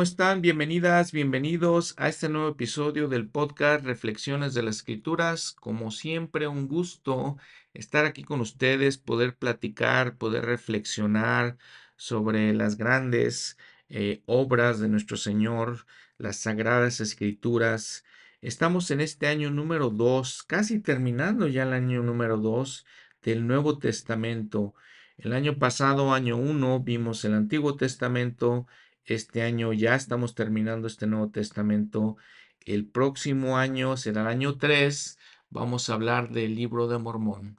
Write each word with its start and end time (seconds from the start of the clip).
¿cómo 0.00 0.04
están? 0.04 0.40
Bienvenidas, 0.40 1.12
bienvenidos 1.12 1.92
a 1.98 2.08
este 2.08 2.30
nuevo 2.30 2.48
episodio 2.48 3.06
del 3.06 3.28
podcast 3.28 3.84
Reflexiones 3.84 4.54
de 4.54 4.62
las 4.62 4.76
Escrituras. 4.76 5.52
Como 5.52 5.90
siempre, 5.90 6.48
un 6.48 6.68
gusto 6.68 7.36
estar 7.74 8.06
aquí 8.06 8.24
con 8.24 8.40
ustedes, 8.40 8.96
poder 8.96 9.36
platicar, 9.36 10.16
poder 10.16 10.46
reflexionar 10.46 11.58
sobre 11.96 12.54
las 12.54 12.78
grandes 12.78 13.58
eh, 13.90 14.22
obras 14.24 14.80
de 14.80 14.88
nuestro 14.88 15.18
Señor, 15.18 15.84
las 16.16 16.36
sagradas 16.36 17.00
escrituras. 17.00 18.02
Estamos 18.40 18.90
en 18.90 19.02
este 19.02 19.26
año 19.26 19.50
número 19.50 19.90
2, 19.90 20.44
casi 20.44 20.80
terminando 20.80 21.46
ya 21.46 21.64
el 21.64 21.74
año 21.74 22.02
número 22.02 22.38
2 22.38 22.86
del 23.20 23.46
Nuevo 23.46 23.76
Testamento. 23.78 24.72
El 25.18 25.34
año 25.34 25.58
pasado, 25.58 26.14
año 26.14 26.38
1, 26.38 26.80
vimos 26.80 27.22
el 27.26 27.34
Antiguo 27.34 27.76
Testamento 27.76 28.66
este 29.04 29.42
año 29.42 29.72
ya 29.72 29.94
estamos 29.94 30.34
terminando 30.34 30.86
este 30.86 31.06
Nuevo 31.06 31.30
Testamento. 31.30 32.16
El 32.60 32.86
próximo 32.86 33.58
año 33.58 33.96
será 33.96 34.22
el 34.22 34.28
año 34.28 34.58
3. 34.58 35.18
Vamos 35.50 35.88
a 35.88 35.94
hablar 35.94 36.30
del 36.30 36.54
libro 36.54 36.88
de 36.88 36.98
Mormón. 36.98 37.58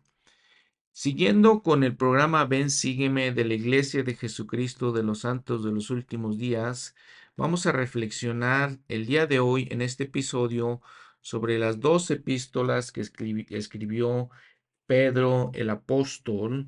Siguiendo 0.93 1.63
con 1.63 1.83
el 1.83 1.95
programa 1.95 2.45
Ven, 2.45 2.69
sígueme 2.69 3.31
de 3.31 3.45
la 3.45 3.53
Iglesia 3.53 4.03
de 4.03 4.15
Jesucristo 4.15 4.91
de 4.91 5.03
los 5.03 5.19
Santos 5.19 5.63
de 5.63 5.71
los 5.71 5.89
Últimos 5.89 6.37
Días, 6.37 6.95
vamos 7.37 7.65
a 7.65 7.71
reflexionar 7.71 8.77
el 8.89 9.05
día 9.05 9.25
de 9.25 9.39
hoy 9.39 9.67
en 9.71 9.81
este 9.81 10.03
episodio 10.03 10.81
sobre 11.21 11.59
las 11.59 11.79
dos 11.79 12.11
epístolas 12.11 12.91
que 12.91 13.01
escribió 13.01 14.29
Pedro 14.85 15.51
el 15.53 15.69
apóstol, 15.69 16.67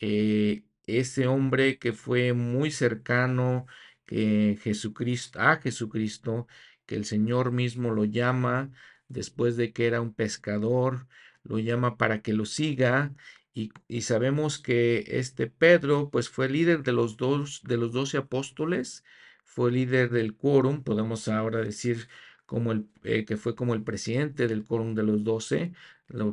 eh, 0.00 0.62
ese 0.86 1.26
hombre 1.26 1.78
que 1.78 1.92
fue 1.92 2.32
muy 2.32 2.70
cercano 2.70 3.66
que 4.06 4.58
Jesucristo, 4.62 5.40
a 5.40 5.56
Jesucristo, 5.56 6.46
que 6.86 6.96
el 6.96 7.04
Señor 7.04 7.52
mismo 7.52 7.90
lo 7.92 8.04
llama 8.04 8.70
después 9.08 9.56
de 9.56 9.72
que 9.72 9.86
era 9.86 10.00
un 10.00 10.14
pescador, 10.14 11.06
lo 11.42 11.58
llama 11.58 11.96
para 11.96 12.22
que 12.22 12.32
lo 12.32 12.44
siga 12.46 13.14
y, 13.54 13.70
sabemos 14.02 14.58
que 14.58 15.04
este 15.06 15.46
Pedro 15.46 16.10
pues 16.10 16.28
fue 16.28 16.48
líder 16.48 16.82
de 16.82 16.92
los 16.92 17.16
dos 17.16 17.62
de 17.62 17.76
los 17.76 17.92
doce 17.92 18.18
apóstoles, 18.18 19.04
fue 19.44 19.70
líder 19.70 20.10
del 20.10 20.34
quórum, 20.36 20.82
podemos 20.82 21.28
ahora 21.28 21.60
decir 21.62 22.08
como 22.46 22.72
el 22.72 22.88
eh, 23.04 23.24
que 23.24 23.36
fue 23.36 23.54
como 23.54 23.74
el 23.74 23.84
presidente 23.84 24.48
del 24.48 24.64
quórum 24.64 24.94
de 24.94 25.04
los 25.04 25.22
doce, 25.24 25.72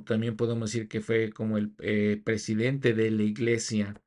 también 0.05 0.35
podemos 0.35 0.71
decir 0.71 0.87
que 0.87 1.01
fue 1.01 1.31
como 1.31 1.57
el 1.57 1.73
eh, 1.79 2.21
presidente 2.23 2.93
de 2.93 3.11
la 3.11 3.23
iglesia. 3.23 4.01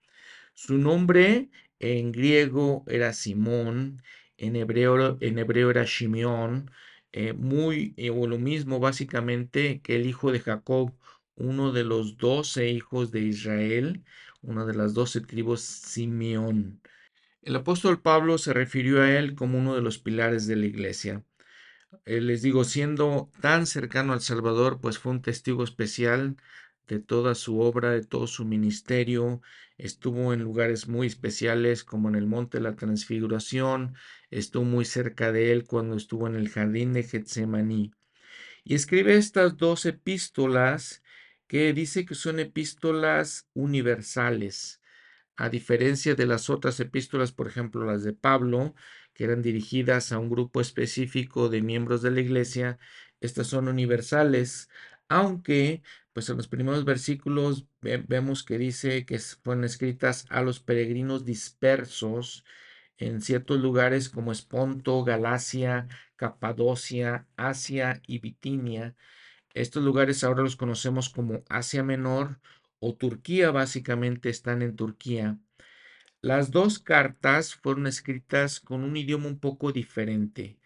Su 0.54 0.78
nombre 0.78 1.50
en 1.98 2.12
griego 2.12 2.84
era 2.88 3.12
Simón, 3.12 4.02
en 4.36 4.56
hebreo, 4.56 5.18
en 5.20 5.38
hebreo 5.38 5.70
era 5.70 5.84
Shimeón, 5.84 6.70
eh, 7.12 7.32
muy, 7.32 7.94
eh, 7.96 8.10
o 8.10 8.26
lo 8.26 8.38
mismo 8.38 8.80
básicamente 8.80 9.80
que 9.82 9.96
el 9.96 10.06
hijo 10.06 10.32
de 10.32 10.40
Jacob, 10.40 10.92
uno 11.36 11.72
de 11.72 11.84
los 11.84 12.16
doce 12.18 12.68
hijos 12.70 13.10
de 13.12 13.20
Israel, 13.20 14.04
una 14.42 14.64
de 14.66 14.74
las 14.74 14.94
doce 14.94 15.20
tribus 15.20 15.60
Simeón. 15.62 16.80
El 17.42 17.56
apóstol 17.56 18.00
Pablo 18.02 18.38
se 18.38 18.52
refirió 18.54 19.02
a 19.02 19.16
él 19.18 19.34
como 19.34 19.58
uno 19.58 19.74
de 19.74 19.82
los 19.82 19.98
pilares 19.98 20.46
de 20.46 20.56
la 20.56 20.66
iglesia. 20.66 21.24
Eh, 22.06 22.20
les 22.20 22.42
digo, 22.42 22.64
siendo 22.64 23.30
tan 23.40 23.66
cercano 23.66 24.12
al 24.12 24.20
Salvador, 24.20 24.80
pues 24.80 24.98
fue 24.98 25.12
un 25.12 25.22
testigo 25.22 25.64
especial 25.64 26.36
de 26.88 27.00
toda 27.00 27.34
su 27.34 27.60
obra, 27.60 27.90
de 27.90 28.04
todo 28.04 28.26
su 28.26 28.44
ministerio. 28.44 29.40
Estuvo 29.76 30.32
en 30.32 30.40
lugares 30.42 30.86
muy 30.88 31.08
especiales 31.08 31.82
como 31.82 32.08
en 32.08 32.14
el 32.14 32.26
Monte 32.26 32.58
de 32.58 32.64
la 32.64 32.76
Transfiguración, 32.76 33.96
estuvo 34.30 34.64
muy 34.64 34.84
cerca 34.84 35.32
de 35.32 35.50
él 35.52 35.64
cuando 35.64 35.96
estuvo 35.96 36.28
en 36.28 36.36
el 36.36 36.48
jardín 36.48 36.92
de 36.92 37.02
Getsemaní. 37.02 37.92
Y 38.62 38.74
escribe 38.74 39.16
estas 39.16 39.56
dos 39.56 39.84
epístolas 39.84 41.02
que 41.48 41.72
dice 41.72 42.06
que 42.06 42.14
son 42.14 42.38
epístolas 42.40 43.48
universales, 43.52 44.80
a 45.36 45.48
diferencia 45.48 46.14
de 46.14 46.26
las 46.26 46.48
otras 46.48 46.78
epístolas, 46.80 47.32
por 47.32 47.48
ejemplo, 47.48 47.84
las 47.84 48.04
de 48.04 48.12
Pablo, 48.12 48.74
que 49.12 49.24
eran 49.24 49.42
dirigidas 49.42 50.12
a 50.12 50.18
un 50.18 50.30
grupo 50.30 50.60
específico 50.60 51.48
de 51.48 51.62
miembros 51.62 52.02
de 52.02 52.12
la 52.12 52.20
iglesia, 52.20 52.78
estas 53.20 53.48
son 53.48 53.68
universales, 53.68 54.68
aunque 55.08 55.82
pues 56.12 56.28
en 56.30 56.36
los 56.36 56.48
primeros 56.48 56.84
versículos 56.84 57.66
vemos 57.80 58.44
que 58.44 58.58
dice 58.58 59.04
que 59.04 59.18
fueron 59.18 59.64
escritas 59.64 60.26
a 60.30 60.42
los 60.42 60.60
peregrinos 60.60 61.24
dispersos 61.24 62.44
en 62.98 63.20
ciertos 63.20 63.60
lugares 63.60 64.08
como 64.08 64.32
Esponto, 64.32 65.02
Galacia, 65.04 65.88
Capadocia, 66.16 67.26
Asia 67.36 68.00
y 68.06 68.20
Bitinia. 68.20 68.94
Estos 69.54 69.82
lugares 69.82 70.24
ahora 70.24 70.42
los 70.42 70.56
conocemos 70.56 71.08
como 71.10 71.42
Asia 71.48 71.82
Menor 71.82 72.40
o 72.78 72.94
Turquía, 72.94 73.50
básicamente 73.50 74.30
están 74.30 74.62
en 74.62 74.76
Turquía. 74.76 75.38
Las 76.22 76.50
dos 76.50 76.78
cartas 76.78 77.54
fueron 77.54 77.86
escritas 77.86 78.60
con 78.60 78.84
un 78.84 78.96
idioma 78.96 79.26
un 79.28 79.38
poco 79.40 79.72
diferente. 79.72 80.58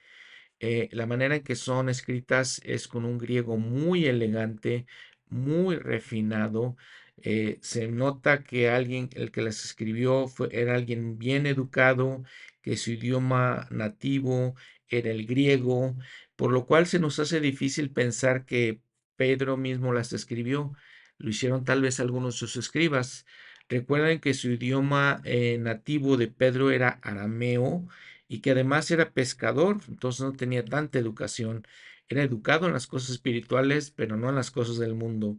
Eh, 0.60 0.88
la 0.92 1.06
manera 1.06 1.36
en 1.36 1.42
que 1.44 1.54
son 1.56 1.88
escritas 1.88 2.60
es 2.64 2.88
con 2.88 3.04
un 3.04 3.18
griego 3.18 3.56
muy 3.58 4.06
elegante, 4.06 4.86
muy 5.28 5.76
refinado. 5.76 6.76
Eh, 7.22 7.58
se 7.62 7.88
nota 7.88 8.44
que 8.44 8.68
alguien, 8.70 9.10
el 9.14 9.30
que 9.30 9.42
las 9.42 9.64
escribió, 9.64 10.28
fue, 10.28 10.48
era 10.52 10.74
alguien 10.74 11.18
bien 11.18 11.46
educado, 11.46 12.22
que 12.62 12.76
su 12.76 12.92
idioma 12.92 13.66
nativo 13.70 14.54
era 14.88 15.10
el 15.10 15.26
griego, 15.26 15.96
por 16.36 16.52
lo 16.52 16.66
cual 16.66 16.86
se 16.86 16.98
nos 16.98 17.18
hace 17.18 17.40
difícil 17.40 17.90
pensar 17.90 18.44
que 18.46 18.80
Pedro 19.16 19.56
mismo 19.56 19.92
las 19.92 20.12
escribió. 20.12 20.72
Lo 21.18 21.30
hicieron 21.30 21.64
tal 21.64 21.82
vez 21.82 22.00
algunos 22.00 22.34
de 22.34 22.38
sus 22.38 22.56
escribas. 22.56 23.26
Recuerden 23.68 24.20
que 24.20 24.34
su 24.34 24.50
idioma 24.50 25.20
eh, 25.24 25.58
nativo 25.58 26.16
de 26.16 26.28
Pedro 26.28 26.70
era 26.70 27.00
arameo 27.02 27.86
y 28.28 28.40
que 28.40 28.52
además 28.52 28.90
era 28.90 29.12
pescador, 29.12 29.80
entonces 29.88 30.20
no 30.22 30.32
tenía 30.34 30.64
tanta 30.64 30.98
educación. 30.98 31.66
Era 32.08 32.22
educado 32.22 32.66
en 32.66 32.74
las 32.74 32.86
cosas 32.86 33.10
espirituales, 33.10 33.90
pero 33.90 34.16
no 34.16 34.28
en 34.28 34.36
las 34.36 34.50
cosas 34.50 34.78
del 34.78 34.94
mundo. 34.94 35.38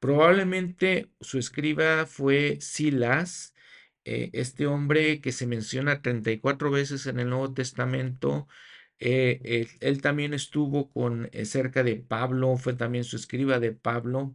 Probablemente 0.00 1.10
su 1.20 1.38
escriba 1.38 2.06
fue 2.06 2.58
Silas, 2.60 3.54
eh, 4.04 4.30
este 4.34 4.66
hombre 4.66 5.20
que 5.20 5.32
se 5.32 5.46
menciona 5.46 6.02
34 6.02 6.70
veces 6.70 7.06
en 7.06 7.20
el 7.20 7.30
Nuevo 7.30 7.54
Testamento. 7.54 8.48
Eh, 8.98 9.68
él, 9.80 10.02
también 10.02 10.34
estuvo 10.34 10.90
con 10.92 11.28
eh, 11.32 11.44
cerca 11.46 11.82
de 11.82 11.96
Pablo, 11.96 12.56
fue 12.56 12.74
también 12.74 13.04
su 13.04 13.16
escriba 13.16 13.60
de 13.60 13.72
Pablo. 13.72 14.34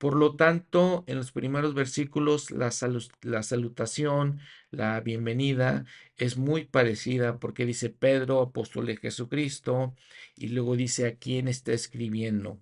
Por 0.00 0.16
lo 0.16 0.34
tanto, 0.34 1.04
en 1.08 1.18
los 1.18 1.30
primeros 1.30 1.74
versículos, 1.74 2.50
la, 2.52 2.70
salutación, 2.70 4.40
la 4.70 4.98
bienvenida 5.02 5.84
es 6.16 6.38
muy 6.38 6.64
parecida 6.64 7.38
porque 7.38 7.66
dice 7.66 7.90
Pedro, 7.90 8.40
apóstol 8.40 8.86
de 8.86 8.96
Jesucristo, 8.96 9.94
y 10.36 10.48
luego 10.48 10.74
dice 10.74 11.06
a 11.06 11.16
quién 11.16 11.48
está 11.48 11.72
escribiendo. 11.74 12.58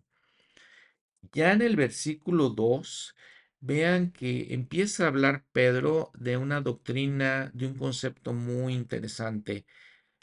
Ya 1.32 1.52
en 1.52 1.62
el 1.62 1.76
versículo 1.76 2.48
2, 2.48 3.14
vean 3.60 4.10
que 4.10 4.52
empieza 4.52 5.04
a 5.04 5.08
hablar 5.08 5.44
Pedro 5.52 6.10
de 6.18 6.36
una 6.38 6.60
doctrina, 6.60 7.52
de 7.54 7.68
un 7.68 7.74
concepto 7.74 8.32
muy 8.32 8.74
interesante, 8.74 9.64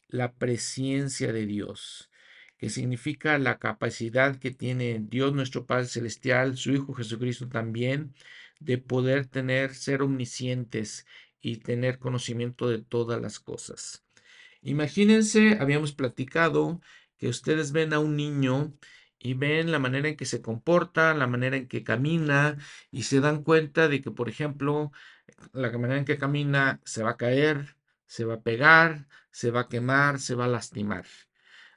la 0.10 0.34
presencia 0.34 1.32
de 1.32 1.46
Dios 1.46 2.12
que 2.66 2.72
significa 2.72 3.38
la 3.38 3.60
capacidad 3.60 4.38
que 4.38 4.50
tiene 4.50 4.98
Dios 5.00 5.36
nuestro 5.36 5.68
Padre 5.68 5.86
Celestial, 5.86 6.58
su 6.58 6.72
Hijo 6.72 6.96
Jesucristo 6.96 7.48
también, 7.48 8.16
de 8.60 8.80
poder 8.80 9.28
tener, 9.28 9.76
ser 9.76 10.02
omniscientes 10.02 11.06
y 11.42 11.58
tener 11.58 12.00
conocimiento 12.00 12.68
de 12.68 12.80
todas 12.80 13.22
las 13.22 13.40
cosas. 13.40 14.04
Imagínense, 14.64 15.60
habíamos 15.60 15.92
platicado 15.92 16.82
que 17.20 17.28
ustedes 17.28 17.72
ven 17.72 17.94
a 17.94 18.00
un 18.00 18.16
niño 18.16 18.74
y 19.20 19.36
ven 19.36 19.72
la 19.72 19.78
manera 19.78 20.10
en 20.10 20.18
que 20.18 20.26
se 20.26 20.42
comporta, 20.42 21.14
la 21.14 21.28
manera 21.28 21.58
en 21.58 21.68
que 21.68 21.84
camina 21.84 22.58
y 22.90 23.04
se 23.04 23.20
dan 23.20 23.44
cuenta 23.44 23.88
de 23.90 24.02
que, 24.02 24.10
por 24.10 24.28
ejemplo, 24.28 24.92
la 25.54 25.70
manera 25.78 26.00
en 26.00 26.06
que 26.06 26.18
camina 26.18 26.82
se 26.84 27.04
va 27.04 27.12
a 27.12 27.18
caer, 27.18 27.76
se 28.08 28.26
va 28.26 28.34
a 28.34 28.42
pegar, 28.42 29.08
se 29.30 29.52
va 29.52 29.62
a 29.62 29.70
quemar, 29.70 30.20
se 30.20 30.34
va 30.34 30.46
a 30.46 30.48
lastimar. 30.48 31.06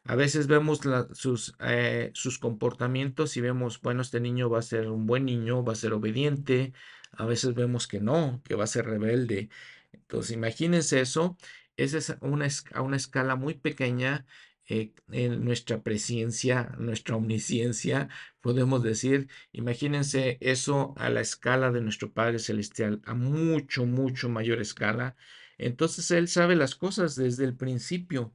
A 0.08 0.16
veces 0.16 0.46
vemos 0.46 0.80
sus, 1.12 1.54
eh, 1.60 2.10
sus 2.14 2.38
comportamientos 2.38 3.36
y 3.36 3.42
vemos, 3.42 3.78
bueno, 3.82 4.00
este 4.00 4.20
niño 4.20 4.48
va 4.48 4.58
a 4.60 4.62
ser 4.62 4.88
un 4.88 5.06
buen 5.06 5.26
niño, 5.26 5.62
va 5.62 5.74
a 5.74 5.76
ser 5.76 5.92
obediente. 5.92 6.72
A 7.12 7.26
veces 7.26 7.54
vemos 7.54 7.86
que 7.86 8.00
no, 8.00 8.40
que 8.42 8.54
va 8.54 8.64
a 8.64 8.66
ser 8.68 8.86
rebelde. 8.86 9.50
Entonces, 9.92 10.32
imagínense 10.32 11.00
eso. 11.02 11.36
Esa 11.76 11.98
es 11.98 12.10
a 12.10 12.80
una 12.80 12.96
escala 12.96 13.36
muy 13.36 13.54
pequeña 13.54 14.26
eh, 14.66 14.94
en 15.12 15.44
nuestra 15.44 15.82
presencia, 15.82 16.74
nuestra 16.78 17.16
omnisciencia, 17.16 18.08
podemos 18.40 18.82
decir. 18.82 19.28
Imagínense 19.52 20.38
eso 20.40 20.94
a 20.96 21.10
la 21.10 21.20
escala 21.20 21.70
de 21.70 21.82
nuestro 21.82 22.14
Padre 22.14 22.38
Celestial, 22.38 23.02
a 23.04 23.12
mucho, 23.14 23.84
mucho 23.84 24.30
mayor 24.30 24.60
escala. 24.62 25.16
Entonces 25.58 26.10
Él 26.12 26.28
sabe 26.28 26.56
las 26.56 26.76
cosas 26.76 27.14
desde 27.14 27.44
el 27.44 27.54
principio, 27.56 28.32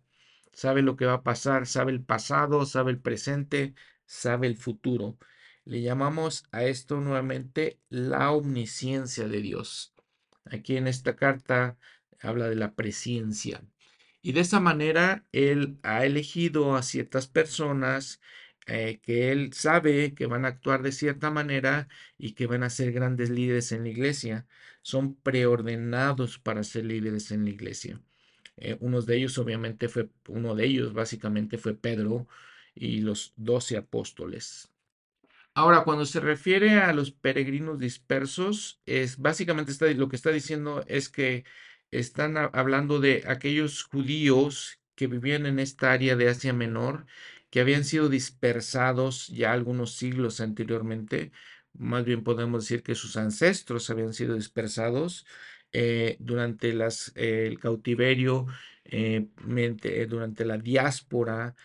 sabe 0.54 0.82
lo 0.82 0.96
que 0.96 1.06
va 1.06 1.14
a 1.14 1.24
pasar, 1.24 1.68
sabe 1.68 1.92
el 1.92 2.04
pasado, 2.04 2.66
sabe 2.66 2.92
el 2.92 3.00
presente, 3.00 3.76
sabe 4.06 4.48
el 4.48 4.58
futuro. 4.58 5.18
Le 5.66 5.82
llamamos 5.82 6.46
a 6.52 6.64
esto 6.66 7.02
nuevamente 7.02 7.80
la 7.90 8.32
omnisciencia 8.32 9.28
de 9.28 9.42
Dios. 9.42 9.94
Aquí 10.46 10.78
en 10.78 10.88
esta 10.88 11.16
carta 11.16 11.78
habla 12.22 12.50
de 12.50 12.56
la 12.56 12.74
presciencia. 12.76 13.64
Y 14.22 14.34
de 14.34 14.42
esa 14.42 14.60
manera 14.60 15.26
Él 15.32 15.80
ha 15.84 16.06
elegido 16.06 16.76
a 16.76 16.84
ciertas 16.84 17.28
personas 17.28 18.22
eh, 18.68 19.00
que 19.02 19.32
Él 19.32 19.54
sabe 19.54 20.14
que 20.16 20.26
van 20.28 20.46
a 20.46 20.50
actuar 20.50 20.82
de 20.84 20.92
cierta 20.92 21.32
manera 21.32 21.88
y 22.18 22.34
que 22.34 22.48
van 22.48 22.64
a 22.64 22.70
ser 22.70 22.92
grandes 22.94 23.30
líderes 23.30 23.72
en 23.72 23.84
la 23.84 23.90
iglesia. 23.90 24.48
Son 24.82 25.16
preordenados 25.16 26.40
para 26.40 26.64
ser 26.64 26.86
líderes 26.86 27.32
en 27.32 27.46
la 27.46 27.52
iglesia. 27.52 28.02
Eh, 28.58 28.78
uno 28.80 29.02
de 29.02 29.18
ellos 29.18 29.38
obviamente 29.38 29.90
fue, 29.90 30.10
uno 30.28 30.56
de 30.56 30.66
ellos 30.66 30.94
básicamente 30.94 31.58
fue 31.58 31.76
Pedro 31.76 32.28
y 32.76 33.02
los 33.02 33.34
doce 33.36 33.78
apóstoles. 33.78 34.70
Ahora, 35.56 35.84
cuando 35.84 36.06
se 36.06 36.20
refiere 36.20 36.80
a 36.80 36.94
los 36.94 37.12
peregrinos 37.12 37.78
dispersos, 37.80 38.82
es 38.86 39.18
básicamente 39.18 39.72
está, 39.72 39.88
lo 39.94 40.10
que 40.10 40.16
está 40.16 40.32
diciendo 40.32 40.84
es 40.88 41.10
que 41.10 41.46
están 41.92 42.38
hablando 42.38 43.00
de 43.00 43.24
aquellos 43.28 43.84
judíos 43.84 44.80
que 44.96 45.08
vivían 45.08 45.46
en 45.46 45.60
esta 45.60 45.92
área 45.92 46.16
de 46.16 46.30
Asia 46.30 46.54
Menor, 46.54 47.06
que 47.52 47.60
habían 47.62 47.84
sido 47.84 48.10
dispersados 48.10 49.28
ya 49.28 49.54
algunos 49.54 49.94
siglos 49.96 50.42
anteriormente. 50.42 51.32
Más 51.74 52.04
bien 52.06 52.24
podemos 52.24 52.64
decir 52.64 52.82
que 52.84 52.96
sus 52.96 53.16
ancestros 53.18 53.90
habían 53.92 54.14
sido 54.14 54.36
dispersados 54.36 55.26
eh, 55.74 56.18
durante 56.20 56.74
las, 56.74 57.12
el 57.16 57.60
cautiverio, 57.60 58.48
eh, 58.86 59.28
durante 60.08 60.46
la 60.46 60.58
diáspora, 60.58 61.56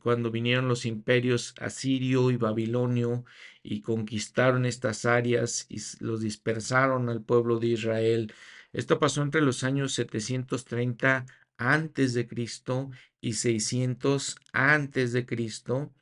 cuando 0.00 0.30
vinieron 0.30 0.68
los 0.68 0.84
imperios 0.84 1.54
asirio 1.60 2.30
y 2.30 2.36
babilonio 2.36 3.24
y 3.62 3.82
conquistaron 3.82 4.66
estas 4.66 5.04
áreas 5.04 5.66
y 5.68 5.80
los 6.00 6.20
dispersaron 6.20 7.08
al 7.08 7.22
pueblo 7.22 7.58
de 7.60 7.68
Israel. 7.68 8.32
Esto 8.72 8.98
pasó 8.98 9.22
entre 9.22 9.40
los 9.42 9.62
años 9.62 9.94
730 9.94 11.26
antes 11.56 12.14
de 12.14 12.26
Cristo 12.26 12.90
y 13.20 13.34
600 13.34 14.36
antes 14.52 15.12
de 15.12 15.24
Cristo. 15.24 15.92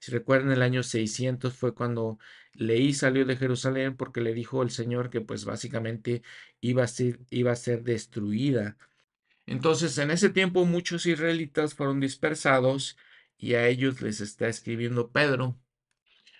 Si 0.00 0.10
recuerdan, 0.12 0.52
el 0.52 0.62
año 0.62 0.82
600 0.82 1.54
fue 1.54 1.74
cuando 1.74 2.18
Leí 2.54 2.94
salió 2.94 3.24
de 3.24 3.36
Jerusalén 3.36 3.96
porque 3.96 4.20
le 4.20 4.34
dijo 4.34 4.62
el 4.62 4.70
Señor 4.70 5.10
que 5.10 5.20
pues 5.20 5.44
básicamente 5.44 6.22
iba 6.60 6.84
a 6.84 6.86
ser, 6.88 7.20
iba 7.30 7.52
a 7.52 7.56
ser 7.56 7.82
destruida 7.82 8.76
entonces, 9.46 9.96
en 9.98 10.10
ese 10.10 10.30
tiempo 10.30 10.64
muchos 10.66 11.06
israelitas 11.06 11.74
fueron 11.74 12.00
dispersados 12.00 12.98
y 13.38 13.54
a 13.54 13.68
ellos 13.68 14.02
les 14.02 14.20
está 14.20 14.48
escribiendo 14.48 15.12
Pedro. 15.12 15.56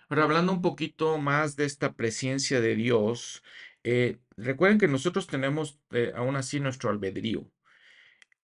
Ahora, 0.08 0.24
hablando 0.24 0.52
un 0.52 0.62
poquito 0.62 1.18
más 1.18 1.56
de 1.56 1.66
esta 1.66 1.94
presencia 1.94 2.60
de 2.60 2.74
Dios, 2.76 3.42
eh, 3.84 4.18
recuerden 4.36 4.78
que 4.78 4.88
nosotros 4.88 5.26
tenemos 5.28 5.80
eh, 5.92 6.12
aún 6.16 6.36
así 6.36 6.60
nuestro 6.60 6.90
albedrío. 6.90 7.50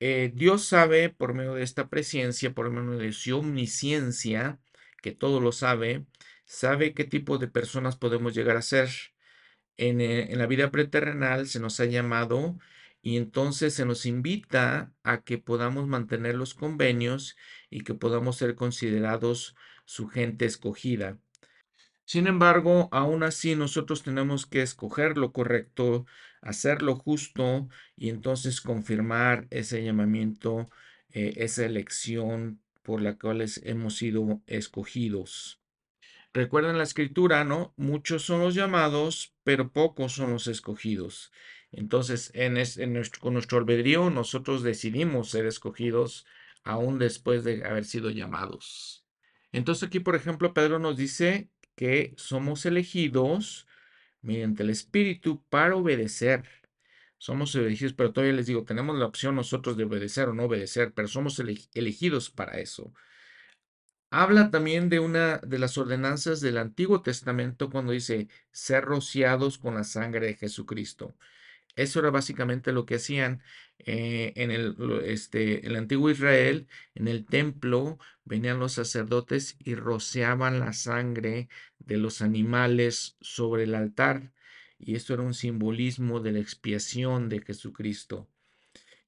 Eh, 0.01 0.33
Dios 0.35 0.67
sabe 0.67 1.11
por 1.11 1.35
medio 1.35 1.55
de 1.55 1.63
esta 1.63 1.89
presencia, 1.89 2.55
por 2.55 2.71
medio 2.71 2.99
de 2.99 3.13
su 3.13 3.39
omnisciencia, 3.39 4.61
que 5.03 5.13
todo 5.13 5.41
lo 5.41 5.53
sabe, 5.53 6.07
sabe 6.47 6.95
qué 6.95 7.05
tipo 7.05 7.39
de 7.39 7.49
personas 7.49 7.97
podemos 7.97 8.35
llegar 8.35 8.57
a 8.57 8.63
ser. 8.63 8.91
En, 9.77 10.01
en 10.01 10.39
la 10.39 10.47
vida 10.47 10.71
preterrenal 10.71 11.49
se 11.49 11.61
nos 11.61 11.81
ha 11.81 11.87
llamado 11.87 12.59
y 13.03 13.17
entonces 13.19 13.75
se 13.75 13.85
nos 13.85 14.07
invita 14.07 14.95
a 15.03 15.23
que 15.23 15.39
podamos 15.39 15.89
mantener 15.89 16.37
los 16.37 16.55
convenios 16.55 17.37
y 17.71 17.83
que 17.83 17.95
podamos 17.95 18.37
ser 18.37 18.55
considerados 18.55 19.57
su 19.85 20.09
gente 20.09 20.47
escogida. 20.47 21.19
Sin 22.05 22.27
embargo, 22.27 22.89
aún 22.93 23.23
así 23.25 23.57
nosotros 23.57 24.03
tenemos 24.03 24.47
que 24.47 24.63
escoger 24.63 25.19
lo 25.19 25.33
correcto, 25.33 26.07
hacer 26.41 26.83
lo 26.83 26.97
justo 26.97 27.69
y 27.97 28.11
entonces 28.11 28.61
confirmar 28.61 29.47
ese 29.51 29.85
llamamiento, 29.85 30.71
eh, 31.11 31.35
esa 31.37 31.65
elección 31.67 32.62
por 32.83 33.01
la 33.01 33.19
cual 33.19 33.45
hemos 33.65 33.97
sido 33.97 34.43
escogidos. 34.47 35.61
Recuerden 36.35 36.79
la 36.79 36.85
escritura, 36.85 37.45
¿no? 37.45 37.75
Muchos 37.77 38.23
son 38.23 38.41
los 38.41 38.55
llamados, 38.55 39.35
pero 39.45 39.71
pocos 39.71 40.13
son 40.13 40.33
los 40.33 40.47
escogidos. 40.47 41.31
Entonces, 41.71 42.31
en, 42.35 42.55
nuestro, 42.93 43.21
con 43.21 43.35
nuestro 43.35 43.59
albedrío, 43.59 44.11
nosotros 44.11 44.63
decidimos 44.63 45.31
ser 45.31 45.47
escogidos 45.47 46.27
aún 46.65 46.99
después 46.99 47.45
de 47.45 47.65
haber 47.65 47.85
sido 47.85 48.11
llamados. 48.11 49.05
Entonces 49.53 49.89
aquí, 49.89 50.01
por 50.01 50.17
ejemplo, 50.17 50.55
Pedro 50.55 50.79
nos 50.79 50.97
dice 50.97 51.51
que 51.75 52.15
somos 52.17 52.65
elegidos 52.65 53.67
mediante 54.23 54.63
el 54.63 54.71
Espíritu 54.71 55.45
para 55.51 55.77
obedecer. 55.77 56.45
Somos 57.23 57.55
elegidos, 57.55 57.93
pero 57.93 58.13
todavía 58.13 58.35
les 58.35 58.47
digo, 58.47 58.65
tenemos 58.65 58.99
la 58.99 59.07
opción 59.07 59.37
nosotros 59.37 59.77
de 59.77 59.85
obedecer 59.85 60.29
o 60.29 60.35
no 60.35 60.47
obedecer, 60.47 60.93
pero 60.93 61.07
somos 61.07 61.41
elegidos 61.73 62.31
para 62.31 62.59
eso. 62.59 62.93
Habla 64.11 64.51
también 64.51 64.89
de 64.89 64.99
una 64.99 65.39
de 65.39 65.61
las 65.61 65.79
ordenanzas 65.79 66.41
del 66.41 66.59
Antiguo 66.59 67.01
Testamento 67.01 67.71
cuando 67.71 67.93
dice 67.93 68.27
ser 68.51 68.85
rociados 68.85 69.57
con 69.57 69.75
la 69.77 69.85
sangre 69.85 70.27
de 70.27 70.35
Jesucristo. 70.35 71.15
Eso 71.77 72.01
era 72.01 72.11
básicamente 72.11 72.73
lo 72.73 72.87
que 72.87 72.97
hacían 72.97 73.41
eh, 73.79 74.33
en 74.35 74.51
el, 74.51 74.77
este, 75.05 75.65
el 75.65 75.77
antiguo 75.77 76.11
Israel, 76.11 76.67
en 76.97 77.07
el 77.07 77.25
templo, 77.25 78.01
venían 78.25 78.59
los 78.59 78.73
sacerdotes 78.73 79.57
y 79.61 79.77
rociaban 79.77 80.59
la 80.59 80.73
sangre 80.73 81.49
de 81.79 81.99
los 81.99 82.21
animales 82.21 83.17
sobre 83.21 83.63
el 83.63 83.77
altar. 83.77 84.33
Y 84.85 84.97
esto 84.97 85.15
era 85.15 85.23
un 85.23 85.33
simbolismo 85.33 86.19
de 86.21 86.33
la 86.33 86.41
expiación 86.41 87.29
de 87.29 87.41
Jesucristo. 87.41 88.29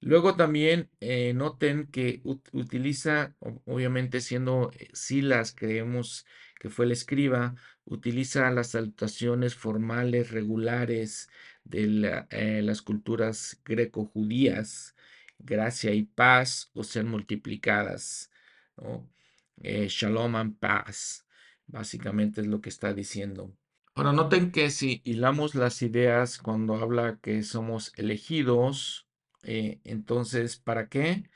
Luego 0.01 0.37
también 0.37 0.91
eh, 1.01 1.33
noten 1.35 1.89
que 1.89 2.21
utiliza, 2.53 3.35
obviamente 3.65 4.21
siendo 4.21 4.71
eh, 4.79 4.89
Silas, 4.93 5.53
creemos 5.53 6.27
que 6.61 6.71
fue 6.71 6.85
el 6.85 6.93
escriba, 6.93 7.55
utiliza 7.87 8.51
las 8.51 8.71
salutaciones 8.71 9.55
formales, 9.55 10.31
regulares, 10.31 11.29
de 11.65 12.23
eh, 12.31 12.63
las 12.63 12.83
culturas 12.83 13.61
greco-judías, 13.65 14.95
gracia 15.39 15.93
y 15.93 16.05
paz 16.05 16.71
o 16.75 16.85
sean 16.85 17.09
multiplicadas. 17.09 18.31
Shalom 19.63 20.37
and 20.37 20.59
paz, 20.59 21.27
básicamente 21.67 22.43
es 22.43 22.47
lo 22.47 22.61
que 22.61 22.69
está 22.69 22.93
diciendo. 22.93 23.57
Ahora 23.97 24.13
noten 24.13 24.51
que 24.51 24.71
si 24.71 25.01
hilamos 25.05 25.55
las 25.55 25.81
ideas 25.83 26.39
cuando 26.39 26.75
habla 26.75 27.19
que 27.23 27.43
somos 27.45 27.93
elegidos, 27.97 29.07
eh, 29.45 29.81
entonces, 29.85 30.57
¿para 30.57 30.89
qué? 30.89 31.31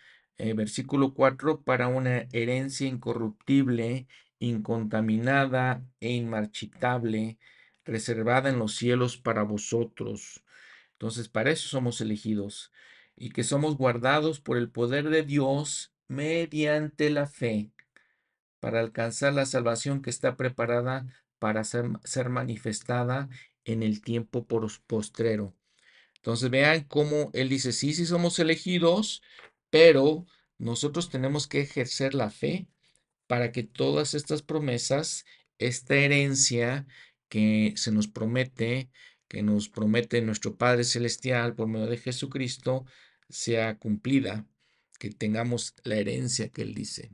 versículo 0.55 1.15
4, 1.15 1.62
para 1.62 1.88
una 1.88 2.29
herencia 2.33 2.87
incorruptible, 2.87 4.07
incontaminada 4.38 5.85
e 6.00 6.12
inmarchitable, 6.12 7.38
reservada 7.85 8.49
en 8.49 8.59
los 8.59 8.75
cielos 8.77 9.17
para 9.17 9.43
vosotros. 9.43 10.45
Entonces, 10.93 11.29
para 11.29 11.50
eso 11.50 11.69
somos 11.69 12.00
elegidos 12.00 12.73
y 13.17 13.31
que 13.31 13.45
somos 13.45 13.77
guardados 13.77 14.41
por 14.41 14.59
el 14.59 14.71
poder 14.71 15.11
de 15.11 15.25
Dios 15.25 15.93
mediante 16.09 17.11
la 17.11 17.27
fe 17.27 17.73
para 18.61 18.81
alcanzar 18.81 19.33
la 19.33 19.47
salvación 19.47 20.03
que 20.03 20.11
está 20.11 20.37
preparada 20.37 21.07
para 21.38 21.64
ser, 21.64 22.28
manifestada 22.28 23.28
en 23.64 23.83
el 23.83 24.00
tiempo 24.02 24.47
postrero. 24.47 25.54
Entonces 26.16 26.50
vean 26.50 26.85
cómo 26.85 27.30
él 27.33 27.49
dice, 27.49 27.73
sí, 27.73 27.92
sí 27.95 28.07
somos 28.07 28.38
elegidos, 28.38 29.23
pero 29.71 30.26
nosotros 30.59 31.11
tenemos 31.11 31.47
que 31.47 31.61
ejercer 31.61 32.14
la 32.14 32.30
fe 32.30 32.68
para 33.26 33.52
que 33.52 33.62
todas 33.62 34.14
estas 34.14 34.42
promesas, 34.42 35.25
esta 35.59 35.95
herencia 35.95 36.87
que 37.28 37.75
se 37.76 37.92
nos 37.92 38.09
promete, 38.09 38.90
que 39.28 39.42
nos 39.42 39.68
promete 39.68 40.23
nuestro 40.23 40.57
Padre 40.57 40.85
Celestial 40.85 41.54
por 41.54 41.68
medio 41.68 41.87
de 41.87 41.99
Jesucristo, 41.99 42.87
sea 43.28 43.78
cumplida, 43.78 44.47
que 44.99 45.11
tengamos 45.11 45.75
la 45.85 45.97
herencia 45.97 46.49
que 46.49 46.62
Él 46.62 46.75
dice. 46.75 47.12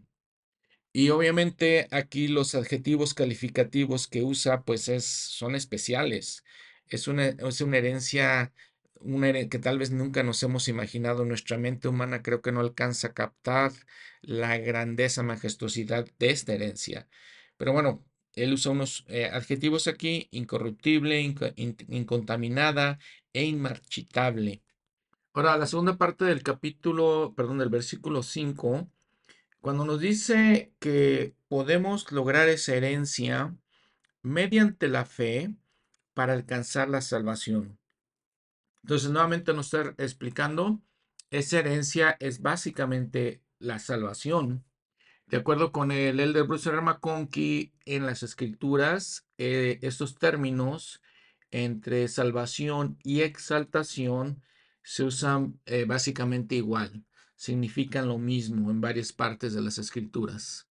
Y 0.97 1.11
obviamente 1.11 1.89
aquí 1.91 2.29
los 2.29 2.55
adjetivos 2.55 3.15
calificativos 3.15 4.07
que 4.07 4.23
usa 4.23 4.63
pues 4.63 4.89
es, 4.89 5.05
son 5.05 5.57
especiales. 5.57 6.45
Es 6.87 7.09
una, 7.09 7.27
es 7.27 7.61
una 7.61 7.79
herencia 7.79 8.53
que 9.51 9.59
tal 9.59 9.79
vez 9.79 9.91
nunca 9.91 10.23
nos 10.23 10.41
hemos 10.45 10.69
imaginado. 10.69 11.25
Nuestra 11.25 11.59
mente 11.59 11.89
humana 11.89 12.23
creo 12.23 12.43
que 12.43 12.53
no 12.53 12.61
alcanza 12.61 13.09
a 13.09 13.13
captar 13.13 13.73
la 14.23 14.57
grandeza, 14.59 15.25
majestuosidad 15.25 16.07
de 16.21 16.31
esta 16.31 16.55
herencia. 16.55 17.09
Pero 17.57 17.73
bueno, 17.73 18.05
él 18.35 18.53
usa 18.53 18.71
unos 18.71 19.05
eh, 19.09 19.27
adjetivos 19.27 19.89
aquí, 19.89 20.29
incorruptible, 20.31 21.21
incontaminada 21.89 23.01
e 23.33 23.43
inmarchitable. 23.45 24.63
Ahora, 25.33 25.59
la 25.59 25.67
segunda 25.67 25.99
parte 25.99 26.25
del 26.25 26.45
capítulo, 26.45 27.35
perdón, 27.37 27.59
del 27.59 27.69
versículo 27.69 28.23
5, 28.23 28.89
cuando 29.65 29.87
nos 29.87 29.99
dice 29.99 30.75
que 30.79 31.35
podemos 31.49 32.13
lograr 32.13 32.51
esa 32.51 32.75
herencia 32.75 33.57
mediante 34.21 34.89
la 34.89 35.07
fe 35.07 35.55
para 36.13 36.35
alcanzar 36.35 36.91
la 36.91 37.01
salvación. 37.01 37.79
Entonces, 38.83 39.09
nuevamente 39.09 39.55
nos 39.55 39.73
está 39.73 39.95
explicando, 39.97 40.83
esa 41.31 41.61
herencia 41.61 42.15
es 42.21 42.43
básicamente 42.43 43.43
la 43.59 43.79
salvación. 43.79 44.67
De 45.29 45.39
acuerdo 45.39 45.73
con 45.73 45.93
el 45.93 46.21
elder 46.21 46.45
Bruce 46.45 46.69
R. 46.69 46.83
McConkie, 46.83 47.73
en 47.87 48.05
las 48.05 48.23
escrituras, 48.23 49.27
eh, 49.39 49.79
estos 49.81 50.19
términos 50.19 51.01
entre 51.51 52.09
salvación 52.09 52.99
y 53.03 53.23
exaltación 53.23 54.43
se 54.83 55.05
usan 55.05 55.59
eh, 55.65 55.87
básicamente 55.87 56.55
igual, 56.55 57.07
significan 57.45 58.09
lo 58.09 58.17
mismo 58.17 58.71
en 58.71 58.81
varias 58.81 59.13
partes 59.13 59.53
de 59.53 59.61
las 59.61 59.77
escrituras. 59.77 60.67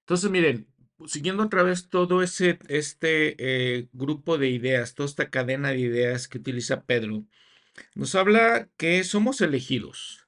Entonces, 0.00 0.28
miren, 0.28 0.66
siguiendo 1.06 1.44
otra 1.44 1.62
vez 1.62 1.88
todo 1.88 2.22
ese 2.22 2.58
este 2.66 3.36
eh, 3.38 3.88
grupo 3.92 4.36
de 4.36 4.48
ideas, 4.48 4.94
toda 4.94 5.08
esta 5.08 5.30
cadena 5.30 5.68
de 5.68 5.78
ideas 5.78 6.26
que 6.26 6.38
utiliza 6.38 6.82
Pedro, 6.82 7.24
nos 7.94 8.16
habla 8.16 8.68
que 8.76 9.04
somos 9.04 9.40
elegidos. 9.40 10.26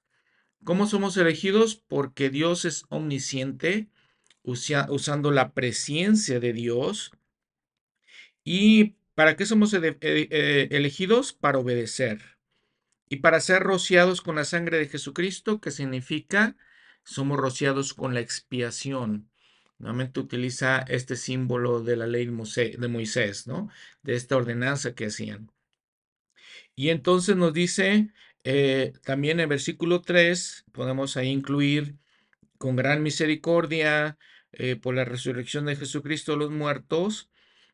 ¿Cómo 0.62 0.86
somos 0.86 1.16
elegidos? 1.16 1.74
Porque 1.74 2.30
Dios 2.30 2.64
es 2.66 2.84
omnisciente, 2.88 3.88
usando 4.44 5.32
la 5.32 5.52
presencia 5.54 6.38
de 6.38 6.52
Dios. 6.52 7.10
¿Y 8.44 8.94
para 9.16 9.34
qué 9.36 9.44
somos 9.44 9.74
eh, 9.74 10.68
elegidos? 10.70 11.32
Para 11.32 11.58
obedecer. 11.58 12.39
Y 13.12 13.16
para 13.16 13.40
ser 13.40 13.64
rociados 13.64 14.20
con 14.20 14.36
la 14.36 14.44
sangre 14.44 14.78
de 14.78 14.86
Jesucristo, 14.86 15.60
que 15.60 15.72
significa 15.72 16.56
somos 17.02 17.38
rociados 17.38 17.92
con 17.92 18.14
la 18.14 18.20
expiación. 18.20 19.28
Nuevamente 19.78 20.20
utiliza 20.20 20.78
este 20.78 21.16
símbolo 21.16 21.82
de 21.82 21.96
la 21.96 22.06
ley 22.06 22.26
de 22.26 22.88
Moisés, 22.88 23.48
¿no? 23.48 23.68
De 24.04 24.14
esta 24.14 24.36
ordenanza 24.36 24.94
que 24.94 25.06
hacían. 25.06 25.50
Y 26.76 26.90
entonces 26.90 27.34
nos 27.36 27.52
dice 27.52 28.12
eh, 28.44 28.92
también 29.04 29.40
en 29.40 29.48
versículo 29.48 30.02
3, 30.02 30.66
podemos 30.70 31.16
ahí 31.16 31.30
incluir 31.30 31.96
con 32.58 32.76
gran 32.76 33.02
misericordia 33.02 34.18
eh, 34.52 34.76
por 34.76 34.94
la 34.94 35.04
resurrección 35.04 35.66
de 35.66 35.74
Jesucristo 35.74 36.32
de 36.32 36.38
los 36.38 36.52
muertos. 36.52 37.28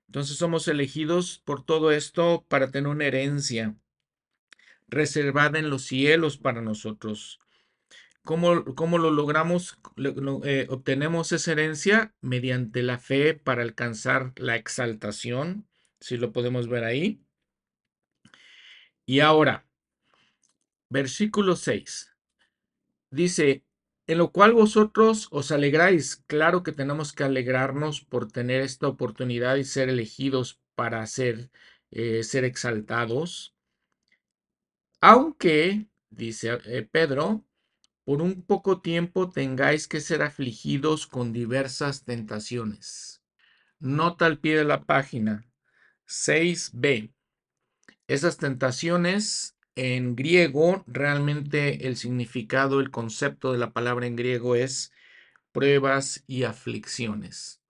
Entonces 0.06 0.38
somos 0.38 0.66
elegidos 0.66 1.42
por 1.44 1.62
todo 1.62 1.92
esto 1.92 2.46
para 2.48 2.70
tener 2.70 2.88
una 2.88 3.04
herencia 3.04 3.76
reservada 4.88 5.58
en 5.58 5.70
los 5.70 5.82
cielos 5.82 6.38
para 6.38 6.62
nosotros. 6.62 7.40
¿Cómo, 8.22 8.64
cómo 8.74 8.98
lo 8.98 9.10
logramos? 9.10 9.78
Eh, 10.44 10.66
obtenemos 10.68 11.32
esa 11.32 11.52
herencia 11.52 12.14
mediante 12.20 12.82
la 12.82 12.98
fe 12.98 13.34
para 13.34 13.62
alcanzar 13.62 14.32
la 14.36 14.56
exaltación, 14.56 15.68
si 16.00 16.16
lo 16.16 16.32
podemos 16.32 16.68
ver 16.68 16.84
ahí. 16.84 17.20
Y 19.06 19.20
ahora, 19.20 19.66
versículo 20.90 21.56
6. 21.56 22.12
Dice, 23.10 23.64
en 24.06 24.18
lo 24.18 24.30
cual 24.30 24.52
vosotros 24.52 25.28
os 25.30 25.50
alegráis. 25.50 26.24
Claro 26.26 26.62
que 26.62 26.72
tenemos 26.72 27.12
que 27.12 27.24
alegrarnos 27.24 28.02
por 28.02 28.30
tener 28.30 28.60
esta 28.60 28.88
oportunidad 28.88 29.56
y 29.56 29.64
ser 29.64 29.88
elegidos 29.88 30.60
para 30.74 31.04
ser, 31.06 31.50
eh, 31.90 32.22
ser 32.22 32.44
exaltados. 32.44 33.55
Aunque, 35.00 35.86
dice 36.10 36.58
eh, 36.64 36.88
Pedro, 36.90 37.44
por 38.04 38.22
un 38.22 38.42
poco 38.42 38.80
tiempo 38.80 39.30
tengáis 39.30 39.88
que 39.88 40.00
ser 40.00 40.22
afligidos 40.22 41.06
con 41.06 41.32
diversas 41.32 42.04
tentaciones. 42.04 43.22
Nota 43.78 44.26
al 44.26 44.38
pie 44.38 44.56
de 44.56 44.64
la 44.64 44.84
página 44.84 45.44
6b. 46.06 47.12
Esas 48.06 48.38
tentaciones 48.38 49.56
en 49.74 50.16
griego, 50.16 50.84
realmente 50.86 51.86
el 51.86 51.96
significado, 51.96 52.80
el 52.80 52.90
concepto 52.90 53.52
de 53.52 53.58
la 53.58 53.72
palabra 53.72 54.06
en 54.06 54.16
griego 54.16 54.54
es 54.54 54.92
pruebas 55.52 56.24
y 56.26 56.44
aflicciones. 56.44 57.60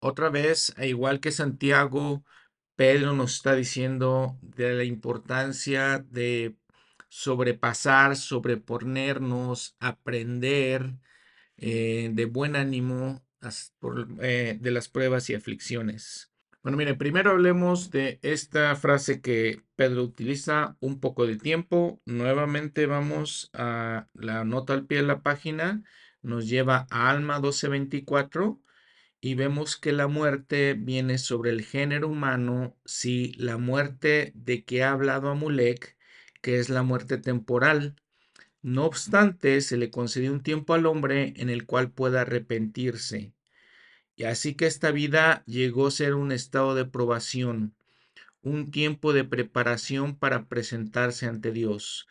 Otra 0.00 0.30
vez, 0.30 0.74
igual 0.78 1.20
que 1.20 1.30
Santiago, 1.30 2.24
Pedro 2.76 3.12
nos 3.12 3.34
está 3.34 3.54
diciendo 3.54 4.38
de 4.42 4.74
la 4.74 4.84
importancia 4.84 5.98
de 6.10 6.56
sobrepasar, 7.08 8.16
sobreponernos, 8.16 9.76
aprender 9.80 10.94
eh, 11.56 12.10
de 12.12 12.24
buen 12.24 12.56
ánimo 12.56 13.22
eh, 14.20 14.58
de 14.60 14.70
las 14.70 14.88
pruebas 14.88 15.28
y 15.28 15.34
aflicciones. 15.34 16.32
Bueno, 16.62 16.78
miren, 16.78 16.96
primero 16.96 17.32
hablemos 17.32 17.90
de 17.90 18.20
esta 18.22 18.74
frase 18.76 19.20
que 19.20 19.62
Pedro 19.74 20.04
utiliza, 20.04 20.76
un 20.80 21.00
poco 21.00 21.26
de 21.26 21.36
tiempo. 21.36 22.00
Nuevamente 22.06 22.86
vamos 22.86 23.50
a 23.52 24.06
la 24.14 24.44
nota 24.44 24.72
al 24.72 24.86
pie 24.86 24.98
de 24.98 25.06
la 25.08 25.22
página, 25.22 25.82
nos 26.22 26.48
lleva 26.48 26.86
a 26.90 27.10
Alma 27.10 27.40
1224 27.40 28.62
y 29.24 29.36
vemos 29.36 29.76
que 29.76 29.92
la 29.92 30.08
muerte 30.08 30.74
viene 30.74 31.16
sobre 31.16 31.52
el 31.52 31.62
género 31.62 32.08
humano 32.08 32.76
si 32.84 33.32
la 33.34 33.56
muerte 33.56 34.32
de 34.34 34.64
que 34.64 34.82
ha 34.82 34.90
hablado 34.90 35.30
Amulek, 35.30 35.96
que 36.40 36.58
es 36.58 36.68
la 36.68 36.82
muerte 36.82 37.18
temporal. 37.18 37.94
No 38.62 38.84
obstante, 38.84 39.60
se 39.60 39.76
le 39.76 39.90
concedió 39.90 40.32
un 40.32 40.42
tiempo 40.42 40.74
al 40.74 40.86
hombre 40.86 41.34
en 41.36 41.50
el 41.50 41.66
cual 41.66 41.92
pueda 41.92 42.22
arrepentirse. 42.22 43.32
Y 44.16 44.24
así 44.24 44.54
que 44.56 44.66
esta 44.66 44.90
vida 44.90 45.44
llegó 45.46 45.86
a 45.86 45.92
ser 45.92 46.14
un 46.14 46.32
estado 46.32 46.74
de 46.74 46.84
probación, 46.84 47.76
un 48.42 48.72
tiempo 48.72 49.12
de 49.12 49.22
preparación 49.22 50.16
para 50.16 50.48
presentarse 50.48 51.26
ante 51.26 51.52
Dios, 51.52 52.08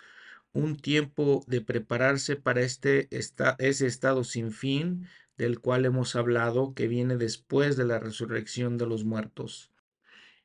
un 0.53 0.77
tiempo 0.77 1.43
de 1.45 1.59
prepararse 1.59 2.37
para 2.37 2.61
este, 2.61 3.09
ese 3.11 3.85
estado 3.85 4.23
sin 4.23 4.53
fin 4.53 5.09
del 5.41 5.59
cual 5.59 5.85
hemos 5.85 6.15
hablado, 6.15 6.75
que 6.75 6.87
viene 6.87 7.17
después 7.17 7.75
de 7.75 7.83
la 7.83 7.97
resurrección 7.97 8.77
de 8.77 8.85
los 8.85 9.05
muertos. 9.05 9.71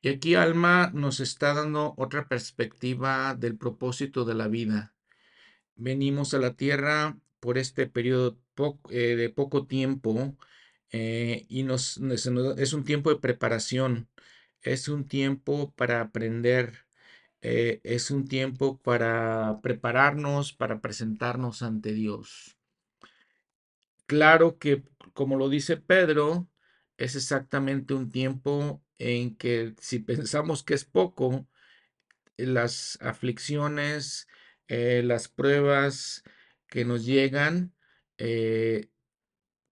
Y 0.01 0.09
aquí 0.09 0.37
Alma 0.37 0.91
nos 0.95 1.21
está 1.21 1.53
dando 1.53 1.93
otra 1.99 2.29
perspectiva 2.29 3.35
del 3.35 3.59
propósito 3.59 4.25
de 4.25 4.35
la 4.35 4.49
vida. 4.49 4.95
Venimos 5.75 6.33
a 6.33 6.39
la 6.39 6.55
tierra 6.55 7.19
por 7.41 7.59
este 7.59 7.87
periodo 7.87 8.39
eh, 8.89 9.17
de 9.17 9.29
poco 9.29 9.67
tiempo 9.67 10.35
eh, 10.91 11.45
y 11.51 11.67
es 11.71 12.73
un 12.73 12.85
tiempo 12.85 13.11
de 13.11 13.21
preparación, 13.21 14.09
es 14.63 14.89
un 14.89 15.07
tiempo 15.07 15.75
para 15.77 16.01
aprender, 16.01 16.87
eh, 17.43 17.81
es 17.85 18.11
un 18.11 18.29
tiempo 18.29 18.79
para 18.79 19.61
prepararnos, 19.63 20.55
para 20.55 20.81
presentarnos 20.81 21.61
ante 21.61 21.93
Dios. 21.93 22.56
Claro 24.07 24.59
que, 24.59 24.85
como 25.15 25.37
lo 25.37 25.49
dice 25.49 25.77
Pedro, 25.77 26.49
es 26.97 27.17
exactamente 27.17 27.93
un 27.95 28.11
tiempo 28.11 28.83
en 28.99 29.37
que 29.37 29.75
si 29.81 29.99
pensamos 29.99 30.63
que 30.63 30.75
es 30.75 30.85
poco, 30.85 31.49
las 32.37 32.99
aflicciones, 33.03 34.29
eh, 34.69 35.03
las 35.05 35.29
pruebas 35.29 36.25
que 36.69 36.85
nos 36.85 37.05
llegan, 37.07 37.75
eh, 38.19 38.91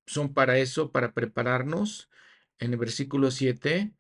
son 0.06 0.34
para 0.34 0.58
eso, 0.58 0.92
para 0.92 1.12
prepararnos. 1.14 2.10
En 2.58 2.72
el 2.72 2.78
versículo 2.78 3.30
7, 3.30 3.94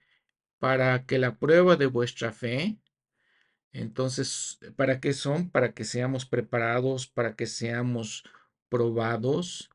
para 0.58 1.06
que 1.06 1.18
la 1.18 1.38
prueba 1.38 1.76
de 1.76 1.86
vuestra 1.86 2.32
fe, 2.32 2.78
entonces, 3.72 4.58
¿para 4.76 5.00
qué 5.00 5.12
son? 5.12 5.50
Para 5.50 5.74
que 5.74 5.84
seamos 5.84 6.26
preparados, 6.26 7.08
para 7.08 7.36
que 7.36 7.46
seamos 7.46 8.24
probados 8.68 9.70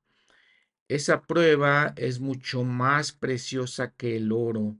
esa 0.89 1.21
prueba 1.23 1.93
es 1.97 2.19
mucho 2.19 2.65
más 2.65 3.13
preciosa 3.13 3.93
que 3.93 4.17
el 4.17 4.31
oro. 4.33 4.77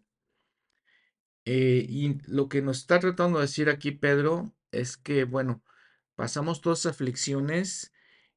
Eh, 1.45 1.85
y 1.89 2.19
lo 2.27 2.49
que 2.49 2.61
nos 2.61 2.79
está 2.79 2.99
tratando 2.99 3.39
de 3.39 3.45
decir 3.45 3.69
aquí 3.69 3.91
Pedro 3.91 4.53
es 4.71 4.97
que, 4.97 5.23
bueno, 5.23 5.63
pasamos 6.15 6.61
todas 6.61 6.85
aflicciones 6.85 7.93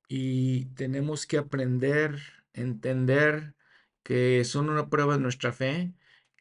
y 0.08 0.66
tenemos 0.76 1.26
que 1.26 1.38
aprender, 1.38 2.20
entender 2.54 3.54
que 4.02 4.44
son 4.44 4.70
una 4.70 4.88
prueba 4.90 5.14
de 5.16 5.20
nuestra 5.22 5.52
fe, 5.52 5.94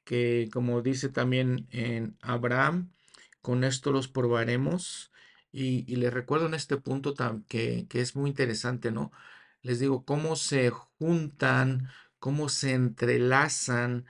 que 0.05 0.49
como 0.53 0.81
dice 0.81 1.09
también 1.09 1.67
en 1.71 2.17
Abraham, 2.21 2.91
con 3.41 3.63
esto 3.63 3.91
los 3.91 4.07
probaremos. 4.07 5.11
Y, 5.53 5.83
y 5.91 5.97
les 5.97 6.13
recuerdo 6.13 6.45
en 6.47 6.53
este 6.53 6.77
punto 6.77 7.13
que, 7.47 7.85
que 7.89 8.01
es 8.01 8.15
muy 8.15 8.29
interesante, 8.29 8.91
¿no? 8.91 9.11
Les 9.61 9.79
digo, 9.79 10.05
cómo 10.05 10.35
se 10.35 10.69
juntan, 10.69 11.89
cómo 12.19 12.49
se 12.49 12.73
entrelazan 12.73 14.05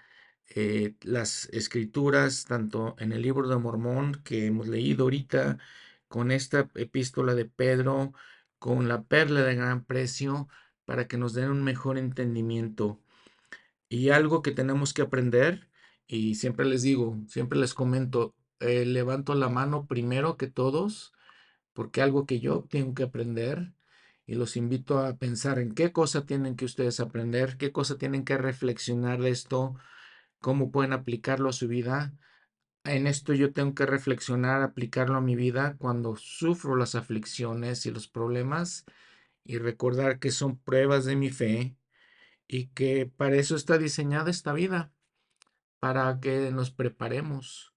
eh, 0.55 0.95
las 1.01 1.47
escrituras, 1.53 2.45
tanto 2.45 2.95
en 2.99 3.13
el 3.13 3.21
libro 3.21 3.47
de 3.47 3.57
Mormón 3.57 4.21
que 4.23 4.47
hemos 4.47 4.67
leído 4.67 5.03
ahorita, 5.03 5.57
con 6.07 6.31
esta 6.31 6.69
epístola 6.75 7.35
de 7.35 7.45
Pedro, 7.45 8.13
con 8.59 8.87
la 8.87 9.03
perla 9.03 9.43
de 9.43 9.55
gran 9.55 9.85
precio, 9.85 10.49
para 10.85 11.07
que 11.07 11.17
nos 11.17 11.33
den 11.33 11.49
un 11.51 11.63
mejor 11.63 11.97
entendimiento. 11.97 12.99
Y 13.89 14.09
algo 14.09 14.41
que 14.41 14.51
tenemos 14.51 14.93
que 14.93 15.01
aprender, 15.03 15.69
y 16.07 16.35
siempre 16.35 16.65
les 16.65 16.81
digo, 16.83 17.17
siempre 17.27 17.59
les 17.59 17.73
comento, 17.73 18.35
eh, 18.59 18.85
levanto 18.85 19.35
la 19.35 19.49
mano 19.49 19.87
primero 19.87 20.37
que 20.37 20.47
todos, 20.47 21.13
porque 21.73 22.01
algo 22.01 22.25
que 22.25 22.39
yo 22.39 22.65
tengo 22.69 22.93
que 22.93 23.03
aprender, 23.03 23.73
y 24.25 24.35
los 24.35 24.55
invito 24.57 24.99
a 24.99 25.17
pensar 25.17 25.59
en 25.59 25.73
qué 25.73 25.91
cosa 25.91 26.25
tienen 26.25 26.55
que 26.55 26.65
ustedes 26.65 26.99
aprender, 26.99 27.57
qué 27.57 27.71
cosa 27.71 27.97
tienen 27.97 28.23
que 28.23 28.37
reflexionar 28.37 29.21
de 29.21 29.31
esto, 29.31 29.75
cómo 30.39 30.71
pueden 30.71 30.93
aplicarlo 30.93 31.49
a 31.49 31.53
su 31.53 31.67
vida. 31.67 32.13
En 32.83 33.07
esto 33.07 33.33
yo 33.33 33.53
tengo 33.53 33.75
que 33.75 33.85
reflexionar, 33.85 34.61
aplicarlo 34.61 35.17
a 35.17 35.21
mi 35.21 35.35
vida 35.35 35.75
cuando 35.77 36.15
sufro 36.15 36.75
las 36.75 36.95
aflicciones 36.95 37.85
y 37.85 37.91
los 37.91 38.07
problemas 38.07 38.85
y 39.43 39.57
recordar 39.57 40.19
que 40.19 40.31
son 40.31 40.57
pruebas 40.57 41.05
de 41.05 41.15
mi 41.15 41.29
fe 41.29 41.75
y 42.47 42.67
que 42.67 43.05
para 43.05 43.35
eso 43.37 43.55
está 43.55 43.77
diseñada 43.77 44.29
esta 44.29 44.53
vida, 44.53 44.91
para 45.79 46.19
que 46.19 46.51
nos 46.51 46.71
preparemos. 46.71 47.73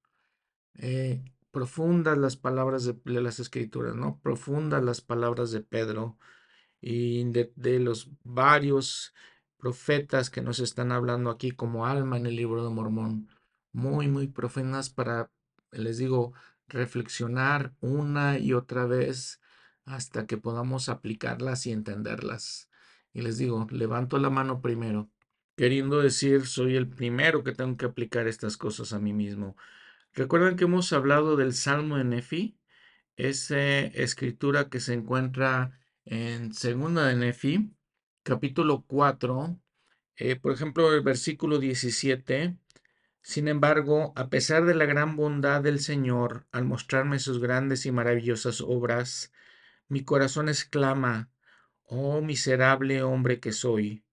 Eh, 0.74 1.24
profundas 1.54 2.18
las 2.18 2.36
palabras 2.36 2.84
de, 2.84 3.20
las 3.22 3.40
escrituras, 3.40 3.94
¿no? 3.94 4.20
Profundas 4.20 4.84
las 4.84 5.00
palabras 5.00 5.52
de 5.52 5.60
Pedro 5.62 6.18
y 6.80 7.24
de, 7.32 7.52
de, 7.56 7.80
los 7.80 8.10
varios 8.24 9.14
profetas 9.56 10.30
que 10.30 10.42
nos 10.42 10.58
están 10.58 10.92
hablando 10.92 11.30
aquí 11.30 11.52
como 11.52 11.86
alma 11.86 12.18
en 12.18 12.26
el 12.26 12.36
libro 12.36 12.64
de 12.64 12.70
Mormón. 12.74 13.28
Muy, 13.72 14.08
muy 14.08 14.28
profundas 14.28 14.90
para, 14.90 15.30
les 15.72 15.98
digo, 15.98 16.34
reflexionar 16.68 17.74
una 17.80 18.38
y 18.38 18.52
otra 18.52 18.86
vez 18.86 19.40
hasta 19.84 20.26
que 20.26 20.36
podamos 20.36 20.88
aplicarlas 20.88 21.66
y 21.66 21.72
entenderlas. 21.72 22.68
Y 23.12 23.22
les 23.22 23.38
digo, 23.38 23.66
levanto 23.70 24.18
la 24.18 24.30
mano 24.30 24.60
primero, 24.60 25.10
queriendo 25.56 26.00
decir, 26.00 26.46
soy 26.46 26.76
el 26.76 26.88
primero 26.88 27.44
que 27.44 27.52
tengo 27.52 27.76
que 27.76 27.86
aplicar 27.86 28.26
estas 28.26 28.56
cosas 28.56 28.92
a 28.92 28.98
mí 28.98 29.12
mismo. 29.12 29.56
Recuerdan 30.14 30.54
que 30.54 30.64
hemos 30.64 30.92
hablado 30.92 31.34
del 31.36 31.54
Salmo 31.54 31.96
de 31.96 32.04
Nefi, 32.04 32.56
esa 33.16 33.80
escritura 33.80 34.68
que 34.68 34.78
se 34.78 34.94
encuentra 34.94 35.80
en 36.04 36.54
Segunda 36.54 37.06
de 37.06 37.16
Nefi, 37.16 37.74
capítulo 38.22 38.84
4, 38.86 39.58
eh, 40.16 40.36
por 40.36 40.52
ejemplo, 40.52 40.94
el 40.94 41.00
versículo 41.00 41.58
17. 41.58 42.56
Sin 43.22 43.48
embargo, 43.48 44.12
a 44.14 44.28
pesar 44.28 44.66
de 44.66 44.76
la 44.76 44.84
gran 44.84 45.16
bondad 45.16 45.62
del 45.62 45.80
Señor 45.80 46.46
al 46.52 46.64
mostrarme 46.64 47.18
sus 47.18 47.40
grandes 47.40 47.84
y 47.84 47.90
maravillosas 47.90 48.60
obras, 48.60 49.32
mi 49.88 50.04
corazón 50.04 50.48
exclama, 50.48 51.28
oh 51.82 52.20
miserable 52.20 53.02
hombre 53.02 53.40
que 53.40 53.50
soy. 53.50 54.04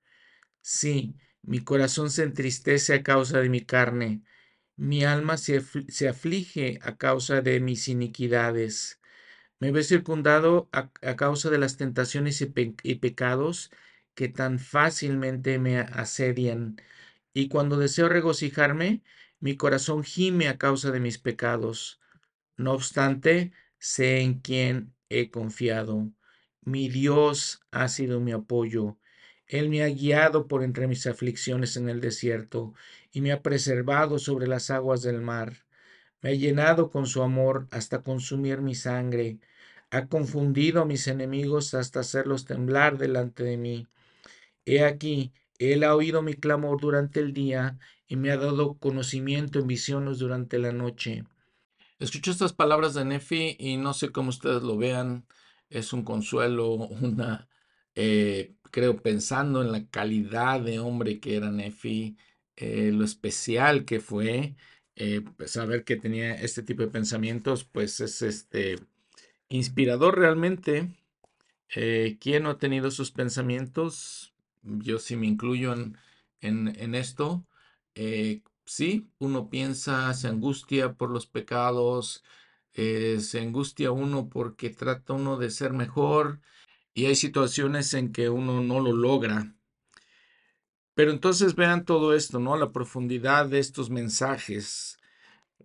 Sí, 0.62 1.16
mi 1.44 1.60
corazón 1.60 2.10
se 2.10 2.24
entristece 2.24 2.96
a 2.96 3.04
causa 3.04 3.40
de 3.40 3.50
mi 3.50 3.62
carne, 3.62 4.24
mi 4.76 5.04
alma 5.04 5.38
se, 5.38 5.62
se 5.90 6.10
aflige 6.10 6.80
a 6.82 6.98
causa 6.98 7.42
de 7.42 7.60
mis 7.60 7.88
iniquidades. 7.88 9.00
Me 9.60 9.72
veo 9.72 9.84
circundado 9.84 10.70
a, 10.72 10.90
causa 11.16 11.50
de 11.50 11.60
las 11.60 11.78
tentaciones 11.78 12.42
y 12.42 12.96
pecados 12.96 13.72
que 14.16 14.28
tan 14.28 14.60
fácilmente 14.60 15.60
me 15.60 15.80
asedian. 15.80 16.78
Y 17.34 17.48
cuando 17.48 17.78
deseo 17.78 18.10
regocijarme, 18.10 19.04
mi 19.40 19.58
corazón 19.58 20.04
gime 20.04 20.48
a 20.48 20.58
causa 20.58 20.92
de 20.92 21.00
mis 21.00 21.18
pecados. 21.18 22.00
No 22.58 22.74
obstante, 22.74 23.54
sé 23.80 24.22
en 24.22 24.40
quién 24.40 24.96
he 25.10 25.32
confiado. 25.32 26.12
Mi 26.62 26.90
Dios 26.90 27.62
ha 27.72 27.88
sido 27.88 28.20
mi 28.20 28.32
apoyo. 28.32 28.98
Él 29.52 29.68
me 29.68 29.84
ha 29.84 29.90
guiado 29.90 30.48
por 30.48 30.64
entre 30.64 30.88
mis 30.88 31.06
aflicciones 31.08 31.76
en 31.76 31.90
el 31.90 32.00
desierto 32.00 32.74
y 33.12 33.20
me 33.20 33.34
ha 33.34 33.42
preservado 33.42 34.18
sobre 34.18 34.48
las 34.48 34.70
aguas 34.70 35.02
del 35.02 35.20
mar. 35.20 35.66
Me 36.22 36.30
ha 36.30 36.34
llenado 36.34 36.90
con 36.90 37.06
su 37.06 37.22
amor 37.22 37.68
hasta 37.70 38.02
consumir 38.02 38.62
mi 38.62 38.76
sangre. 38.76 39.40
Ha 39.90 40.08
confundido 40.08 40.82
a 40.82 40.86
mis 40.86 41.06
enemigos 41.08 41.74
hasta 41.74 42.00
hacerlos 42.00 42.46
temblar 42.46 42.98
delante 42.98 43.44
de 43.44 43.58
mí. 43.58 43.88
He 44.66 44.86
aquí, 44.86 45.34
Él 45.60 45.84
ha 45.84 45.98
oído 45.98 46.22
mi 46.22 46.34
clamor 46.36 46.80
durante 46.80 47.20
el 47.20 47.34
día 47.34 47.78
y 48.08 48.16
me 48.16 48.32
ha 48.32 48.38
dado 48.38 48.76
conocimiento 48.76 49.60
en 49.60 49.68
visiones 49.68 50.20
durante 50.20 50.60
la 50.60 50.72
noche. 50.72 51.26
Escucho 52.00 52.32
estas 52.32 52.54
palabras 52.54 52.94
de 52.94 53.04
Nefi 53.04 53.58
y 53.60 53.76
no 53.76 53.94
sé 53.94 54.14
cómo 54.14 54.30
ustedes 54.30 54.64
lo 54.64 54.78
vean. 54.78 55.26
Es 55.70 55.92
un 55.92 56.06
consuelo, 56.06 56.74
una, 56.76 57.50
eh, 57.96 58.56
creo, 58.72 59.02
pensando 59.02 59.62
en 59.62 59.72
la 59.72 59.86
calidad 59.88 60.62
de 60.62 60.80
hombre 60.80 61.20
que 61.20 61.36
era 61.36 61.52
Nefi, 61.52 62.18
eh, 62.56 62.92
lo 62.94 63.06
especial 63.06 63.86
que 63.86 64.00
fue, 64.00 64.56
eh, 64.96 65.22
pues, 65.38 65.52
saber 65.52 65.84
que 65.84 65.96
tenía 65.98 66.36
este 66.36 66.64
tipo 66.64 66.84
de 66.84 66.90
pensamientos, 66.90 67.64
pues 67.66 68.00
es 68.02 68.22
este 68.22 68.78
inspirador 69.50 70.18
realmente. 70.20 70.90
¿Quién 72.20 72.44
no 72.44 72.50
ha 72.52 72.58
tenido 72.58 72.92
sus 72.92 73.12
pensamientos? 73.12 74.34
Yo 74.64 75.00
sí 75.00 75.16
me 75.16 75.28
incluyo 75.28 75.74
en, 75.74 75.98
en 76.42 76.96
esto 76.96 77.46
sí, 78.66 79.10
uno 79.20 79.50
piensa, 79.50 80.14
se 80.14 80.28
angustia 80.30 80.94
por 80.94 81.10
los 81.12 81.28
pecados, 81.28 82.24
eh, 82.74 83.20
se 83.20 83.42
angustia 83.42 83.92
uno 83.92 84.30
porque 84.30 84.70
trata 84.70 85.14
uno 85.14 85.38
de 85.38 85.50
ser 85.52 85.74
mejor 85.74 86.40
y 86.94 87.06
hay 87.06 87.16
situaciones 87.16 87.94
en 87.94 88.12
que 88.12 88.30
uno 88.30 88.62
no 88.62 88.80
lo 88.80 88.94
logra. 88.94 89.56
Pero 90.94 91.12
entonces 91.12 91.56
vean 91.56 91.86
todo 91.86 92.14
esto, 92.14 92.40
¿no? 92.40 92.58
La 92.58 92.72
profundidad 92.72 93.48
de 93.48 93.60
estos 93.60 93.90
mensajes. 93.90 95.00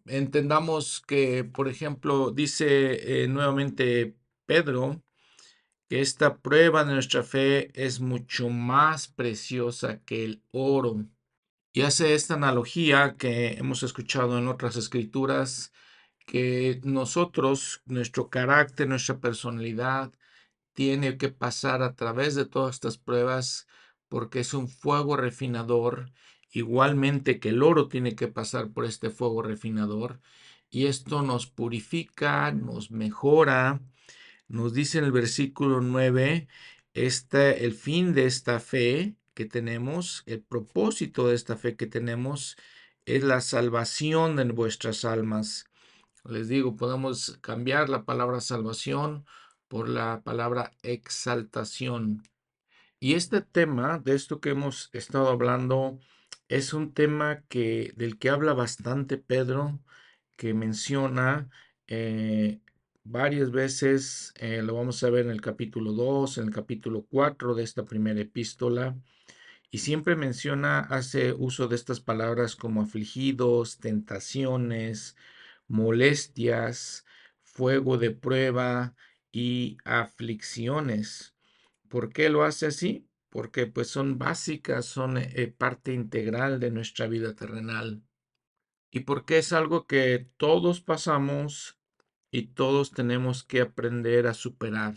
Entendamos 0.06 1.02
que, 1.06 1.44
por 1.44 1.68
ejemplo, 1.68 2.30
dice 2.30 3.24
eh, 3.24 3.28
nuevamente 3.28 4.16
Pedro, 4.46 5.02
que 5.88 6.00
esta 6.00 6.38
prueba 6.38 6.84
de 6.84 6.94
nuestra 6.94 7.22
fe 7.22 7.70
es 7.74 8.00
mucho 8.00 8.48
más 8.48 9.08
preciosa 9.08 10.00
que 10.04 10.24
el 10.24 10.42
oro 10.52 11.06
y 11.76 11.82
hace 11.82 12.14
esta 12.14 12.32
analogía 12.32 13.16
que 13.18 13.48
hemos 13.58 13.82
escuchado 13.82 14.38
en 14.38 14.48
otras 14.48 14.76
escrituras, 14.76 15.74
que 16.26 16.80
nosotros, 16.84 17.82
nuestro 17.84 18.30
carácter, 18.30 18.88
nuestra 18.88 19.20
personalidad, 19.20 20.10
tiene 20.76 21.16
que 21.16 21.30
pasar 21.30 21.82
a 21.82 21.96
través 21.96 22.34
de 22.34 22.44
todas 22.44 22.76
estas 22.76 22.98
pruebas 22.98 23.66
porque 24.08 24.40
es 24.40 24.52
un 24.54 24.68
fuego 24.68 25.16
refinador, 25.16 26.12
igualmente 26.52 27.40
que 27.40 27.48
el 27.48 27.62
oro 27.62 27.88
tiene 27.88 28.14
que 28.14 28.28
pasar 28.28 28.70
por 28.70 28.84
este 28.84 29.08
fuego 29.10 29.42
refinador, 29.42 30.20
y 30.70 30.86
esto 30.86 31.22
nos 31.22 31.46
purifica, 31.46 32.52
nos 32.52 32.90
mejora. 32.90 33.80
Nos 34.48 34.74
dice 34.74 34.98
en 34.98 35.04
el 35.04 35.12
versículo 35.12 35.80
9, 35.80 36.46
este, 36.92 37.64
el 37.64 37.72
fin 37.72 38.12
de 38.12 38.26
esta 38.26 38.60
fe 38.60 39.16
que 39.34 39.46
tenemos, 39.46 40.24
el 40.26 40.42
propósito 40.42 41.28
de 41.28 41.36
esta 41.36 41.56
fe 41.56 41.76
que 41.76 41.86
tenemos 41.86 42.56
es 43.06 43.24
la 43.24 43.40
salvación 43.40 44.36
de 44.36 44.44
vuestras 44.44 45.04
almas. 45.06 45.64
Les 46.24 46.48
digo, 46.48 46.76
podemos 46.76 47.38
cambiar 47.40 47.88
la 47.88 48.04
palabra 48.04 48.40
salvación 48.40 49.24
por 49.68 49.88
la 49.88 50.22
palabra 50.22 50.72
exaltación. 50.82 52.22
Y 53.00 53.14
este 53.14 53.40
tema, 53.42 53.98
de 53.98 54.14
esto 54.14 54.40
que 54.40 54.50
hemos 54.50 54.90
estado 54.92 55.28
hablando, 55.28 55.98
es 56.48 56.72
un 56.72 56.92
tema 56.94 57.42
que, 57.48 57.92
del 57.96 58.18
que 58.18 58.30
habla 58.30 58.54
bastante 58.54 59.18
Pedro, 59.18 59.80
que 60.36 60.54
menciona 60.54 61.48
eh, 61.88 62.60
varias 63.04 63.50
veces, 63.50 64.32
eh, 64.36 64.62
lo 64.62 64.74
vamos 64.74 65.02
a 65.02 65.10
ver 65.10 65.26
en 65.26 65.30
el 65.30 65.40
capítulo 65.40 65.92
2, 65.92 66.38
en 66.38 66.44
el 66.46 66.54
capítulo 66.54 67.06
4 67.08 67.54
de 67.54 67.64
esta 67.64 67.84
primera 67.84 68.20
epístola, 68.20 68.96
y 69.70 69.78
siempre 69.78 70.16
menciona, 70.16 70.80
hace 70.80 71.32
uso 71.32 71.68
de 71.68 71.76
estas 71.76 72.00
palabras 72.00 72.56
como 72.56 72.82
afligidos, 72.82 73.78
tentaciones, 73.78 75.16
molestias, 75.68 77.04
fuego 77.42 77.98
de 77.98 78.10
prueba 78.10 78.94
y 79.38 79.76
aflicciones. 79.84 81.34
¿Por 81.90 82.10
qué 82.10 82.30
lo 82.30 82.44
hace 82.44 82.68
así? 82.68 83.06
Porque 83.28 83.66
pues 83.66 83.88
son 83.88 84.16
básicas, 84.16 84.86
son 84.86 85.18
eh, 85.18 85.54
parte 85.58 85.92
integral 85.92 86.58
de 86.58 86.70
nuestra 86.70 87.06
vida 87.06 87.34
terrenal. 87.34 88.02
Y 88.90 89.00
porque 89.00 89.36
es 89.36 89.52
algo 89.52 89.86
que 89.86 90.26
todos 90.38 90.80
pasamos 90.80 91.78
y 92.30 92.46
todos 92.54 92.92
tenemos 92.92 93.44
que 93.44 93.60
aprender 93.60 94.26
a 94.26 94.32
superar. 94.32 94.94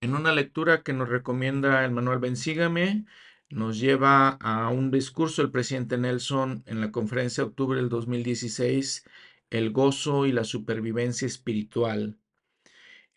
En 0.00 0.14
una 0.14 0.32
lectura 0.32 0.82
que 0.82 0.94
nos 0.94 1.10
recomienda 1.10 1.84
el 1.84 1.90
manual 1.90 2.20
Bensígame, 2.20 3.04
nos 3.50 3.78
lleva 3.78 4.38
a 4.40 4.70
un 4.70 4.90
discurso 4.90 5.42
del 5.42 5.50
presidente 5.50 5.98
Nelson 5.98 6.62
en 6.64 6.80
la 6.80 6.92
conferencia 6.92 7.44
de 7.44 7.50
octubre 7.50 7.78
del 7.78 7.90
2016, 7.90 9.04
El 9.50 9.70
gozo 9.70 10.24
y 10.24 10.32
la 10.32 10.44
supervivencia 10.44 11.26
espiritual. 11.26 12.16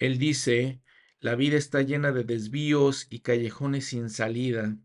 Él 0.02 0.18
dice, 0.18 0.82
la 1.20 1.36
vida 1.36 1.58
está 1.58 1.84
llena 1.84 2.12
de 2.12 2.24
desvíos 2.24 3.06
y 3.12 3.20
callejones 3.20 3.86
sin 3.86 4.10
salida, 4.10 4.76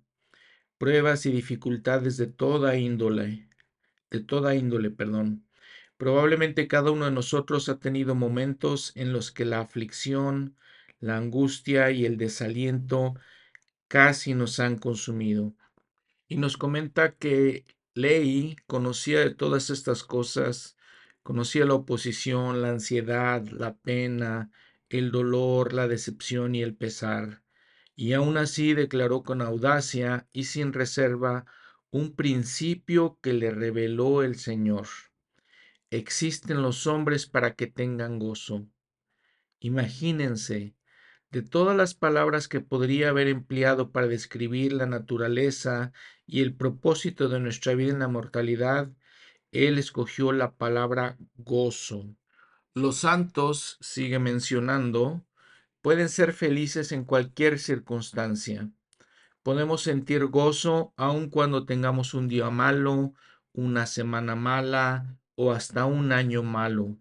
pruebas 0.77 1.25
y 1.25 1.33
dificultades 1.33 2.19
de 2.19 2.27
toda 2.27 2.77
índole, 2.77 3.49
de 4.11 4.21
toda 4.21 4.55
índole, 4.55 4.91
perdón. 4.91 5.49
Probablemente 5.97 6.69
cada 6.69 6.91
uno 6.91 7.07
de 7.07 7.13
nosotros 7.13 7.71
ha 7.71 7.79
tenido 7.79 8.15
momentos 8.15 8.93
en 8.95 9.15
los 9.15 9.33
que 9.33 9.47
la 9.47 9.61
aflicción, 9.61 10.55
la 11.01 11.17
angustia 11.17 11.91
y 11.93 12.05
el 12.05 12.19
desaliento 12.19 13.15
casi 13.89 14.35
nos 14.35 14.61
han 14.61 14.77
consumido. 14.77 15.55
Y 16.29 16.37
nos 16.37 16.59
comenta 16.59 17.13
que 17.13 17.65
Ley 17.95 18.57
conocía 18.67 19.21
de 19.21 19.35
todas 19.35 19.71
estas 19.71 20.05
cosas, 20.05 20.77
conocía 21.23 21.65
la 21.65 21.73
oposición, 21.73 22.61
la 22.61 22.69
ansiedad, 22.69 23.43
la 23.47 23.79
pena, 23.79 24.51
el 24.89 25.11
dolor, 25.11 25.73
la 25.73 25.89
decepción 25.89 26.55
y 26.55 26.63
el 26.63 26.75
pesar, 26.75 27.43
y 27.95 28.13
aún 28.13 28.37
así 28.37 28.75
declaró 28.75 29.23
con 29.23 29.43
audacia 29.43 30.29
y 30.33 30.45
sin 30.45 30.73
reserva 30.73 31.47
un 31.91 32.15
principio 32.15 33.19
que 33.23 33.33
le 33.33 33.51
reveló 33.51 34.23
el 34.23 34.37
Señor. 34.37 34.87
Existen 35.91 36.63
los 36.63 36.87
hombres 36.87 37.27
para 37.27 37.55
que 37.55 37.67
tengan 37.67 38.19
gozo. 38.19 38.67
Imagínense, 39.61 40.75
de 41.31 41.43
todas 41.43 41.77
las 41.77 41.95
palabras 41.95 42.49
que 42.49 42.61
podría 42.61 43.09
haber 43.09 43.29
empleado 43.29 43.91
para 43.91 44.07
describir 44.07 44.73
la 44.73 44.87
naturaleza 44.87 45.93
y 46.27 46.43
el 46.43 46.55
propósito 46.55 47.29
de 47.29 47.41
nuestra 47.41 47.75
vida 47.75 47.93
en 47.93 47.99
la 47.99 48.09
mortalidad, 48.09 48.91
él 49.53 49.79
escogió 49.79 50.33
la 50.33 50.55
palabra 50.55 51.17
gozo. 51.37 52.15
Los 52.77 52.99
santos, 52.99 53.79
sigue 53.81 54.19
mencionando, 54.19 55.25
pueden 55.81 56.11
ser 56.11 56.35
felices 56.35 56.93
en 56.93 57.05
cualquier 57.05 57.59
circunstancia. 57.59 58.71
Podemos 59.43 59.81
sentir 59.81 60.27
gozo 60.27 60.93
aun 60.99 61.31
cuando 61.31 61.65
tengamos 61.65 62.13
un 62.13 62.29
día 62.29 62.51
malo, 62.51 63.15
una 63.55 63.87
semana 63.87 64.37
mala 64.37 65.17
o 65.37 65.53
hasta 65.53 65.87
un 65.87 66.13
año 66.13 66.43
malo. 66.43 66.99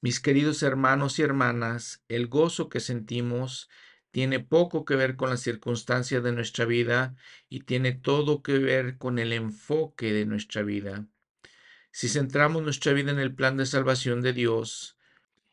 Mis 0.00 0.20
queridos 0.20 0.62
hermanos 0.62 1.18
y 1.18 1.22
hermanas, 1.22 2.02
el 2.08 2.26
gozo 2.28 2.70
que 2.70 2.80
sentimos 2.80 3.68
tiene 4.10 4.40
poco 4.40 4.86
que 4.86 4.96
ver 4.96 5.16
con 5.16 5.28
las 5.28 5.40
circunstancias 5.40 6.24
de 6.24 6.32
nuestra 6.32 6.64
vida 6.64 7.14
y 7.50 7.64
tiene 7.64 7.92
todo 7.92 8.42
que 8.42 8.58
ver 8.58 8.96
con 8.96 9.18
el 9.18 9.34
enfoque 9.34 10.14
de 10.14 10.24
nuestra 10.24 10.62
vida. 10.62 11.06
Si 11.90 12.08
centramos 12.08 12.62
nuestra 12.62 12.92
vida 12.92 13.10
en 13.10 13.18
el 13.18 13.34
plan 13.34 13.56
de 13.56 13.66
salvación 13.66 14.22
de 14.22 14.32
Dios 14.32 14.96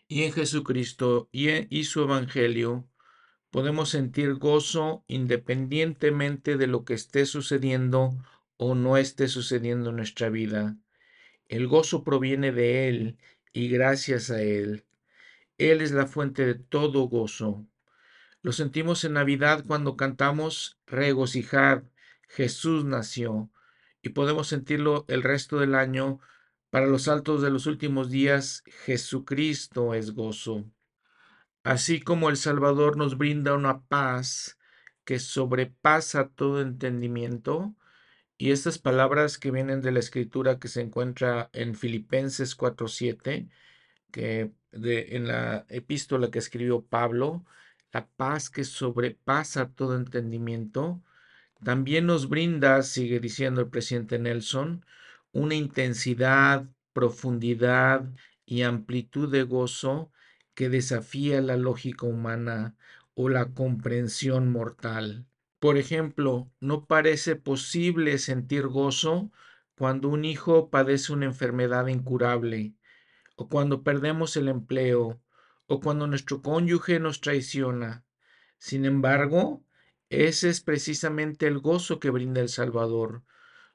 y 0.08 0.24
en 0.24 0.34
Jesucristo 0.34 1.30
y, 1.32 1.84
su 1.86 2.02
Evangelio, 2.04 2.88
podemos 3.50 3.90
sentir 3.90 4.36
gozo 4.36 5.04
independientemente 5.08 6.58
de 6.58 6.68
lo 6.68 6.84
que 6.86 6.94
esté 6.94 7.26
sucediendo 7.26 8.16
o 8.58 8.76
no 8.76 8.98
esté 8.98 9.28
sucediendo 9.28 9.90
en 9.90 9.96
nuestra 9.96 10.30
vida. 10.30 10.78
El 11.48 11.68
gozo 11.68 12.04
proviene 12.04 12.52
de 12.52 12.90
Él 12.90 13.18
y 13.54 13.70
gracias 13.70 14.30
a 14.30 14.42
Él. 14.42 14.84
Él 15.58 15.82
es 15.82 15.92
la 15.92 16.06
fuente 16.06 16.46
de 16.46 16.56
todo 16.56 17.08
gozo. 17.08 17.66
Lo 18.42 18.52
sentimos 18.52 19.04
en 19.04 19.14
Navidad 19.14 19.64
cuando 19.66 19.96
cantamos 19.96 20.78
regocijad, 20.86 21.84
Jesús 22.28 22.84
nació, 22.84 23.50
y 24.06 24.10
podemos 24.10 24.48
sentirlo 24.48 25.04
el 25.08 25.24
resto 25.24 25.58
del 25.58 25.74
año 25.74 26.20
para 26.70 26.86
los 26.86 27.08
altos 27.08 27.42
de 27.42 27.50
los 27.50 27.66
últimos 27.66 28.12
días, 28.12 28.64
Jesucristo 28.86 29.96
es 29.96 30.12
gozo. 30.12 30.64
Así 31.64 32.00
como 32.02 32.30
el 32.30 32.38
Salvador 32.38 32.98
nos 32.98 33.18
brinda 33.18 33.56
una 33.56 33.82
paz 33.82 34.60
que 35.06 35.18
sobrepasa 35.18 36.30
todo 36.30 36.62
entendimiento, 36.62 37.76
y 38.38 38.52
estas 38.52 38.78
palabras 38.78 39.40
que 39.40 39.50
vienen 39.50 39.82
de 39.82 39.92
la 39.92 40.00
escritura 40.00 40.60
que 40.60 40.68
se 40.68 40.82
encuentra 40.82 41.50
en 41.52 41.74
Filipenses 41.74 42.56
4:7, 42.56 43.50
que 44.12 44.52
de, 44.72 45.16
en 45.16 45.28
la 45.28 45.66
epístola 45.68 46.30
que 46.30 46.38
escribió 46.38 46.86
Pablo, 46.86 47.44
la 47.92 48.06
paz 48.06 48.52
que 48.52 48.66
sobrepasa 48.66 49.72
todo 49.72 49.96
entendimiento, 49.96 51.02
también 51.64 52.06
nos 52.06 52.30
brinda, 52.30 52.84
sigue 52.84 53.20
diciendo 53.20 53.62
el 53.62 53.70
presidente 53.70 54.20
Nelson, 54.20 54.86
una 55.32 55.56
intensidad, 55.56 56.68
profundidad 56.94 58.12
y 58.46 58.62
amplitud 58.62 59.32
de 59.32 59.44
gozo 59.44 60.12
que 60.54 60.70
desafía 60.70 61.42
la 61.42 61.58
lógica 61.58 62.06
humana 62.06 62.76
o 63.14 63.30
la 63.30 63.54
comprensión 63.54 64.52
mortal. 64.52 65.26
Por 65.60 65.78
ejemplo, 65.78 66.52
no 66.60 66.86
parece 66.86 67.36
posible 67.36 68.18
sentir 68.18 68.68
gozo 68.68 69.32
cuando 69.78 70.10
un 70.10 70.24
hijo 70.24 70.70
padece 70.70 71.12
una 71.12 71.26
enfermedad 71.26 71.88
incurable, 71.88 72.76
o 73.36 73.50
cuando 73.50 73.84
perdemos 73.84 74.38
el 74.38 74.48
empleo, 74.48 75.20
o 75.68 75.80
cuando 75.80 76.08
nuestro 76.08 76.42
cónyuge 76.42 77.00
nos 77.00 77.20
traiciona. 77.20 78.06
Sin 78.58 78.86
embargo, 78.86 79.65
ese 80.16 80.50
es 80.50 80.62
precisamente 80.62 81.48
el 81.48 81.60
gozo 81.60 82.00
que 82.00 82.10
brinda 82.10 82.42
el 82.42 82.50
Salvador, 82.50 83.24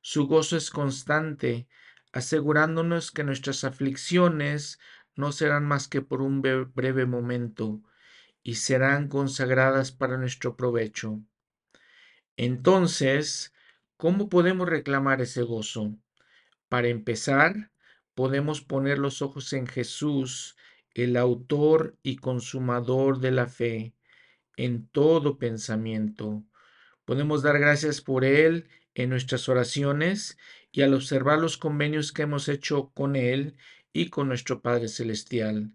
su 0.01 0.27
gozo 0.27 0.57
es 0.57 0.71
constante, 0.71 1.69
asegurándonos 2.13 3.11
que 3.11 3.25
nuestras 3.25 3.65
aflicciones 3.65 4.79
no 5.15 5.33
serán 5.33 5.67
más 5.67 5.89
que 5.89 6.01
por 6.01 6.23
un 6.23 6.41
breve 6.41 7.05
momento 7.05 7.83
y 8.43 8.55
serán 8.55 9.09
consagradas 9.09 9.93
para 9.93 10.17
nuestro 10.17 10.57
provecho. 10.57 11.21
Entonces, 12.37 13.53
¿cómo 13.97 14.29
podemos 14.29 14.69
reclamar 14.69 15.21
ese 15.21 15.43
gozo? 15.43 15.97
Para 16.69 16.89
empezar, 16.89 17.71
podemos 18.15 18.63
poner 18.63 18.99
los 18.99 19.21
ojos 19.21 19.53
en 19.53 19.67
Jesús, 19.67 20.57
el 20.95 21.17
autor 21.17 21.99
y 22.03 22.17
consumador 22.17 23.21
de 23.21 23.31
la 23.31 23.47
fe, 23.47 23.95
en 24.61 24.87
todo 24.89 25.39
pensamiento. 25.39 26.45
Podemos 27.07 27.43
dar 27.43 27.59
gracias 27.59 28.03
por 28.03 28.27
Él 28.27 28.69
en 28.95 29.09
nuestras 29.09 29.49
oraciones 29.49 30.37
y 30.71 30.83
al 30.83 30.93
observar 30.93 31.39
los 31.39 31.57
convenios 31.57 32.13
que 32.13 32.23
hemos 32.23 32.47
hecho 32.47 32.91
con 32.93 33.17
Él 33.17 33.57
y 33.95 34.11
con 34.11 34.29
nuestro 34.29 34.61
Padre 34.61 34.89
Celestial. 34.89 35.73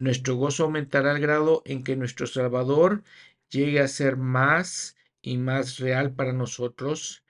Nuestro 0.00 0.34
gozo 0.34 0.64
aumentará 0.64 1.12
al 1.12 1.20
grado 1.20 1.62
en 1.66 1.84
que 1.84 1.94
nuestro 1.94 2.26
Salvador 2.26 3.04
llegue 3.48 3.78
a 3.78 3.86
ser 3.86 4.16
más 4.16 4.96
y 5.22 5.36
más 5.38 5.78
real 5.78 6.12
para 6.12 6.32
nosotros 6.32 7.22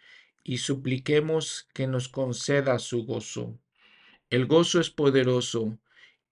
y 0.45 0.59
supliquemos 0.59 1.69
que 1.75 1.87
nos 1.87 2.09
conceda 2.09 2.79
su 2.79 3.05
gozo. 3.05 3.59
El 4.31 4.47
gozo 4.47 4.81
es 4.81 4.89
poderoso 4.89 5.79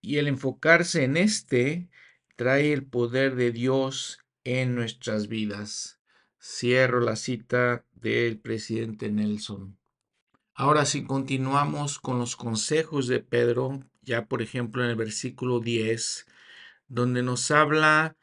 y 0.01 0.17
el 0.17 0.27
enfocarse 0.27 1.05
en 1.05 1.19
éste 1.19 1.91
trae 2.37 2.73
el 2.73 2.87
poder 2.87 3.35
de 3.37 3.53
Dios 3.53 4.24
en 4.45 4.75
nuestras 4.75 5.29
vidas. 5.29 5.99
Cierro 6.41 7.01
la 7.01 7.17
cita 7.17 7.85
del 7.93 8.39
presidente 8.39 9.11
Nelson. 9.11 9.79
Ahora 10.55 10.85
si 10.85 11.05
continuamos 11.05 11.99
con 11.99 12.19
los 12.19 12.37
consejos 12.37 13.09
de 13.09 13.21
Pedro, 13.21 13.83
ya 14.03 14.27
por 14.27 14.43
ejemplo 14.43 14.85
en 14.85 14.91
el 14.91 14.97
versículo 14.97 15.59
10, 15.61 16.27
donde 16.87 17.23
nos 17.23 17.51
habla 17.51 18.17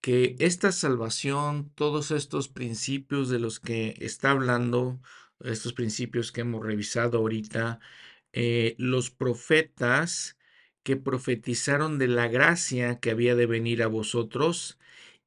que 0.00 0.36
esta 0.38 0.72
salvación, 0.72 1.72
todos 1.74 2.10
estos 2.10 2.48
principios 2.48 3.30
de 3.30 3.38
los 3.38 3.58
que 3.58 3.94
está 4.00 4.32
hablando, 4.32 5.00
estos 5.40 5.72
principios 5.72 6.32
que 6.32 6.42
hemos 6.42 6.64
revisado 6.64 7.18
ahorita, 7.18 7.80
eh, 8.32 8.74
los 8.78 9.10
profetas 9.10 10.36
que 10.82 10.96
profetizaron 10.96 11.98
de 11.98 12.08
la 12.08 12.28
gracia 12.28 12.98
que 13.00 13.10
había 13.10 13.34
de 13.34 13.46
venir 13.46 13.82
a 13.82 13.88
vosotros, 13.88 14.78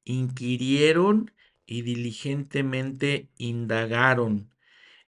inquirieron 0.04 1.32
y 1.66 1.82
diligentemente 1.82 3.28
indagaron, 3.38 4.54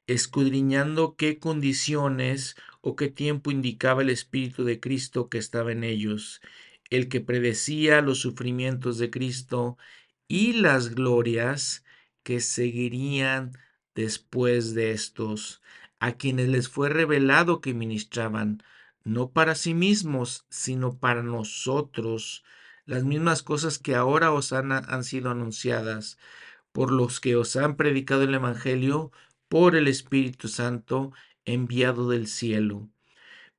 escudriñando 0.06 1.16
qué 1.16 1.38
condiciones 1.38 2.56
o 2.80 2.96
qué 2.96 3.08
tiempo 3.08 3.50
indicaba 3.50 4.02
el 4.02 4.10
Espíritu 4.10 4.64
de 4.64 4.80
Cristo 4.80 5.28
que 5.28 5.38
estaba 5.38 5.72
en 5.72 5.84
ellos, 5.84 6.40
el 6.90 7.08
que 7.08 7.20
predecía 7.20 8.00
los 8.02 8.20
sufrimientos 8.20 8.98
de 8.98 9.10
Cristo 9.10 9.78
y 10.28 10.54
las 10.54 10.94
glorias 10.94 11.84
que 12.22 12.40
seguirían 12.40 13.52
después 13.94 14.74
de 14.74 14.92
estos, 14.92 15.62
a 16.00 16.12
quienes 16.12 16.48
les 16.48 16.68
fue 16.68 16.88
revelado 16.88 17.60
que 17.60 17.74
ministraban, 17.74 18.62
no 19.04 19.30
para 19.30 19.54
sí 19.54 19.74
mismos, 19.74 20.46
sino 20.50 20.98
para 20.98 21.22
nosotros, 21.22 22.44
las 22.86 23.04
mismas 23.04 23.42
cosas 23.42 23.78
que 23.78 23.94
ahora 23.94 24.32
os 24.32 24.52
han, 24.52 24.72
han 24.72 25.04
sido 25.04 25.30
anunciadas, 25.30 26.18
por 26.72 26.92
los 26.92 27.20
que 27.20 27.36
os 27.36 27.56
han 27.56 27.76
predicado 27.76 28.22
el 28.24 28.34
Evangelio 28.34 29.12
por 29.48 29.76
el 29.76 29.88
Espíritu 29.88 30.48
Santo 30.48 31.12
enviado 31.44 32.08
del 32.08 32.26
cielo. 32.26 32.88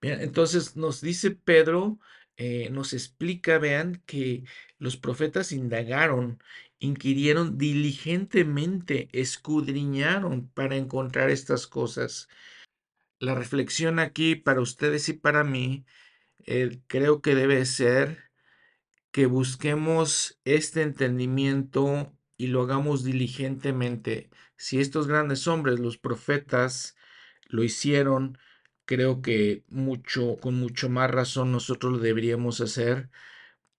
entonces 0.01 0.75
nos 0.75 1.01
dice 1.01 1.31
Pedro 1.31 1.99
eh, 2.37 2.69
nos 2.71 2.93
explica, 2.93 3.57
vean, 3.59 4.01
que 4.05 4.43
los 4.77 4.97
profetas 4.97 5.51
indagaron, 5.53 6.41
inquirieron 6.79 7.57
diligentemente, 7.57 9.09
escudriñaron 9.13 10.49
para 10.49 10.75
encontrar 10.75 11.29
estas 11.29 11.67
cosas. 11.67 12.27
La 13.19 13.35
reflexión 13.35 13.99
aquí 13.99 14.35
para 14.35 14.61
ustedes 14.61 15.09
y 15.09 15.13
para 15.13 15.43
mí 15.43 15.85
eh, 16.45 16.81
creo 16.87 17.21
que 17.21 17.35
debe 17.35 17.65
ser 17.65 18.24
que 19.15 19.27
busquemos 19.27 20.41
este 20.43 20.81
entendimiento 20.81 22.13
y 22.35 22.47
lo 22.47 22.63
hagamos 22.63 23.05
diligentemente. 23.05 24.29
Si 24.57 24.81
estos 24.81 25.07
grandes 25.07 25.47
hombres, 25.47 25.79
los 25.79 25.97
profetas, 25.97 26.97
lo 27.47 27.63
hicieron, 27.63 28.37
creo 28.83 29.21
que 29.21 29.63
mucho, 29.69 30.35
con 30.41 30.55
mucho 30.55 30.89
más 30.89 31.09
razón 31.09 31.53
nosotros 31.53 31.93
lo 31.93 31.99
deberíamos 31.99 32.59
hacer 32.59 33.09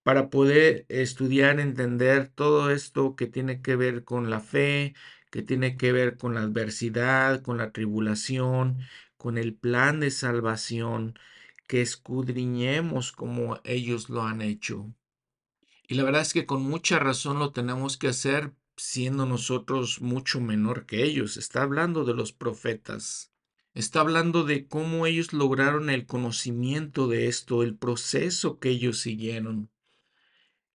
para 0.03 0.31
poder 0.31 0.87
estudiar, 0.89 1.59
entender 1.59 2.29
todo 2.29 2.71
esto 2.71 3.15
que 3.15 3.27
tiene 3.27 3.61
que 3.61 3.75
ver 3.75 4.05
con 4.05 4.31
la 4.31 4.39
fe, 4.39 4.95
que 5.31 5.43
tiene 5.43 5.77
que 5.77 5.91
ver 5.91 6.17
con 6.17 6.33
la 6.33 6.41
adversidad, 6.41 7.43
con 7.43 7.59
la 7.59 7.71
tribulación, 7.71 8.79
con 9.17 9.37
el 9.37 9.55
plan 9.55 9.99
de 9.99 10.09
salvación, 10.09 11.13
que 11.67 11.81
escudriñemos 11.83 13.11
como 13.11 13.59
ellos 13.65 14.09
lo 14.09 14.23
han 14.23 14.41
hecho. 14.41 14.91
Y 15.87 15.95
la 15.95 16.03
verdad 16.03 16.21
es 16.21 16.33
que 16.33 16.45
con 16.45 16.63
mucha 16.63 16.99
razón 16.99 17.39
lo 17.39 17.53
tenemos 17.53 17.97
que 17.97 18.09
hacer 18.09 18.53
siendo 18.75 19.25
nosotros 19.25 20.01
mucho 20.01 20.39
menor 20.41 20.85
que 20.85 21.03
ellos. 21.03 21.37
Está 21.37 21.63
hablando 21.63 22.03
de 22.03 22.13
los 22.13 22.33
profetas. 22.33 23.31
Está 23.73 24.01
hablando 24.01 24.43
de 24.43 24.67
cómo 24.67 25.05
ellos 25.05 25.33
lograron 25.33 25.89
el 25.89 26.05
conocimiento 26.05 27.07
de 27.07 27.27
esto, 27.27 27.63
el 27.63 27.75
proceso 27.75 28.59
que 28.59 28.69
ellos 28.69 28.99
siguieron. 28.99 29.69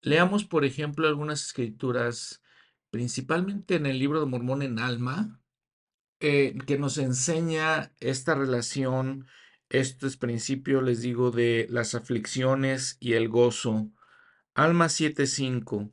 Leamos, 0.02 0.44
por 0.44 0.64
ejemplo, 0.64 1.08
algunas 1.08 1.44
escrituras, 1.44 2.42
principalmente 2.90 3.74
en 3.74 3.86
el 3.86 3.98
libro 3.98 4.20
de 4.20 4.26
Mormón 4.26 4.62
en 4.62 4.78
Alma, 4.78 5.40
eh, 6.20 6.56
que 6.66 6.78
nos 6.78 6.98
enseña 6.98 7.94
esta 8.00 8.34
relación, 8.34 9.26
estos 9.70 10.16
principios, 10.16 10.82
les 10.82 11.00
digo, 11.00 11.30
de 11.30 11.66
las 11.70 11.94
aflicciones 11.94 12.98
y 13.00 13.14
el 13.14 13.28
gozo. 13.28 13.90
Alma 14.54 14.88
7:5. 14.88 15.92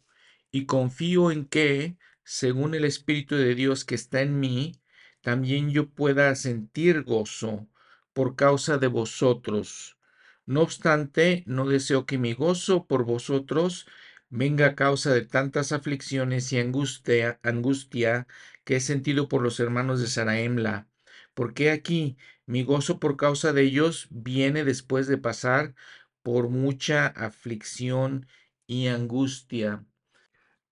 Y 0.52 0.66
confío 0.66 1.32
en 1.32 1.46
que, 1.46 1.98
según 2.24 2.74
el 2.74 2.86
Espíritu 2.86 3.36
de 3.36 3.56
Dios 3.56 3.86
que 3.86 3.96
está 3.96 4.22
en 4.22 4.40
mí, 4.40 4.82
también 5.22 5.70
yo 5.72 5.90
pueda 5.90 6.34
sentir 6.36 7.04
gozo 7.04 7.68
por 8.14 8.36
causa 8.36 8.78
de 8.78 8.88
vosotros. 8.88 9.98
No 10.46 10.62
obstante, 10.62 11.44
no 11.46 11.68
deseo 11.68 12.06
que 12.06 12.18
mi 12.18 12.34
gozo 12.34 12.88
por 12.88 13.06
vosotros 13.06 13.86
venga 14.30 14.68
a 14.68 14.76
causa 14.76 15.14
de 15.14 15.26
tantas 15.26 15.72
aflicciones 15.72 16.52
y 16.52 16.60
angustia, 16.60 18.28
que 18.64 18.78
he 18.78 18.80
sentido 18.80 19.28
por 19.28 19.42
los 19.42 19.60
hermanos 19.60 20.02
de 20.02 20.08
Saraemla. 20.08 20.88
Porque 21.34 21.70
aquí 21.70 22.18
mi 22.46 22.64
gozo 22.64 23.00
por 23.00 23.18
causa 23.18 23.54
de 23.54 23.64
ellos 23.64 24.08
viene 24.10 24.64
después 24.64 25.08
de 25.08 25.18
pasar 25.18 25.76
por 26.24 26.50
mucha 26.50 27.08
aflicción 27.08 28.28
y 28.68 28.88
angustia. 28.88 29.84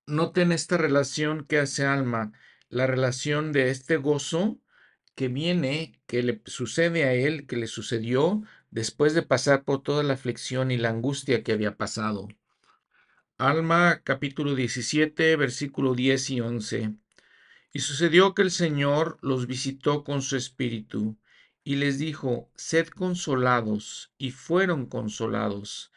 Noten 0.06 0.52
esta 0.52 0.78
relación 0.78 1.46
que 1.46 1.58
hace 1.58 1.86
Alma, 1.86 2.34
la 2.70 2.86
relación 2.86 3.52
de 3.54 3.72
este 3.72 3.98
gozo 3.98 4.60
que 5.16 5.30
viene, 5.30 6.00
que 6.06 6.22
le 6.22 6.42
sucede 6.46 7.06
a 7.06 7.14
él, 7.14 7.48
que 7.48 7.56
le 7.56 7.68
sucedió 7.68 8.44
después 8.70 9.14
de 9.14 9.24
pasar 9.24 9.64
por 9.64 9.82
toda 9.82 10.04
la 10.04 10.14
aflicción 10.14 10.70
y 10.72 10.78
la 10.78 10.90
angustia 10.90 11.42
que 11.42 11.54
había 11.54 11.78
pasado. 11.78 12.28
Alma 13.38 14.02
capítulo 14.04 14.56
17, 14.56 15.36
versículo 15.38 15.96
10 15.96 16.30
y 16.32 16.42
11. 16.42 16.96
Y 17.74 17.80
sucedió 17.80 18.34
que 18.34 18.42
el 18.42 18.52
Señor 18.52 19.18
los 19.22 19.48
visitó 19.48 20.04
con 20.04 20.22
su 20.22 20.36
espíritu 20.36 21.18
y 21.64 21.78
les 21.78 21.98
dijo, 21.98 22.50
sed 22.56 22.88
consolados, 22.90 24.14
y 24.18 24.32
fueron 24.32 24.86
consolados. 24.86 25.92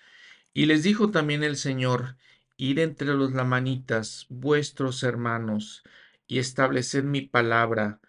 Y 0.58 0.66
les 0.66 0.82
dijo 0.82 1.12
también 1.12 1.44
el 1.44 1.56
Señor, 1.56 2.16
id 2.56 2.80
entre 2.80 3.14
los 3.14 3.32
lamanitas, 3.32 4.26
vuestros 4.28 5.04
hermanos, 5.04 5.84
y 6.26 6.40
estableced 6.40 7.04
mi 7.04 7.20
palabra. 7.20 8.00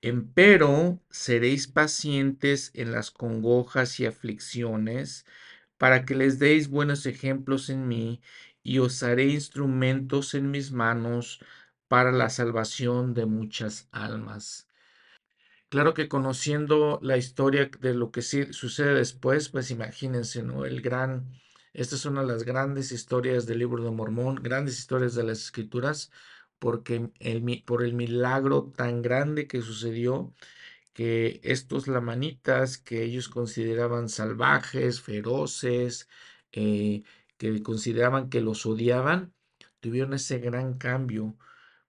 Empero 0.00 1.02
seréis 1.10 1.66
pacientes 1.66 2.70
en 2.74 2.92
las 2.92 3.10
congojas 3.10 3.98
y 3.98 4.06
aflicciones, 4.06 5.26
para 5.76 6.04
que 6.04 6.14
les 6.14 6.38
deis 6.38 6.68
buenos 6.68 7.04
ejemplos 7.04 7.68
en 7.68 7.88
mí, 7.88 8.20
y 8.62 8.78
os 8.78 9.02
haré 9.02 9.24
instrumentos 9.24 10.34
en 10.34 10.52
mis 10.52 10.70
manos 10.70 11.40
para 11.88 12.12
la 12.12 12.30
salvación 12.30 13.12
de 13.12 13.26
muchas 13.26 13.88
almas. 13.90 14.68
Claro 15.68 15.94
que 15.94 16.08
conociendo 16.08 17.00
la 17.02 17.16
historia 17.16 17.68
de 17.80 17.94
lo 17.94 18.12
que 18.12 18.22
sucede 18.22 18.94
después, 18.94 19.48
pues 19.48 19.72
imagínense, 19.72 20.44
¿no? 20.44 20.64
El 20.64 20.80
gran, 20.80 21.26
esta 21.78 21.94
es 21.94 22.04
una 22.06 22.22
de 22.22 22.26
las 22.26 22.42
grandes 22.42 22.90
historias 22.90 23.46
del 23.46 23.60
libro 23.60 23.84
de 23.84 23.92
Mormón, 23.92 24.42
grandes 24.42 24.80
historias 24.80 25.14
de 25.14 25.22
las 25.22 25.38
escrituras, 25.38 26.10
porque 26.58 27.12
por 27.64 27.84
el 27.84 27.94
milagro 27.94 28.72
tan 28.76 29.00
grande 29.00 29.46
que 29.46 29.62
sucedió, 29.62 30.34
que 30.92 31.40
estos 31.44 31.86
lamanitas 31.86 32.78
que 32.78 33.04
ellos 33.04 33.28
consideraban 33.28 34.08
salvajes, 34.08 35.00
feroces, 35.00 36.08
eh, 36.50 37.04
que 37.36 37.62
consideraban 37.62 38.28
que 38.28 38.40
los 38.40 38.66
odiaban, 38.66 39.32
tuvieron 39.78 40.14
ese 40.14 40.40
gran 40.40 40.74
cambio 40.78 41.36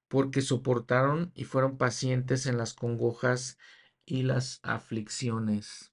porque 0.08 0.42
soportaron 0.42 1.32
y 1.34 1.46
fueron 1.46 1.78
pacientes 1.78 2.46
en 2.46 2.58
las 2.60 2.76
congojas 2.76 3.58
y 4.06 4.22
las 4.22 4.60
aflicciones. 4.62 5.92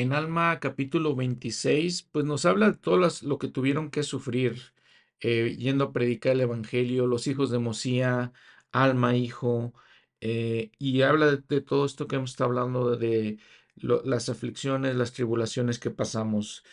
En 0.00 0.12
Alma 0.12 0.60
capítulo 0.60 1.16
26, 1.16 2.04
pues 2.12 2.24
nos 2.24 2.44
habla 2.44 2.70
de 2.70 2.78
todo 2.78 3.00
lo 3.22 3.38
que 3.38 3.48
tuvieron 3.48 3.90
que 3.90 4.04
sufrir 4.04 4.72
eh, 5.20 5.56
yendo 5.58 5.84
a 5.84 5.92
predicar 5.92 6.34
el 6.34 6.42
Evangelio, 6.42 7.08
los 7.08 7.26
hijos 7.26 7.50
de 7.50 7.58
Mosía, 7.58 8.32
Alma, 8.70 9.16
hijo, 9.16 9.74
eh, 10.20 10.70
y 10.78 11.02
habla 11.02 11.36
de, 11.36 11.60
todo 11.62 11.84
esto 11.84 12.06
que 12.06 12.14
hemos 12.14 12.30
estado 12.30 12.50
hablando 12.50 12.96
de, 12.96 13.38
las 13.74 14.28
aflicciones, 14.28 14.94
las 14.94 15.12
tribulaciones 15.14 15.80
que 15.80 15.90
pasamos. 15.90 16.64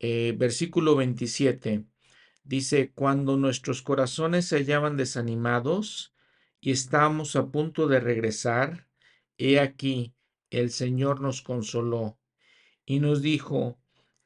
Eh, 0.00 0.34
versículo 0.36 0.96
27 0.96 1.86
dice, 2.42 2.92
cuando 2.92 3.36
nuestros 3.36 3.82
corazones 3.82 4.46
se 4.46 4.56
hallaban 4.56 4.96
desanimados 4.96 6.14
y 6.60 6.72
estábamos 6.72 7.36
a 7.36 7.46
punto 7.52 7.86
de 7.86 8.00
regresar, 8.00 8.88
he 9.38 9.60
aquí, 9.60 10.14
el 10.50 10.70
Señor 10.70 11.20
nos 11.20 11.42
consoló 11.42 12.18
y 12.84 13.00
nos 13.00 13.22
dijo, 13.22 13.78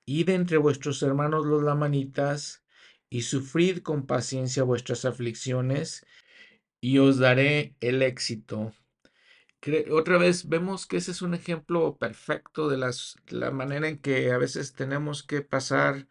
id 0.05 0.31
entre 0.31 0.57
vuestros 0.57 1.03
hermanos 1.03 1.47
los 1.47 1.62
lamanitas 1.62 2.64
y 3.09 3.23
sufrid 3.23 3.83
con 3.83 4.07
paciencia 4.07 4.62
vuestras 4.62 5.05
aflicciones 5.05 6.07
y 6.81 6.99
os 6.99 7.19
daré 7.19 7.77
el 7.81 8.03
éxito. 8.03 8.73
Otra 9.90 10.19
vez 10.19 10.49
vemos 10.49 10.87
que 10.87 10.99
ese 10.99 11.11
es 11.11 11.23
un 11.23 11.35
ejemplo 11.35 11.97
perfecto 11.99 12.69
de 12.69 12.77
las, 12.77 13.16
la 13.29 13.51
manera 13.51 13.88
en 13.88 13.99
que 13.99 14.31
a 14.31 14.38
veces 14.38 14.75
tenemos 14.75 15.25
que 15.25 15.42
pasar 15.42 16.07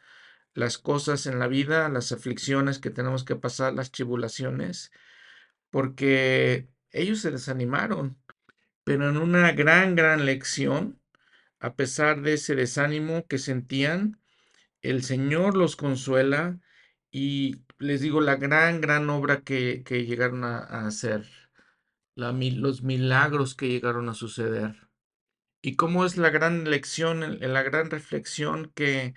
las 0.54 0.78
cosas 0.78 1.26
en 1.26 1.40
la 1.40 1.48
vida, 1.48 1.88
las 1.90 2.12
aflicciones 2.12 2.80
que 2.80 2.90
tenemos 2.90 3.24
que 3.24 3.36
pasar, 3.36 3.74
las 3.74 3.92
tribulaciones, 3.92 4.92
porque 5.70 6.70
ellos 6.92 7.20
se 7.22 7.32
desanimaron, 7.32 8.18
pero 8.84 9.10
en 9.10 9.18
una 9.18 9.52
gran, 9.54 9.96
gran 9.96 10.26
lección, 10.26 11.00
a 11.66 11.76
pesar 11.76 12.22
de 12.22 12.34
ese 12.34 12.54
desánimo 12.54 13.26
que 13.26 13.40
sentían, 13.40 14.22
el 14.84 15.04
Señor 15.04 15.58
los 15.58 15.76
consuela 15.76 16.60
y 17.10 17.64
les 17.80 18.02
digo 18.02 18.22
la 18.22 18.36
gran, 18.36 18.82
gran 18.82 19.10
obra 19.10 19.42
que, 19.42 19.84
llegaron 19.84 20.44
a, 20.44 20.60
hacer, 20.86 21.26
los 22.14 22.84
milagros 22.84 23.56
que 23.56 23.68
llegaron 23.68 24.10
a 24.10 24.14
suceder. 24.14 24.90
Y 25.64 25.76
cómo 25.76 26.06
es 26.06 26.18
la 26.18 26.30
gran 26.30 26.70
lección, 26.70 27.40
la 27.40 27.64
gran 27.64 27.90
reflexión 27.90 28.72
que 28.76 29.16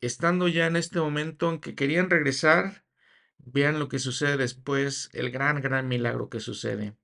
estando 0.00 0.48
ya 0.48 0.66
en 0.66 0.74
este 0.74 0.98
momento 0.98 1.52
en 1.52 1.60
que 1.60 1.76
querían 1.76 2.10
regresar, 2.10 2.84
vean 3.38 3.78
lo 3.78 3.88
que 3.88 4.00
sucede 4.00 4.36
después, 4.36 5.08
el 5.12 5.30
gran, 5.30 5.60
gran 5.60 5.86
milagro 5.86 6.30
que 6.30 6.40
sucede. 6.40 6.96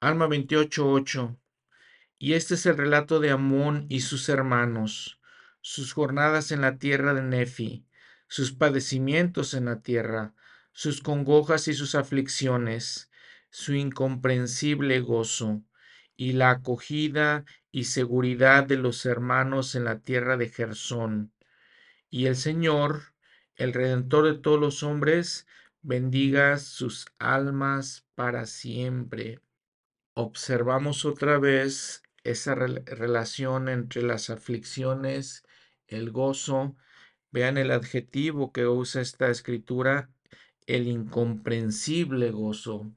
Alma 0.00 0.26
28.8. 0.26 1.38
Y 2.18 2.34
este 2.34 2.54
es 2.54 2.66
el 2.66 2.76
relato 2.76 3.20
de 3.20 3.30
Amón 3.30 3.86
y 3.88 4.00
sus 4.00 4.28
hermanos, 4.28 5.20
sus 5.60 5.92
jornadas 5.92 6.52
en 6.52 6.60
la 6.60 6.78
tierra 6.78 7.14
de 7.14 7.22
Nefi, 7.22 7.86
sus 8.28 8.52
padecimientos 8.52 9.54
en 9.54 9.66
la 9.66 9.80
tierra, 9.80 10.34
sus 10.72 11.00
congojas 11.00 11.68
y 11.68 11.74
sus 11.74 11.94
aflicciones, 11.94 13.10
su 13.50 13.74
incomprensible 13.74 15.00
gozo, 15.00 15.62
y 16.16 16.32
la 16.32 16.50
acogida 16.50 17.44
y 17.72 17.84
seguridad 17.84 18.64
de 18.64 18.76
los 18.76 19.04
hermanos 19.04 19.74
en 19.74 19.84
la 19.84 19.98
tierra 19.98 20.36
de 20.36 20.48
Gersón, 20.48 21.32
y 22.08 22.26
el 22.26 22.36
Señor, 22.36 23.14
el 23.56 23.72
Redentor 23.72 24.26
de 24.26 24.38
todos 24.38 24.60
los 24.60 24.84
hombres, 24.84 25.48
bendiga 25.82 26.58
sus 26.58 27.06
almas 27.18 28.06
para 28.14 28.46
siempre. 28.46 29.40
Observamos 30.14 31.04
otra 31.04 31.38
vez 31.38 32.03
esa 32.24 32.54
relación 32.54 33.68
entre 33.68 34.02
las 34.02 34.30
aflicciones, 34.30 35.44
el 35.86 36.10
gozo. 36.10 36.76
Vean 37.30 37.58
el 37.58 37.70
adjetivo 37.70 38.52
que 38.52 38.66
usa 38.66 39.02
esta 39.02 39.30
escritura, 39.30 40.10
el 40.66 40.88
incomprensible 40.88 42.30
gozo. 42.30 42.90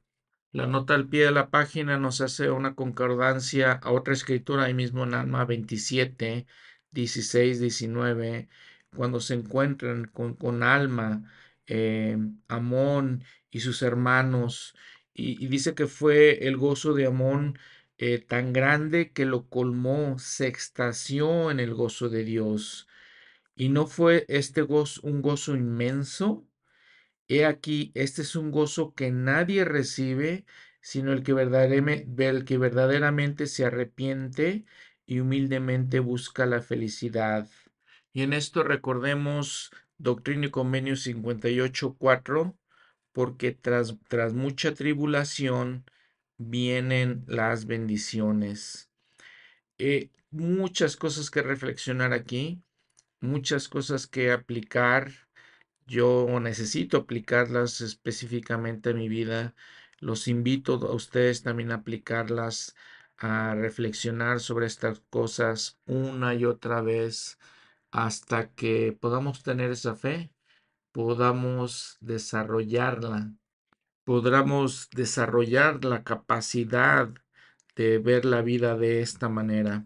La 0.52 0.68
nota 0.68 0.96
al 0.96 1.08
pie 1.08 1.26
de 1.26 1.32
la 1.32 1.50
página 1.50 2.00
nos 2.00 2.22
hace 2.22 2.50
una 2.50 2.74
concordancia 2.76 3.74
a 3.74 3.92
otra 3.92 4.13
escritura 4.13 4.63
ahí 4.66 4.74
mismo 4.74 5.04
en 5.04 5.13
Alma 5.13 5.46
27, 5.46 6.48
16, 6.92 7.60
19, 7.60 8.50
cuando 8.96 9.20
se 9.20 9.36
encuentran 9.36 10.06
con, 10.06 10.63
Alma, 10.63 11.24
eh, 11.68 12.18
Amón 12.48 13.24
y 13.52 13.60
sus 13.60 13.82
hermanos, 13.82 14.76
y, 15.13 15.48
dice 15.48 15.74
que 15.76 15.88
fue 15.88 16.48
el 16.48 16.58
gozo 16.58 16.94
de 16.94 17.08
Amón 17.08 17.60
eh, 17.98 18.20
tan 18.20 18.54
grande 18.54 19.12
que 19.12 19.26
lo 19.26 19.48
colmó, 19.50 20.20
se 20.20 20.48
extasió 20.48 21.52
en 21.52 21.60
el 21.60 21.74
gozo 21.74 22.10
de 22.10 22.24
Dios. 22.24 22.88
Y 23.56 23.70
no 23.70 23.88
fue 23.88 24.26
este 24.30 24.62
gozo 24.62 25.02
un 25.04 25.22
gozo 25.22 25.56
inmenso, 25.56 26.48
He 27.30 27.46
aquí, 27.46 27.92
este 27.94 28.22
es 28.22 28.36
un 28.38 28.52
gozo 28.52 28.94
que 28.94 29.12
nadie 29.12 29.66
recibe, 29.66 30.46
sino 30.80 31.12
el 31.12 31.24
que, 31.24 31.34
verdaderamente, 31.34 32.28
el 32.28 32.46
que 32.46 32.58
verdaderamente 32.58 33.48
se 33.48 33.66
arrepiente 33.66 34.66
y 35.06 35.20
humildemente 35.20 36.00
busca 36.00 36.46
la 36.46 36.62
felicidad. 36.62 37.50
Y 38.14 38.22
en 38.22 38.32
esto 38.32 38.64
recordemos 38.64 39.72
Doctrina 39.98 40.48
y 40.48 40.52
Convenio 40.52 40.96
58.4, 40.96 42.56
porque 43.12 43.52
tras, 43.52 43.98
tras 44.08 44.34
mucha 44.34 44.74
tribulación 44.74 45.84
vienen 46.38 47.23
las 47.28 47.65
bendiciones. 47.65 48.89
Eh, 49.78 50.12
muchas 50.32 50.97
cosas 50.97 51.30
que 51.32 51.41
reflexionar 51.41 52.13
aquí, 52.13 52.62
muchas 53.21 53.67
cosas 53.67 54.08
que 54.08 54.32
aplicar 54.32 55.12
yo 55.88 56.39
necesito 56.41 56.97
aplicarlas 56.97 57.82
específicamente 57.82 58.89
a 58.91 58.93
mi 58.93 59.08
vida. 59.10 59.56
Los 60.00 60.28
invito 60.28 60.73
a 60.76 60.93
ustedes 60.93 61.43
también 61.43 61.71
a 61.71 61.76
aplicarlas, 61.76 62.76
a 63.17 63.56
reflexionar 63.56 64.41
sobre 64.41 64.67
estas 64.67 65.00
cosas 65.10 65.80
una 65.86 66.36
y 66.36 66.45
otra 66.45 66.82
vez 66.82 67.39
hasta 67.91 68.50
que 68.54 68.97
podamos 69.00 69.43
tener 69.43 69.71
esa 69.71 69.95
fe, 69.95 70.32
podamos 70.91 71.97
desarrollarla, 72.02 73.34
podamos 74.08 74.89
desarrollar 74.91 75.84
la 75.84 76.06
capacidad 76.06 77.10
de 77.76 77.98
ver 78.00 78.24
la 78.24 78.41
vida 78.41 78.78
de 78.78 79.02
esta 79.02 79.28
manera. 79.28 79.86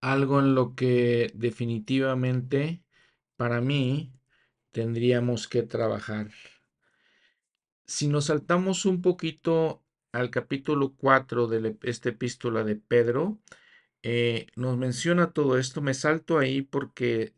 Algo 0.00 0.40
en 0.40 0.56
lo 0.56 0.74
que 0.74 1.30
definitivamente 1.36 2.82
para 3.36 3.60
mí 3.60 4.12
tendríamos 4.72 5.46
que 5.46 5.62
trabajar. 5.62 6.32
Si 7.86 8.08
nos 8.08 8.24
saltamos 8.24 8.84
un 8.84 9.02
poquito 9.02 9.84
al 10.10 10.30
capítulo 10.30 10.96
4 10.96 11.46
de 11.46 11.76
esta 11.82 12.08
epístola 12.08 12.64
de 12.64 12.74
Pedro, 12.74 13.38
eh, 14.02 14.48
nos 14.56 14.76
menciona 14.76 15.30
todo 15.30 15.58
esto. 15.58 15.80
Me 15.80 15.94
salto 15.94 16.40
ahí 16.40 16.62
porque 16.62 17.34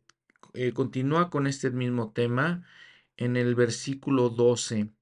eh, 0.54 0.72
continúa 0.72 1.28
con 1.28 1.46
este 1.46 1.70
mismo 1.70 2.10
tema 2.10 2.64
en 3.18 3.36
el 3.36 3.54
versículo 3.54 4.30
12. 4.30 4.94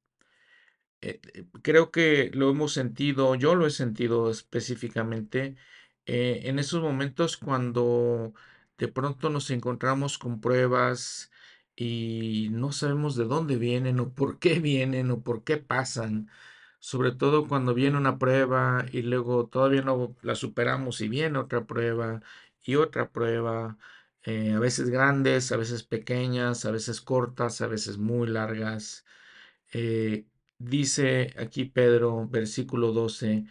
Eh, 1.01 1.21
creo 1.63 1.91
que 1.91 2.31
lo 2.35 2.51
hemos 2.51 2.73
sentido, 2.73 3.35
yo 3.37 3.55
lo 3.55 3.67
he 3.67 3.71
sentido 3.71 4.31
específicamente 4.31 5.57
en 6.07 6.59
esos 6.59 6.83
momentos 6.83 7.37
cuando 7.37 8.33
de 8.79 8.89
pronto 8.89 9.29
nos 9.31 9.51
encontramos 9.51 10.19
con 10.19 10.41
pruebas, 10.41 11.31
y 11.77 12.49
no 12.51 12.73
sabemos 12.73 13.15
de 13.17 13.25
dónde 13.25 13.57
vienen 13.57 14.01
o 14.01 14.13
por 14.15 14.39
qué 14.41 14.59
vienen 14.61 15.11
o 15.13 15.23
por 15.23 15.45
qué 15.45 15.59
pasan, 15.59 16.29
sobre 16.81 17.13
todo 17.13 17.47
cuando 17.49 17.75
viene 17.75 17.97
una 17.99 18.19
prueba 18.19 18.85
y 18.93 19.03
luego 19.03 19.47
todavía 19.49 19.83
no 19.83 20.17
la 20.23 20.35
superamos 20.35 21.01
y 21.01 21.09
viene 21.09 21.39
otra 21.39 21.67
prueba 21.67 22.21
y 22.63 22.75
otra 22.77 23.11
prueba, 23.13 23.79
eh, 24.25 24.53
a 24.53 24.59
veces 24.59 24.91
grandes, 24.91 25.53
a 25.53 25.57
veces 25.57 25.85
pequeñas, 25.85 26.65
a 26.65 26.71
veces 26.73 27.01
cortas, 27.01 27.61
a 27.61 27.69
veces 27.69 27.99
muy 27.99 28.27
largas. 28.29 29.05
Eh, 29.73 30.27
dice 30.59 31.35
aquí 31.39 31.65
Pedro, 31.65 32.29
versículo 32.29 32.93
12, 32.93 33.47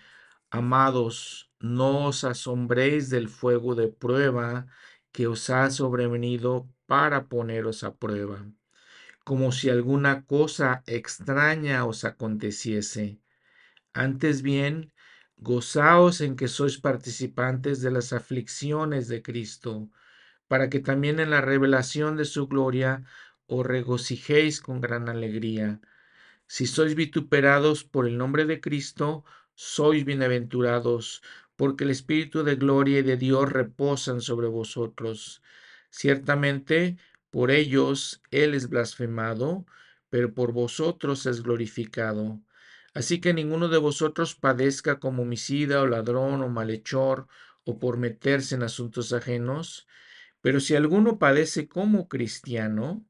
Amados, 0.50 1.52
no 1.60 2.08
os 2.08 2.24
asombréis 2.24 3.10
del 3.10 3.30
fuego 3.30 3.76
de 3.76 3.88
prueba 3.90 4.68
que 5.12 5.28
os 5.28 5.50
ha 5.50 5.70
sobrevenido 5.72 6.70
para 6.86 7.28
poneros 7.28 7.84
a 7.84 7.96
prueba, 7.96 8.46
como 9.24 9.52
si 9.52 9.70
alguna 9.70 10.26
cosa 10.26 10.84
extraña 10.86 11.86
os 11.86 12.06
aconteciese. 12.06 13.20
Antes 13.94 14.42
bien, 14.42 14.94
gozaos 15.38 16.22
en 16.22 16.36
que 16.36 16.48
sois 16.48 16.78
participantes 16.80 17.82
de 17.82 17.92
las 17.92 18.14
aflicciones 18.14 19.08
de 19.08 19.22
Cristo, 19.22 19.90
para 20.48 20.70
que 20.70 20.80
también 20.80 21.20
en 21.20 21.32
la 21.32 21.42
revelación 21.42 22.16
de 22.18 22.26
su 22.26 22.48
gloria 22.48 23.04
os 23.48 23.66
regocijéis 23.66 24.62
con 24.62 24.82
gran 24.82 25.10
alegría. 25.10 25.82
Si 26.48 26.66
sois 26.66 26.96
vituperados 26.96 27.84
por 27.84 28.08
el 28.08 28.18
nombre 28.18 28.46
de 28.46 28.62
Cristo, 28.62 29.26
sois 29.54 30.06
bienaventurados, 30.06 31.22
porque 31.58 31.84
el 31.84 31.90
Espíritu 31.90 32.44
de 32.44 32.56
gloria 32.56 33.00
y 33.00 33.04
de 33.04 33.18
Dios 33.18 33.52
reposan 33.52 34.22
sobre 34.22 34.48
vosotros. 34.48 35.42
Ciertamente, 35.90 36.98
por 37.32 37.52
ellos 37.52 38.22
Él 38.32 38.54
es 38.54 38.70
blasfemado, 38.70 39.66
pero 40.10 40.34
por 40.34 40.54
vosotros 40.54 41.26
es 41.26 41.44
glorificado. 41.44 42.42
Así 42.94 43.20
que 43.20 43.34
ninguno 43.34 43.68
de 43.68 43.78
vosotros 43.78 44.36
padezca 44.36 45.00
como 45.00 45.24
homicida 45.24 45.82
o 45.82 45.88
ladrón 45.88 46.42
o 46.42 46.50
malhechor 46.50 47.28
o 47.66 47.78
por 47.78 47.98
meterse 47.98 48.56
en 48.56 48.64
asuntos 48.64 49.12
ajenos, 49.12 49.86
pero 50.42 50.60
si 50.62 50.76
alguno 50.76 51.20
padece 51.20 51.68
como 51.68 52.08
cristiano, 52.08 53.06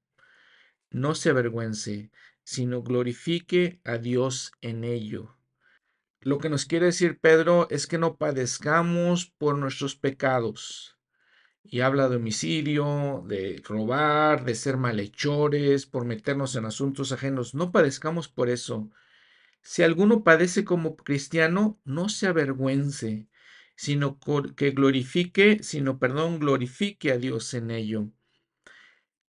no 0.89 1.13
se 1.13 1.30
avergüence, 1.30 2.10
sino 2.48 2.82
glorifique 2.82 3.82
a 3.84 3.98
Dios 3.98 4.54
en 4.62 4.86
ello. 4.86 5.36
Lo 6.22 6.38
que 6.38 6.48
nos 6.48 6.64
quiere 6.64 6.86
decir 6.86 7.20
Pedro 7.20 7.68
es 7.70 7.88
que 7.88 7.98
no 7.98 8.16
padezcamos 8.16 9.26
por 9.38 9.58
nuestros 9.58 9.98
pecados. 9.98 10.98
Y 11.62 11.82
habla 11.82 12.08
de 12.08 12.16
homicidio, 12.16 13.26
de 13.28 13.62
robar, 13.66 14.45
de 14.45 14.56
ser 14.56 14.78
malhechores, 14.78 15.88
por 15.88 16.06
meternos 16.06 16.56
en 16.56 16.64
asuntos 16.64 17.12
ajenos. 17.12 17.54
No 17.54 17.74
padezcamos 17.74 18.30
por 18.30 18.48
eso. 18.48 18.89
Si 19.62 19.84
alguno 19.84 20.24
padece 20.24 20.64
como 20.64 20.95
cristiano, 20.95 21.82
no 21.84 22.08
se 22.08 22.28
avergüence, 22.28 23.28
sino 23.76 24.20
que 24.56 24.72
glorifique, 24.72 25.62
sino, 25.64 26.00
perdón, 26.00 26.39
glorifique 26.39 27.12
a 27.12 27.18
Dios 27.18 27.54
en 27.54 27.72
ello. 27.72 28.10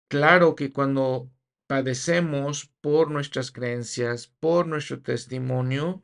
Claro 0.10 0.56
que 0.56 0.74
cuando 0.74 1.32
padecemos 1.68 2.72
por 2.82 3.12
nuestras 3.12 3.52
creencias, 3.52 4.28
por 4.40 4.68
nuestro 4.68 5.02
testimonio, 5.02 6.04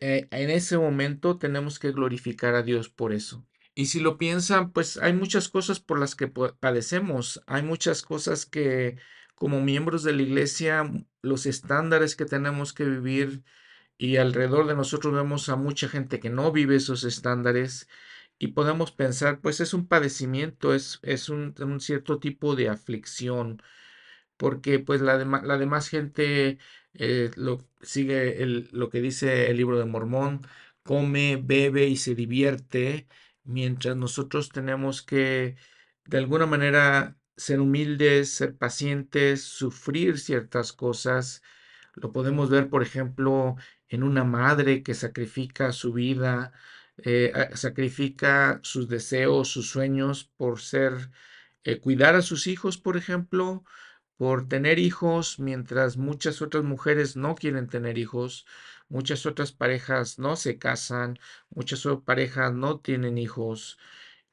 eh, 0.00 0.28
en 0.30 0.50
ese 0.50 0.76
momento 0.78 1.38
tenemos 1.38 1.78
que 1.78 1.92
glorificar 1.92 2.54
a 2.54 2.62
Dios 2.62 2.88
por 2.88 3.12
eso. 3.12 3.46
Y 3.74 3.86
si 3.86 4.00
lo 4.00 4.18
piensan, 4.18 4.72
pues 4.72 4.98
hay 4.98 5.12
muchas 5.12 5.48
cosas 5.48 5.80
por 5.80 5.98
las 5.98 6.14
que 6.14 6.28
padecemos, 6.28 7.42
hay 7.46 7.62
muchas 7.62 8.02
cosas 8.02 8.46
que 8.46 8.98
como 9.34 9.60
miembros 9.60 10.04
de 10.04 10.12
la 10.12 10.22
iglesia, 10.22 10.90
los 11.22 11.46
estándares 11.46 12.16
que 12.16 12.24
tenemos 12.24 12.72
que 12.72 12.84
vivir 12.84 13.44
y 13.98 14.16
alrededor 14.16 14.66
de 14.66 14.76
nosotros 14.76 15.14
vemos 15.14 15.48
a 15.48 15.56
mucha 15.56 15.88
gente 15.88 16.20
que 16.20 16.30
no 16.30 16.52
vive 16.52 16.76
esos 16.76 17.04
estándares 17.04 17.88
y 18.38 18.48
podemos 18.48 18.92
pensar, 18.92 19.40
pues 19.40 19.60
es 19.60 19.74
un 19.74 19.86
padecimiento, 19.88 20.74
es, 20.74 21.00
es 21.02 21.28
un, 21.28 21.54
un 21.60 21.80
cierto 21.80 22.18
tipo 22.18 22.56
de 22.56 22.68
aflicción, 22.68 23.62
porque 24.36 24.78
pues 24.78 25.00
la, 25.00 25.16
la 25.24 25.58
demás 25.58 25.88
gente 25.88 26.58
eh, 26.94 27.30
lo, 27.36 27.66
sigue 27.82 28.42
el, 28.42 28.68
lo 28.72 28.88
que 28.90 29.00
dice 29.00 29.50
el 29.50 29.56
libro 29.56 29.78
de 29.78 29.84
Mormón, 29.86 30.40
come, 30.82 31.36
bebe 31.42 31.86
y 31.86 31.96
se 31.96 32.14
divierte, 32.14 33.08
mientras 33.44 33.96
nosotros 33.96 34.50
tenemos 34.50 35.02
que 35.02 35.56
de 36.06 36.18
alguna 36.18 36.46
manera 36.46 37.16
ser 37.36 37.60
humildes, 37.60 38.30
ser 38.34 38.56
pacientes, 38.56 39.42
sufrir 39.44 40.18
ciertas 40.18 40.72
cosas. 40.72 41.42
Lo 41.94 42.12
podemos 42.12 42.50
ver, 42.50 42.68
por 42.70 42.82
ejemplo, 42.82 43.56
en 43.88 44.02
una 44.02 44.24
madre 44.24 44.82
que 44.82 44.94
sacrifica 44.94 45.72
su 45.72 45.92
vida, 45.92 46.52
eh, 46.98 47.32
sacrifica 47.54 48.60
sus 48.62 48.88
deseos, 48.88 49.48
sus 49.48 49.68
sueños 49.70 50.30
por 50.36 50.60
ser 50.60 51.10
eh, 51.64 51.80
cuidar 51.80 52.14
a 52.16 52.22
sus 52.22 52.46
hijos, 52.46 52.78
por 52.78 52.96
ejemplo, 52.96 53.64
por 54.16 54.48
tener 54.48 54.78
hijos, 54.78 55.38
mientras 55.38 55.96
muchas 55.96 56.42
otras 56.42 56.64
mujeres 56.64 57.16
no 57.16 57.34
quieren 57.34 57.68
tener 57.68 57.98
hijos, 57.98 58.46
muchas 58.88 59.26
otras 59.26 59.52
parejas 59.52 60.18
no 60.18 60.36
se 60.36 60.58
casan, 60.58 61.18
muchas 61.50 61.84
otras 61.86 62.04
parejas 62.04 62.52
no 62.52 62.80
tienen 62.80 63.18
hijos, 63.18 63.78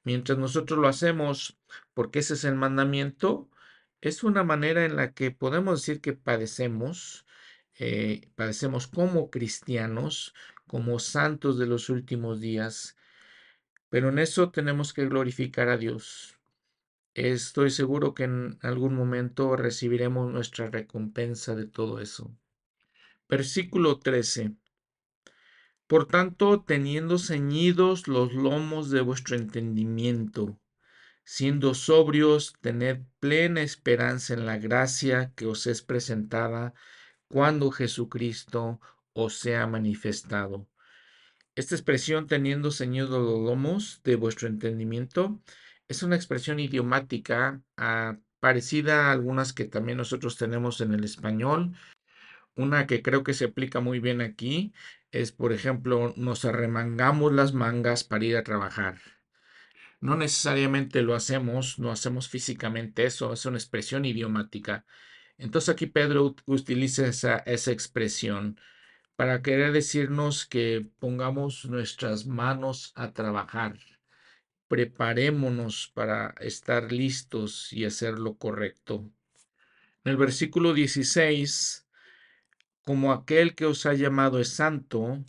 mientras 0.03 0.38
nosotros 0.38 0.79
lo 0.79 0.88
hacemos 0.88 1.59
porque 1.93 2.19
ese 2.19 2.36
es 2.36 2.43
el 2.45 2.55
mandamiento, 2.55 3.49
es 4.01 4.23
una 4.23 4.43
manera 4.43 4.86
en 4.86 4.95
la 4.95 5.13
que 5.13 5.32
podemos 5.32 5.82
decir 5.82 6.01
que 6.01 6.13
padecemos, 6.13 7.25
eh, 7.79 8.29
padecemos 8.36 8.88
como 8.88 9.29
cristianos, 9.32 10.34
como 10.67 10.99
santos 10.99 11.57
de 11.59 11.67
los 11.67 11.89
últimos 11.89 12.39
días, 12.41 12.97
pero 13.89 14.09
en 14.09 14.19
eso 14.19 14.51
tenemos 14.51 14.93
que 14.93 15.05
glorificar 15.07 15.69
a 15.69 15.77
Dios. 15.77 16.40
Estoy 17.14 17.72
seguro 17.72 18.14
que 18.14 18.24
en 18.24 18.57
algún 18.62 18.95
momento 18.95 19.57
recibiremos 19.57 20.32
nuestra 20.32 20.70
recompensa 20.70 21.55
de 21.55 21.68
todo 21.68 21.99
eso. 21.99 22.34
Versículo 23.28 23.99
13. 23.99 24.55
Por 25.88 26.07
tanto, 26.07 26.64
teniendo 26.64 27.18
ceñidos 27.18 28.07
los 28.07 28.34
lomos 28.34 28.89
de 28.91 29.01
vuestro 29.01 29.36
entendimiento, 29.36 30.57
siendo 31.26 31.74
sobrios, 31.74 32.53
tened 32.62 33.01
plena 33.20 33.62
esperanza 33.62 34.34
en 34.34 34.45
la 34.45 34.57
gracia 34.57 35.34
que 35.36 35.47
os 35.47 35.68
es 35.68 35.82
presentada 35.82 36.74
cuando 37.28 37.72
Jesucristo 37.72 38.80
os 39.12 39.38
sea 39.38 39.68
manifestado. 39.68 40.70
Esta 41.55 41.76
expresión, 41.76 42.28
teniendo 42.28 42.72
ceñidos 42.72 43.09
los 43.09 43.41
lomos 43.41 43.99
de 44.05 44.16
vuestro 44.16 44.47
entendimiento, 44.47 45.41
es 45.91 46.03
una 46.03 46.15
expresión 46.15 46.59
idiomática 46.59 47.61
ah, 47.77 48.17
parecida 48.39 49.07
a 49.07 49.11
algunas 49.11 49.51
que 49.53 49.65
también 49.65 49.97
nosotros 49.97 50.37
tenemos 50.37 50.79
en 50.79 50.93
el 50.93 51.03
español. 51.03 51.75
Una 52.55 52.87
que 52.87 53.01
creo 53.01 53.23
que 53.23 53.33
se 53.33 53.45
aplica 53.45 53.81
muy 53.81 53.99
bien 53.99 54.21
aquí 54.21 54.73
es, 55.11 55.33
por 55.33 55.51
ejemplo, 55.51 56.13
nos 56.15 56.45
arremangamos 56.45 57.33
las 57.33 57.53
mangas 57.53 58.05
para 58.05 58.25
ir 58.25 58.37
a 58.37 58.43
trabajar. 58.43 59.01
No 59.99 60.15
necesariamente 60.15 61.01
lo 61.01 61.13
hacemos, 61.13 61.77
no 61.77 61.91
hacemos 61.91 62.29
físicamente 62.29 63.05
eso, 63.05 63.33
es 63.33 63.45
una 63.45 63.57
expresión 63.57 64.05
idiomática. 64.05 64.85
Entonces 65.37 65.69
aquí 65.69 65.87
Pedro 65.87 66.35
utiliza 66.45 67.05
esa, 67.05 67.37
esa 67.39 67.71
expresión 67.71 68.59
para 69.17 69.41
querer 69.41 69.73
decirnos 69.73 70.45
que 70.45 70.87
pongamos 70.99 71.65
nuestras 71.65 72.25
manos 72.25 72.93
a 72.95 73.11
trabajar 73.11 73.77
preparémonos 74.72 75.91
para 75.93 76.34
estar 76.39 76.93
listos 76.93 77.74
y 77.74 77.84
hacer 77.84 78.17
lo 78.17 78.38
correcto. 78.38 79.05
En 80.05 80.11
el 80.11 80.15
versículo 80.15 80.74
16, 80.74 81.86
como 82.86 83.11
aquel 83.11 83.53
que 83.53 83.65
os 83.65 83.86
ha 83.86 83.93
llamado 83.93 84.39
es 84.39 84.47
santo, 84.47 85.26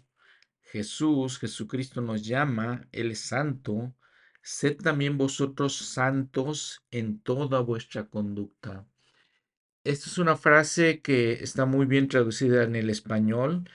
Jesús, 0.61 1.40
Jesucristo 1.40 2.01
nos 2.01 2.24
llama, 2.24 2.86
Él 2.93 3.11
es 3.11 3.18
santo, 3.18 3.93
sed 4.43 4.76
también 4.76 5.18
vosotros 5.18 5.74
santos 5.74 6.84
en 6.93 7.18
toda 7.18 7.59
vuestra 7.59 8.07
conducta. 8.07 8.86
Esta 9.82 10.09
es 10.09 10.18
una 10.18 10.36
frase 10.36 11.01
que 11.01 11.32
está 11.32 11.66
muy 11.66 11.86
bien 11.86 12.07
traducida 12.07 12.62
en 12.62 12.76
el 12.76 12.90
español. 12.90 13.68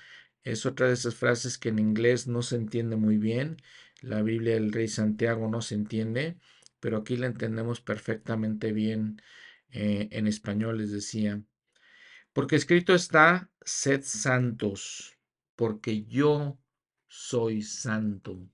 Es 0.46 0.66
otra 0.66 0.88
de 0.88 0.94
esas 0.94 1.16
frases 1.16 1.58
que 1.58 1.68
en 1.68 1.80
inglés 1.80 2.26
no 2.26 2.42
se 2.42 2.56
entiende 2.56 2.96
muy 2.96 3.18
bien 3.18 3.58
la 4.02 4.22
Biblia 4.22 4.56
del 4.56 4.72
Rey 4.72 4.88
Santiago 4.88 5.50
no 5.50 5.62
se 5.62 5.76
entiende, 5.76 6.38
pero 6.80 6.98
aquí 6.98 7.18
la 7.18 7.28
entendemos 7.28 7.82
perfectamente 7.82 8.72
bien 8.72 9.22
eh, 9.72 10.08
en 10.12 10.28
español, 10.28 10.78
les 10.78 10.92
decía. 10.92 11.42
Porque 12.34 12.56
escrito 12.56 12.94
está, 12.94 13.50
sed 13.62 14.02
santos, 14.04 15.18
porque 15.56 16.06
yo 16.06 16.60
soy 17.08 17.62
santo. 17.62 18.48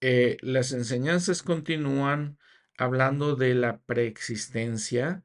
Eh, 0.00 0.38
las 0.40 0.72
enseñanzas 0.72 1.42
continúan 1.42 2.38
hablando 2.78 3.36
de 3.36 3.54
la 3.54 3.82
preexistencia, 3.82 5.24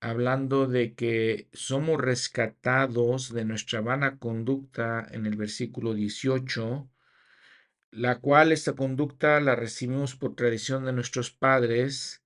hablando 0.00 0.66
de 0.66 0.94
que 0.94 1.48
somos 1.52 2.00
rescatados 2.00 3.32
de 3.34 3.44
nuestra 3.44 3.82
vana 3.82 4.18
conducta 4.18 5.06
en 5.10 5.26
el 5.26 5.36
versículo 5.36 5.92
18, 5.92 6.88
la 7.96 8.18
cual 8.18 8.52
esta 8.52 8.74
conducta 8.74 9.40
la 9.40 9.56
recibimos 9.56 10.16
por 10.16 10.34
tradición 10.34 10.84
de 10.84 10.92
nuestros 10.92 11.30
padres 11.30 12.22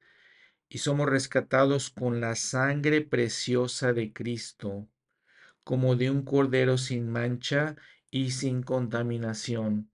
y 0.69 0.79
somos 0.79 1.09
rescatados 1.09 1.91
con 1.91 2.21
la 2.21 2.35
sangre 2.35 3.03
preciosa 3.03 3.93
de 3.93 4.13
Cristo, 4.13 4.89
como 5.63 5.95
de 5.95 6.11
un 6.11 6.25
cordero 6.25 6.77
sin 6.77 7.09
mancha 7.09 7.77
y 8.11 8.33
sin 8.33 8.65
contaminación. 8.65 9.89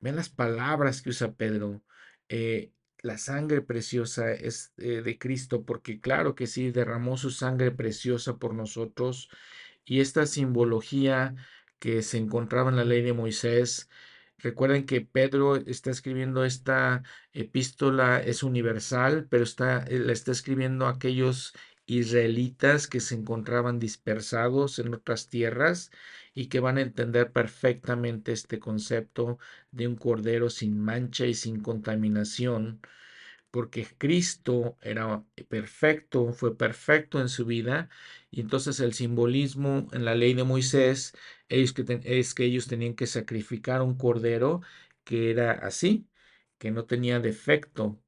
Ven 0.00 0.16
las 0.16 0.30
palabras 0.30 1.02
que 1.02 1.10
usa 1.10 1.32
Pedro. 1.32 1.82
Eh, 2.30 2.72
la 3.02 3.18
sangre 3.18 3.60
preciosa 3.60 4.32
es 4.32 4.72
eh, 4.78 5.02
de 5.02 5.18
Cristo, 5.18 5.64
porque 5.66 6.00
claro 6.00 6.34
que 6.34 6.46
sí, 6.46 6.70
derramó 6.70 7.18
su 7.18 7.30
sangre 7.30 7.72
preciosa 7.72 8.38
por 8.38 8.54
nosotros. 8.54 9.28
Y 9.84 10.00
esta 10.00 10.24
simbología 10.24 11.34
que 11.78 12.00
se 12.00 12.16
encontraba 12.16 12.70
en 12.70 12.76
la 12.76 12.84
ley 12.84 13.02
de 13.02 13.12
Moisés 13.12 13.90
Recuerden 14.38 14.86
que 14.86 15.00
Pedro 15.00 15.56
está 15.56 15.90
escribiendo 15.90 16.44
esta 16.44 17.02
epístola, 17.32 18.20
es 18.20 18.42
universal, 18.42 19.26
pero 19.28 19.42
está, 19.44 19.82
eh, 19.84 19.98
la 19.98 20.12
está 20.12 20.32
escribiendo 20.32 20.86
a 20.86 20.90
aquellos 20.90 21.54
israelitas 21.86 22.86
que 22.86 23.00
se 23.00 23.14
encontraban 23.16 23.78
dispersados 23.78 24.78
en 24.78 24.94
otras 24.94 25.28
tierras 25.28 25.90
y 26.34 26.46
que 26.48 26.60
van 26.60 26.78
a 26.78 26.82
entender 26.82 27.32
perfectamente 27.32 28.32
este 28.32 28.58
concepto 28.60 29.38
de 29.72 29.88
un 29.88 29.96
cordero 29.96 30.50
sin 30.50 30.78
mancha 30.78 31.26
y 31.26 31.34
sin 31.34 31.60
contaminación 31.60 32.80
porque 33.50 33.86
Cristo 33.98 34.76
era 34.82 35.24
perfecto, 35.48 36.32
fue 36.32 36.56
perfecto 36.56 37.20
en 37.20 37.28
su 37.28 37.46
vida, 37.46 37.88
y 38.30 38.40
entonces 38.40 38.80
el 38.80 38.92
simbolismo 38.94 39.88
en 39.92 40.04
la 40.04 40.14
ley 40.14 40.34
de 40.34 40.44
Moisés 40.44 41.14
es 41.48 41.72
que, 41.72 41.84
que 41.84 42.44
ellos 42.44 42.66
tenían 42.68 42.94
que 42.94 43.06
sacrificar 43.06 43.82
un 43.82 43.96
cordero 43.96 44.60
que 45.04 45.30
era 45.30 45.52
así, 45.52 46.06
que 46.58 46.70
no 46.70 46.84
tenía 46.84 47.20
defecto. 47.20 47.98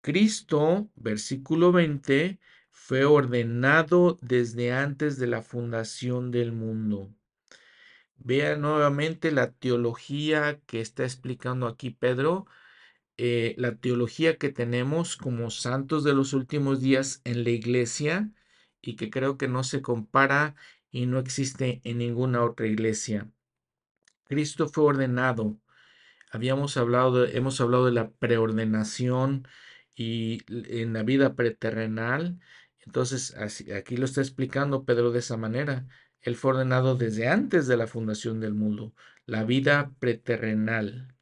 Cristo, 0.00 0.90
versículo 0.96 1.72
20, 1.72 2.38
fue 2.70 3.04
ordenado 3.04 4.18
desde 4.20 4.72
antes 4.72 5.18
de 5.18 5.26
la 5.28 5.42
fundación 5.42 6.30
del 6.30 6.52
mundo. 6.52 7.10
Vea 8.16 8.56
nuevamente 8.56 9.30
la 9.30 9.52
teología 9.52 10.60
que 10.66 10.80
está 10.80 11.04
explicando 11.04 11.66
aquí 11.66 11.90
Pedro 11.90 12.46
eh, 13.16 13.54
la 13.58 13.76
teología 13.76 14.38
que 14.38 14.50
tenemos 14.50 15.16
como 15.16 15.50
santos 15.50 16.04
de 16.04 16.14
los 16.14 16.32
últimos 16.32 16.80
días 16.80 17.20
en 17.24 17.44
la 17.44 17.50
iglesia 17.50 18.30
y 18.82 18.96
que 18.96 19.10
creo 19.10 19.38
que 19.38 19.48
no 19.48 19.64
se 19.64 19.82
compara 19.82 20.56
y 20.90 21.06
no 21.06 21.18
existe 21.18 21.80
en 21.84 21.98
ninguna 21.98 22.44
otra 22.44 22.66
iglesia. 22.66 23.30
Cristo 24.24 24.68
fue 24.68 24.84
ordenado. 24.84 25.58
Habíamos 26.30 26.76
hablado, 26.76 27.26
hemos 27.26 27.60
hablado 27.60 27.86
de 27.86 27.92
la 27.92 28.10
preordenación 28.10 29.46
y 29.94 30.42
en 30.48 30.92
la 30.92 31.02
vida 31.04 31.34
preterrenal. 31.36 32.40
Entonces, 32.80 33.36
aquí 33.36 33.96
lo 33.96 34.04
está 34.06 34.20
explicando 34.20 34.84
Pedro 34.84 35.12
de 35.12 35.20
esa 35.20 35.36
manera. 35.36 35.86
Él 36.20 36.36
fue 36.36 36.52
ordenado 36.52 36.96
desde 36.96 37.28
antes 37.28 37.66
de 37.66 37.76
la 37.76 37.86
fundación 37.86 38.40
del 38.40 38.54
mundo, 38.54 38.94
la 39.26 39.44
vida 39.44 39.92
preterrenal. 40.00 41.13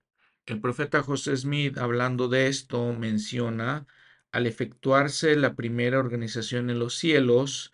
El 0.44 0.60
profeta 0.60 1.02
José 1.02 1.36
Smith, 1.36 1.78
hablando 1.78 2.28
de 2.28 2.48
esto, 2.48 2.92
menciona, 2.94 3.86
al 4.32 4.46
efectuarse 4.46 5.36
la 5.36 5.54
primera 5.54 6.00
organización 6.00 6.68
en 6.68 6.80
los 6.80 6.96
cielos, 6.96 7.72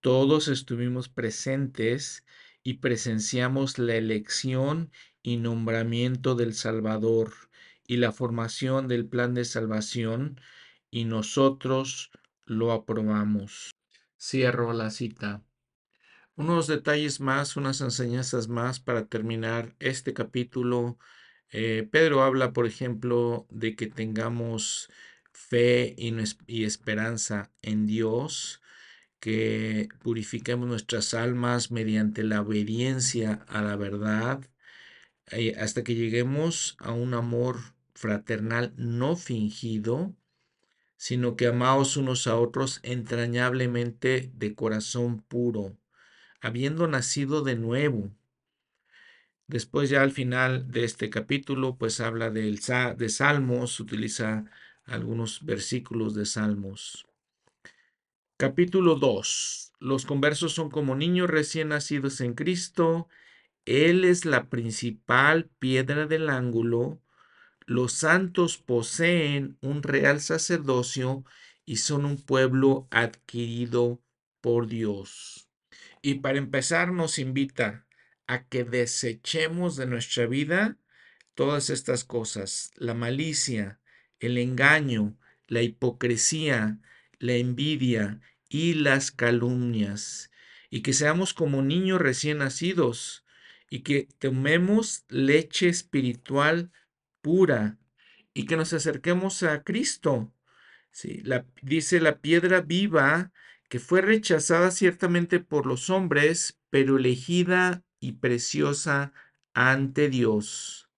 todos 0.00 0.48
estuvimos 0.48 1.08
presentes 1.08 2.26
y 2.62 2.74
presenciamos 2.74 3.78
la 3.78 3.94
elección 3.94 4.90
y 5.22 5.38
nombramiento 5.38 6.34
del 6.34 6.52
Salvador 6.52 7.32
y 7.86 7.96
la 7.96 8.12
formación 8.12 8.88
del 8.88 9.06
plan 9.06 9.32
de 9.32 9.46
salvación 9.46 10.38
y 10.90 11.06
nosotros 11.06 12.10
lo 12.44 12.72
aprobamos. 12.72 13.70
Cierro 14.20 14.74
la 14.74 14.90
cita. 14.90 15.42
Unos 16.36 16.66
detalles 16.66 17.20
más, 17.20 17.56
unas 17.56 17.80
enseñanzas 17.80 18.48
más 18.48 18.80
para 18.80 19.06
terminar 19.06 19.74
este 19.78 20.12
capítulo 20.12 20.98
eh, 21.52 21.86
Pedro 21.90 22.22
habla, 22.22 22.52
por 22.52 22.66
ejemplo, 22.66 23.46
de 23.50 23.76
que 23.76 23.86
tengamos 23.86 24.90
fe 25.32 25.94
y, 25.98 26.64
esperanza 26.64 27.52
en 27.60 27.86
Dios, 27.86 28.62
que 29.20 29.88
purifiquemos 30.00 30.66
nuestras 30.66 31.14
almas 31.14 31.70
mediante 31.70 32.24
la 32.24 32.40
obediencia 32.40 33.44
a 33.48 33.62
la 33.62 33.76
verdad, 33.76 34.40
eh, 35.30 35.54
hasta 35.58 35.84
que 35.84 35.94
lleguemos 35.94 36.76
a 36.78 36.92
un 36.92 37.14
amor 37.14 37.58
fraternal 37.94 38.72
no 38.76 39.16
fingido, 39.16 40.14
sino 40.96 41.36
que 41.36 41.48
amaos 41.48 41.96
unos 41.96 42.26
a 42.26 42.36
otros 42.36 42.80
entrañablemente 42.82 44.30
de 44.34 44.54
corazón 44.54 45.20
puro, 45.20 45.76
habiendo 46.40 46.88
nacido 46.88 47.42
de 47.42 47.56
nuevo. 47.56 48.10
Después 49.46 49.90
ya 49.90 50.02
al 50.02 50.12
final 50.12 50.70
de 50.70 50.84
este 50.84 51.10
capítulo, 51.10 51.76
pues 51.76 52.00
habla 52.00 52.30
del, 52.30 52.60
de 52.96 53.08
Salmos, 53.08 53.80
utiliza 53.80 54.44
algunos 54.84 55.44
versículos 55.44 56.14
de 56.14 56.26
Salmos. 56.26 57.06
Capítulo 58.36 58.96
2. 58.96 59.72
Los 59.78 60.06
conversos 60.06 60.52
son 60.52 60.70
como 60.70 60.94
niños 60.94 61.28
recién 61.28 61.68
nacidos 61.68 62.20
en 62.20 62.34
Cristo. 62.34 63.08
Él 63.64 64.04
es 64.04 64.24
la 64.24 64.48
principal 64.48 65.50
piedra 65.58 66.06
del 66.06 66.28
ángulo 66.30 67.02
los 67.66 67.92
santos 67.92 68.58
poseen 68.58 69.56
un 69.60 69.82
real 69.82 70.20
sacerdocio 70.20 71.24
y 71.64 71.76
son 71.76 72.04
un 72.04 72.20
pueblo 72.20 72.88
adquirido 72.90 74.00
por 74.40 74.66
Dios. 74.66 75.48
Y 76.02 76.14
para 76.14 76.38
empezar 76.38 76.92
nos 76.92 77.18
invita 77.18 77.86
a 78.26 78.44
que 78.44 78.64
desechemos 78.64 79.76
de 79.76 79.86
nuestra 79.86 80.26
vida 80.26 80.78
todas 81.34 81.70
estas 81.70 82.04
cosas, 82.04 82.70
la 82.76 82.94
malicia, 82.94 83.80
el 84.20 84.38
engaño, 84.38 85.16
la 85.46 85.62
hipocresía, 85.62 86.78
la 87.18 87.34
envidia 87.34 88.20
y 88.48 88.74
las 88.74 89.10
calumnias, 89.10 90.30
y 90.70 90.82
que 90.82 90.92
seamos 90.92 91.34
como 91.34 91.62
niños 91.62 92.00
recién 92.00 92.38
nacidos, 92.38 93.24
y 93.72 93.80
que 93.80 94.06
tomemos 94.18 95.04
leche 95.08 95.68
espiritual 95.68 96.70
pura 97.22 97.78
y 98.34 98.44
que 98.44 98.56
nos 98.56 98.74
acerquemos 98.74 99.42
a 99.42 99.62
Cristo. 99.62 100.34
Sí, 100.90 101.22
la, 101.24 101.46
dice 101.62 101.98
la 101.98 102.18
piedra 102.20 102.60
viva 102.60 103.32
que 103.70 103.78
fue 103.78 104.02
rechazada 104.02 104.70
ciertamente 104.70 105.40
por 105.40 105.64
los 105.64 105.88
hombres, 105.88 106.60
pero 106.68 106.98
elegida 106.98 107.82
y 108.02 108.12
preciosa 108.12 109.14
ante 109.54 110.10
Dios. 110.10 110.90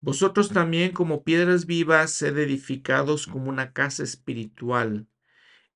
Vosotros 0.00 0.50
también 0.50 0.92
como 0.92 1.24
piedras 1.24 1.66
vivas 1.66 2.12
sed 2.12 2.38
edificados 2.38 3.26
como 3.26 3.48
una 3.48 3.72
casa 3.72 4.04
espiritual 4.04 5.08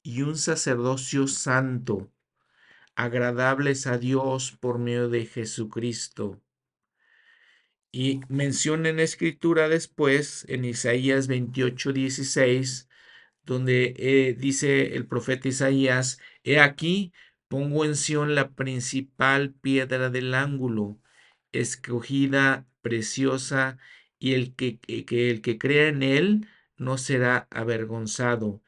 y 0.03 0.22
un 0.22 0.36
sacerdocio 0.36 1.26
santo, 1.26 2.12
agradables 2.94 3.86
a 3.86 3.98
Dios 3.98 4.53
por 4.61 4.78
medio 4.78 5.09
de 5.09 5.26
Jesucristo. 5.26 6.40
Y 7.90 8.20
menciona 8.28 8.90
en 8.90 9.00
escritura 9.00 9.68
después, 9.68 10.44
en 10.48 10.64
Isaías 10.64 11.26
28, 11.28 11.92
16, 11.92 12.88
donde 13.44 13.94
eh, 13.96 14.34
dice 14.34 14.94
el 14.94 15.07
profeta 15.07 15.48
Isaías, 15.48 16.20
he 16.44 16.61
aquí, 16.61 17.12
pongo 17.53 17.84
en 17.84 17.96
Sión 17.96 18.34
la 18.34 18.53
principal 18.53 19.53
piedra 19.53 20.09
del 20.09 20.32
ángulo, 20.32 20.98
escogida, 21.53 22.66
preciosa, 22.80 23.76
y 24.18 24.32
el 24.34 24.55
que, 24.57 24.78
que 24.80 25.30
el 25.30 25.42
que 25.42 25.59
crea 25.59 25.88
en 25.88 26.03
él 26.03 26.48
no 26.78 26.96
será 26.96 27.48
avergonzado. 27.50 28.62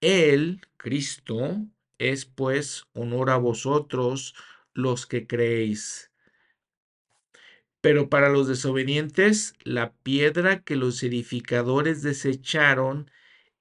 Él, 0.00 0.60
Cristo, 0.76 1.66
es 1.98 2.26
pues 2.26 2.86
honor 2.94 3.30
a 3.30 3.38
vosotros 3.38 4.36
los 4.74 5.06
que 5.06 5.26
creéis 5.26 6.10
pero 7.80 8.10
para 8.10 8.28
los 8.28 8.46
desobedientes, 8.48 9.54
la 9.64 9.92
piedra 9.92 10.62
que 10.62 10.76
los 10.76 11.02
edificadores 11.02 12.02
desecharon, 12.02 13.10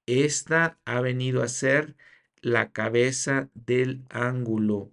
esta 0.05 0.79
ha 0.85 1.01
venido 1.01 1.43
a 1.43 1.47
ser 1.47 1.95
la 2.41 2.71
cabeza 2.71 3.49
del 3.53 4.03
ángulo. 4.09 4.91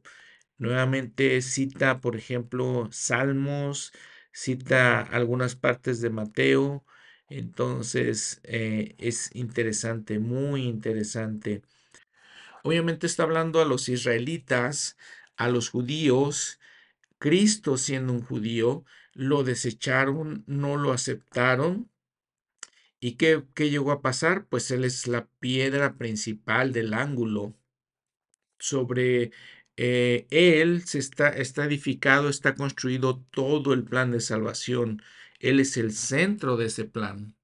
Nuevamente 0.58 1.40
cita, 1.42 2.00
por 2.00 2.16
ejemplo, 2.16 2.88
Salmos, 2.90 3.92
cita 4.32 5.02
algunas 5.02 5.56
partes 5.56 6.00
de 6.00 6.10
Mateo. 6.10 6.84
Entonces 7.28 8.40
eh, 8.44 8.94
es 8.98 9.34
interesante, 9.34 10.18
muy 10.18 10.64
interesante. 10.64 11.62
Obviamente 12.62 13.06
está 13.06 13.22
hablando 13.22 13.60
a 13.60 13.64
los 13.64 13.88
israelitas, 13.88 14.96
a 15.36 15.48
los 15.48 15.70
judíos. 15.70 16.58
Cristo 17.18 17.76
siendo 17.76 18.12
un 18.12 18.22
judío, 18.22 18.84
lo 19.14 19.44
desecharon, 19.44 20.44
no 20.46 20.76
lo 20.76 20.92
aceptaron. 20.92 21.90
¿Y 23.00 23.12
qué, 23.16 23.42
llegó 23.56 23.92
a 23.92 24.02
pasar? 24.02 24.46
Pues 24.48 24.70
Él 24.70 24.84
es 24.84 25.06
la 25.06 25.26
piedra 25.40 25.96
principal 25.96 26.72
del 26.72 26.94
ángulo. 26.94 27.54
Sobre 28.58 29.32
eh, 29.76 30.26
Él 30.30 30.84
se 30.86 30.98
está, 30.98 31.28
está 31.28 31.64
edificado, 31.66 32.28
está 32.28 32.54
construido 32.54 33.22
todo 33.30 33.74
el 33.74 33.84
plan 33.84 34.10
de 34.10 34.20
salvación. 34.20 35.02
Él 35.40 35.60
es 35.60 35.76
el 35.76 35.92
centro 35.92 36.56
de 36.56 36.66
ese 36.66 36.84
plan. 36.84 37.36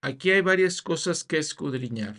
Aquí 0.00 0.30
hay 0.30 0.40
varias 0.42 0.82
cosas 0.82 1.24
que 1.24 1.38
escudriñar. 1.38 2.16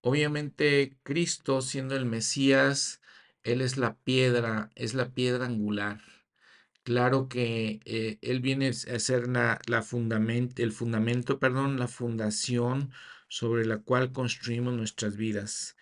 Obviamente 0.00 0.96
Cristo 1.02 1.62
siendo 1.62 1.96
el 1.96 2.06
Mesías, 2.06 3.00
Él 3.42 3.60
es 3.60 3.76
la 3.76 3.96
piedra, 3.96 4.70
es 4.74 4.94
la 4.94 5.10
piedra 5.14 5.46
angular. 5.46 6.00
Claro 6.86 7.28
que 7.28 7.80
eh, 7.84 8.18
él 8.22 8.38
viene 8.40 8.68
a 8.68 8.72
ser 9.00 9.26
la, 9.26 9.60
el 9.66 10.72
fundamento, 10.72 11.40
perdón, 11.40 11.80
la 11.80 11.88
fundación 11.88 12.92
sobre 13.26 13.66
la 13.66 13.78
cual 13.78 14.12
construimos 14.12 14.72
nuestras 14.72 15.16
vidas. 15.16 15.76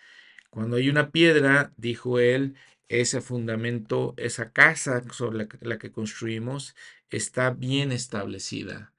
Cuando 0.48 0.76
hay 0.76 0.88
una 0.88 1.10
piedra, 1.10 1.74
dijo 1.76 2.20
él, 2.20 2.56
ese 2.88 3.20
fundamento, 3.20 4.14
esa 4.16 4.52
casa 4.52 5.04
sobre 5.12 5.46
la, 5.60 5.78
que 5.78 5.92
construimos, 5.92 6.74
está 7.10 7.50
bien 7.50 7.92
establecida. 7.92 8.94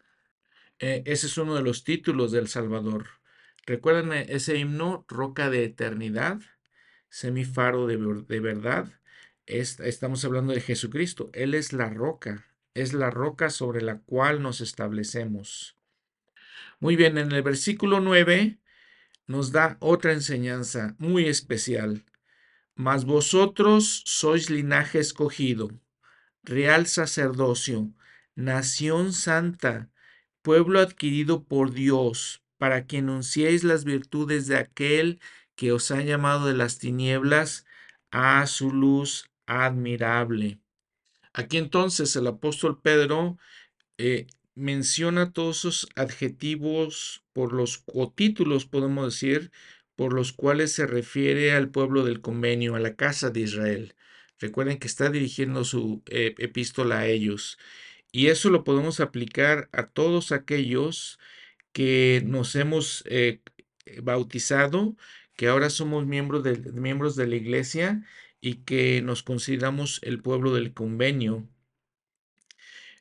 Eh, 0.78 1.02
ese 1.08 1.26
es 1.26 1.40
uno 1.40 1.56
de 1.56 1.64
los 1.64 1.84
títulos 1.84 2.32
del 2.32 2.50
Salvador. 2.50 3.08
¿Recuerdan 3.66 4.14
ese 4.14 4.58
himno, 4.58 5.06
Roca 5.08 5.50
de 5.50 5.64
Eternidad, 5.64 6.40
Semifaro 7.10 7.88
de, 7.88 7.98
de 8.28 8.40
Verdad? 8.42 8.94
Estamos 9.48 10.26
hablando 10.26 10.54
de 10.54 10.62
Jesucristo. 10.62 11.30
Él 11.34 11.54
es 11.54 11.74
la 11.74 11.90
roca, 11.90 12.46
es 12.74 12.94
la 12.94 13.10
roca 13.10 13.50
sobre 13.50 13.82
la 13.82 14.00
cual 14.00 14.42
nos 14.42 14.62
establecemos. 14.62 15.78
Muy 16.80 16.96
bien, 16.96 17.18
en 17.18 17.32
el 17.32 17.42
versículo 17.42 18.00
9 18.02 18.60
nos 19.28 19.52
da 19.52 19.78
otra 19.80 20.14
enseñanza 20.14 20.96
muy 20.98 21.26
especial. 21.26 22.06
Mas 22.76 23.06
vosotros 23.06 24.04
sois 24.06 24.50
linaje 24.50 25.00
escogido, 25.00 25.72
real 26.44 26.88
sacerdocio, 26.88 27.94
nación 28.36 29.14
santa, 29.14 29.90
pueblo 30.42 30.82
adquirido 30.82 31.46
por 31.46 31.72
Dios, 31.72 32.44
para 32.58 32.86
que 32.86 32.98
anunciéis 32.98 33.64
las 33.64 33.86
virtudes 33.86 34.48
de 34.48 34.58
aquel 34.58 35.22
que 35.56 35.72
os 35.72 35.90
ha 35.92 36.02
llamado 36.02 36.48
de 36.48 36.54
las 36.54 36.78
tinieblas 36.78 37.66
a 38.12 38.46
su 38.48 38.72
luz 38.72 39.32
admirable. 39.46 40.60
Aquí 41.34 41.58
entonces 41.58 42.16
el 42.16 42.28
apóstol 42.28 42.82
Pedro 42.82 43.38
eh, 43.98 44.28
menciona 44.56 45.34
todos 45.34 45.60
esos 45.60 45.90
adjetivos 45.96 47.24
por 47.34 47.54
los 47.54 47.84
o 47.88 48.12
títulos, 48.12 48.66
podemos 48.66 49.14
decir, 49.14 49.52
por 49.96 50.14
los 50.14 50.34
cuales 50.34 50.74
se 50.74 50.88
refiere 50.88 51.54
al 51.54 51.70
pueblo 51.70 52.04
del 52.06 52.22
convenio, 52.22 52.76
a 52.76 52.80
la 52.80 52.96
casa 52.96 53.30
de 53.30 53.42
Israel. 53.42 53.96
Recuerden 54.40 54.80
que 54.80 54.88
está 54.88 55.10
dirigiendo 55.10 55.64
su 55.64 56.04
eh, 56.08 56.36
epístola 56.38 57.00
a 57.00 57.08
ellos. 57.08 57.58
Y 58.12 58.28
eso 58.28 58.50
lo 58.50 58.64
podemos 58.64 59.00
aplicar 59.00 59.70
a 59.74 59.88
todos 59.88 60.32
aquellos 60.32 61.20
que 61.74 62.24
nos 62.26 62.56
hemos 62.56 63.04
eh, 63.08 63.42
bautizado, 64.02 64.96
que 65.36 65.48
ahora 65.50 65.70
somos 65.70 66.06
de, 66.08 66.72
miembros 66.74 67.16
de 67.16 67.28
la 67.28 67.36
iglesia 67.36 68.04
y 68.46 68.58
que 68.58 69.02
nos 69.02 69.24
consideramos 69.24 70.00
el 70.04 70.22
pueblo 70.22 70.54
del 70.54 70.72
convenio. 70.72 71.50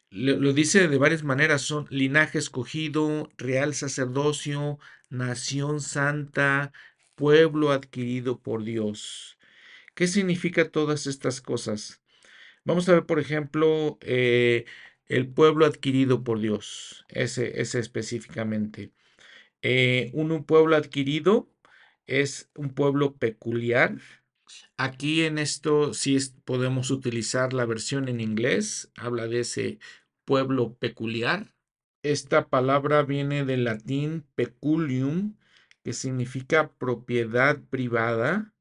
Lo, 0.08 0.54
dice 0.54 0.88
de 0.88 0.96
varias 0.96 1.22
maneras, 1.22 1.60
son 1.60 1.86
linaje 1.90 2.38
escogido, 2.38 3.30
real 3.36 3.74
sacerdocio, 3.74 4.78
nación 5.10 5.82
santa, 5.82 6.72
pueblo 7.14 7.72
adquirido 7.72 8.40
por 8.40 8.64
Dios. 8.64 9.38
¿Qué 9.94 10.06
significa 10.06 10.70
todas 10.70 11.06
estas 11.06 11.42
cosas? 11.42 12.00
Vamos 12.64 12.88
a 12.88 12.94
ver, 12.94 13.04
por 13.04 13.20
ejemplo, 13.20 13.98
eh, 14.00 14.64
el 15.08 15.28
pueblo 15.28 15.66
adquirido 15.66 16.24
por 16.24 16.40
Dios, 16.40 17.04
ese, 17.10 17.60
ese 17.60 17.80
específicamente. 17.80 18.92
Eh, 19.60 20.10
un 20.14 20.44
pueblo 20.44 20.74
adquirido 20.74 21.50
es 22.06 22.50
un 22.54 22.70
pueblo 22.74 23.16
peculiar, 23.16 23.98
Aquí 24.76 25.24
en 25.24 25.38
esto 25.38 25.94
sí 25.94 26.18
podemos 26.44 26.90
utilizar 26.90 27.52
la 27.52 27.64
versión 27.66 28.08
en 28.08 28.20
inglés, 28.20 28.90
habla 28.96 29.26
de 29.26 29.40
ese 29.40 29.78
pueblo 30.24 30.74
peculiar. 30.74 31.54
Esta 32.02 32.48
palabra 32.48 33.02
viene 33.02 33.44
del 33.44 33.64
latín 33.64 34.26
peculium, 34.34 35.36
que 35.82 35.92
significa 35.92 36.72
propiedad 36.72 37.60
privada, 37.70 38.52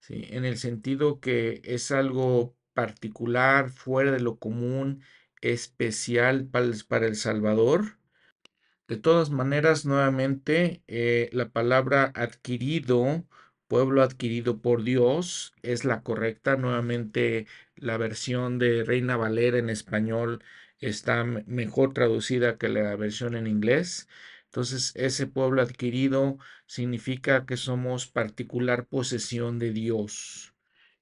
¿sí? 0.00 0.26
en 0.30 0.44
el 0.44 0.58
sentido 0.58 1.20
que 1.20 1.60
es 1.64 1.90
algo 1.90 2.56
particular, 2.74 3.70
fuera 3.70 4.12
de 4.12 4.20
lo 4.20 4.38
común, 4.38 5.02
especial 5.40 6.46
para 6.46 7.06
el, 7.06 7.16
Salvador. 7.16 7.98
De 8.88 8.96
todas 8.96 9.30
maneras, 9.30 9.84
nuevamente, 9.84 10.82
eh, 10.86 11.28
la 11.32 11.48
palabra 11.48 12.12
adquirido, 12.14 13.26
pueblo 13.68 14.02
adquirido 14.02 14.60
por 14.60 14.82
Dios, 14.84 15.52
es 15.62 15.84
la 15.84 16.02
correcta. 16.02 16.56
Nuevamente, 16.56 17.46
la 17.76 17.96
versión 17.96 18.58
de 18.58 18.84
Reina 18.84 19.16
Valera 19.16 19.58
en 19.58 19.70
español 19.70 20.42
está 20.80 21.24
mejor 21.24 21.92
traducida 21.94 22.58
que 22.58 22.68
la 22.68 22.96
versión 22.96 23.34
en 23.36 23.46
inglés. 23.46 24.08
Entonces, 24.46 24.92
ese 24.96 25.26
pueblo 25.26 25.62
adquirido 25.62 26.38
significa 26.66 27.46
que 27.46 27.56
somos 27.56 28.06
particular 28.06 28.86
posesión 28.86 29.58
de 29.58 29.72
Dios. 29.72 30.54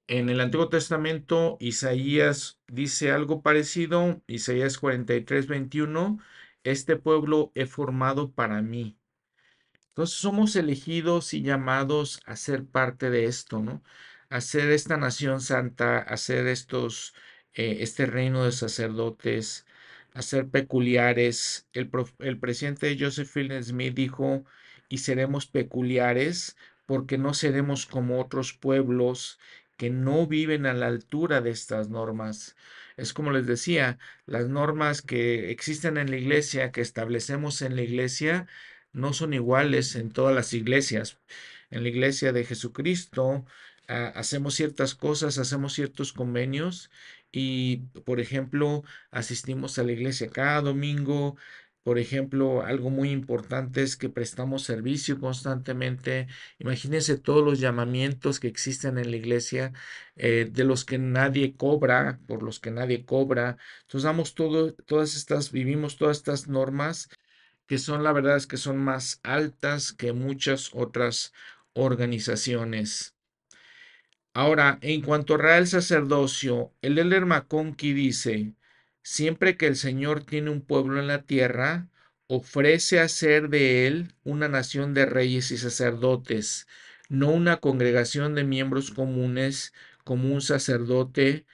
En 0.06 0.28
el 0.28 0.40
Antiguo 0.40 0.68
Testamento, 0.68 1.56
Isaías 1.60 2.60
dice 2.68 3.10
algo 3.10 3.42
parecido, 3.42 4.22
Isaías 4.26 4.78
43, 4.78 5.46
21, 5.46 6.18
este 6.62 6.96
pueblo 6.96 7.52
he 7.54 7.66
formado 7.66 8.32
para 8.32 8.60
mí. 8.62 8.98
Entonces 9.94 10.16
somos 10.16 10.56
elegidos 10.56 11.34
y 11.34 11.42
llamados 11.42 12.20
a 12.26 12.34
ser 12.36 12.66
parte 12.66 13.10
de 13.10 13.26
esto, 13.26 13.60
¿no? 13.60 13.82
A 14.28 14.40
ser 14.40 14.70
esta 14.72 14.96
nación 14.96 15.40
santa, 15.40 15.98
a 15.98 16.16
ser 16.16 16.48
estos, 16.48 17.14
eh, 17.54 17.76
este 17.80 18.06
reino 18.06 18.44
de 18.44 18.50
sacerdotes, 18.52 19.66
a 20.12 20.22
ser 20.22 20.48
peculiares. 20.50 21.68
El, 21.72 21.90
el 22.18 22.38
presidente 22.40 22.96
Joseph 22.98 23.30
Smith 23.62 23.94
dijo, 23.94 24.44
y 24.88 24.98
seremos 24.98 25.46
peculiares 25.46 26.56
porque 26.86 27.16
no 27.18 27.32
seremos 27.34 27.86
como 27.86 28.20
otros 28.20 28.52
pueblos 28.52 29.38
que 29.76 29.90
no 29.90 30.26
viven 30.26 30.66
a 30.66 30.74
la 30.74 30.86
altura 30.88 31.40
de 31.40 31.50
estas 31.50 31.88
normas. 31.88 32.56
Es 32.96 33.12
como 33.12 33.30
les 33.32 33.46
decía, 33.46 33.98
las 34.26 34.48
normas 34.48 35.02
que 35.02 35.50
existen 35.50 35.96
en 35.98 36.10
la 36.10 36.16
iglesia, 36.16 36.70
que 36.72 36.80
establecemos 36.80 37.62
en 37.62 37.76
la 37.76 37.82
iglesia, 37.82 38.46
no 38.94 39.12
son 39.12 39.34
iguales 39.34 39.96
en 39.96 40.10
todas 40.10 40.34
las 40.34 40.54
iglesias. 40.54 41.18
En 41.70 41.82
la 41.82 41.88
iglesia 41.90 42.32
de 42.32 42.44
Jesucristo 42.44 43.44
ah, 43.88 44.12
hacemos 44.14 44.54
ciertas 44.54 44.94
cosas, 44.94 45.38
hacemos 45.38 45.74
ciertos 45.74 46.12
convenios 46.12 46.90
y, 47.32 47.78
por 48.06 48.20
ejemplo, 48.20 48.84
asistimos 49.10 49.78
a 49.78 49.84
la 49.84 49.92
iglesia 49.92 50.30
cada 50.30 50.60
domingo, 50.62 51.36
por 51.84 51.98
ejemplo, 51.98 52.62
algo 52.64 52.88
muy 52.90 53.10
importante 53.10 53.82
es 53.82 53.96
que 53.96 54.08
prestamos 54.08 54.62
servicio 54.64 55.20
constantemente. 55.20 56.28
Imagínense 56.58 57.18
todos 57.18 57.44
los 57.44 57.60
llamamientos 57.60 58.40
que 58.40 58.48
existen 58.48 58.96
en 58.98 59.10
la 59.10 59.16
iglesia, 59.18 59.72
eh, 60.16 60.48
de 60.50 60.64
los 60.64 60.86
que 60.86 60.96
nadie 60.98 61.56
cobra, 61.56 62.20
por 62.26 62.42
los 62.42 62.58
que 62.58 62.70
nadie 62.70 63.04
cobra. 63.04 63.58
Entonces 63.82 64.04
damos 64.04 64.34
todo, 64.34 64.72
todas 64.74 65.14
estas, 65.14 65.52
vivimos 65.52 65.96
todas 65.98 66.16
estas 66.18 66.48
normas 66.48 67.10
que 67.66 67.78
son, 67.78 68.02
la 68.02 68.12
verdad 68.12 68.36
es 68.36 68.46
que 68.46 68.56
son 68.56 68.78
más 68.78 69.20
altas 69.22 69.92
que 69.92 70.12
muchas 70.12 70.70
otras 70.74 71.32
organizaciones. 71.72 73.14
Ahora, 74.34 74.78
en 74.82 75.02
cuanto 75.02 75.34
a 75.34 75.38
real 75.38 75.66
sacerdocio, 75.66 76.72
el 76.82 76.98
Elder 76.98 77.26
McConkie 77.26 77.94
dice, 77.94 78.54
Siempre 79.02 79.56
que 79.56 79.66
el 79.66 79.76
Señor 79.76 80.24
tiene 80.24 80.50
un 80.50 80.62
pueblo 80.62 80.98
en 80.98 81.06
la 81.06 81.22
tierra, 81.22 81.88
ofrece 82.26 83.00
hacer 83.00 83.48
de 83.50 83.86
él 83.86 84.14
una 84.24 84.48
nación 84.48 84.94
de 84.94 85.06
reyes 85.06 85.50
y 85.50 85.58
sacerdotes, 85.58 86.66
no 87.08 87.30
una 87.30 87.58
congregación 87.58 88.34
de 88.34 88.44
miembros 88.44 88.90
comunes 88.90 89.74
como 90.04 90.34
un 90.34 90.40
sacerdote, 90.40 91.46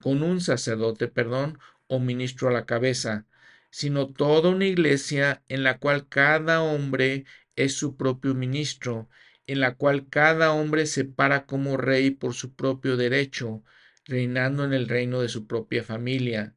con 0.00 0.22
un 0.22 0.40
sacerdote, 0.40 1.08
perdón, 1.08 1.58
o 1.88 1.98
ministro 1.98 2.48
a 2.48 2.52
la 2.52 2.66
cabeza, 2.66 3.26
sino 3.72 4.06
toda 4.12 4.50
una 4.50 4.66
iglesia 4.66 5.42
en 5.48 5.64
la 5.64 5.78
cual 5.78 6.08
cada 6.08 6.62
hombre 6.62 7.24
es 7.56 7.74
su 7.74 7.96
propio 7.96 8.34
ministro, 8.34 9.08
en 9.48 9.60
la 9.60 9.74
cual 9.76 10.08
cada 10.08 10.52
hombre 10.52 10.86
se 10.86 11.04
para 11.04 11.46
como 11.46 11.76
rey 11.76 12.12
por 12.12 12.34
su 12.34 12.54
propio 12.54 12.96
derecho, 12.96 13.64
reinando 14.04 14.64
en 14.64 14.72
el 14.74 14.88
reino 14.88 15.20
de 15.20 15.28
su 15.28 15.48
propia 15.48 15.82
familia 15.84 16.54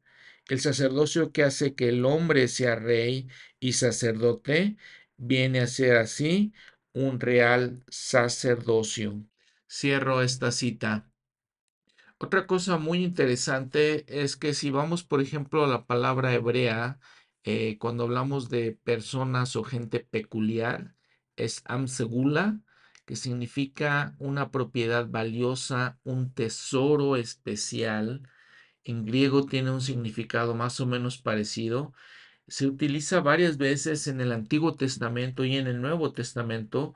el 0.48 0.60
sacerdocio 0.60 1.32
que 1.32 1.42
hace 1.42 1.74
que 1.74 1.88
el 1.88 2.04
hombre 2.04 2.48
sea 2.48 2.76
rey 2.76 3.28
y 3.60 3.72
sacerdote 3.74 4.76
viene 5.16 5.60
a 5.60 5.66
ser 5.66 5.96
así 5.96 6.52
un 6.92 7.20
real 7.20 7.84
sacerdocio. 7.88 9.24
Cierro 9.68 10.22
esta 10.22 10.52
cita. 10.52 11.10
Otra 12.18 12.46
cosa 12.46 12.78
muy 12.78 13.04
interesante 13.04 14.04
es 14.22 14.36
que 14.36 14.54
si 14.54 14.70
vamos, 14.70 15.04
por 15.04 15.20
ejemplo, 15.20 15.64
a 15.64 15.68
la 15.68 15.84
palabra 15.86 16.32
hebrea, 16.32 16.98
eh, 17.44 17.76
cuando 17.78 18.04
hablamos 18.04 18.48
de 18.48 18.72
personas 18.84 19.54
o 19.54 19.64
gente 19.64 20.00
peculiar, 20.00 20.94
es 21.36 21.62
amsegula, 21.66 22.60
que 23.04 23.16
significa 23.16 24.16
una 24.18 24.50
propiedad 24.50 25.06
valiosa, 25.08 25.98
un 26.04 26.32
tesoro 26.32 27.16
especial, 27.16 28.22
en 28.84 29.04
griego 29.04 29.46
tiene 29.46 29.70
un 29.70 29.82
significado 29.82 30.54
más 30.54 30.80
o 30.80 30.86
menos 30.86 31.18
parecido. 31.20 31.92
Se 32.48 32.66
utiliza 32.66 33.20
varias 33.20 33.58
veces 33.58 34.06
en 34.08 34.20
el 34.20 34.32
Antiguo 34.32 34.74
Testamento 34.76 35.44
y 35.44 35.56
en 35.56 35.66
el 35.66 35.80
Nuevo 35.82 36.12
Testamento, 36.12 36.94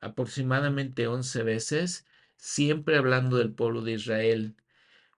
aproximadamente 0.00 1.06
11 1.06 1.42
veces, 1.44 2.06
siempre 2.38 2.96
hablando 2.96 3.36
del 3.36 3.52
pueblo 3.52 3.82
de 3.82 3.92
Israel. 3.92 4.56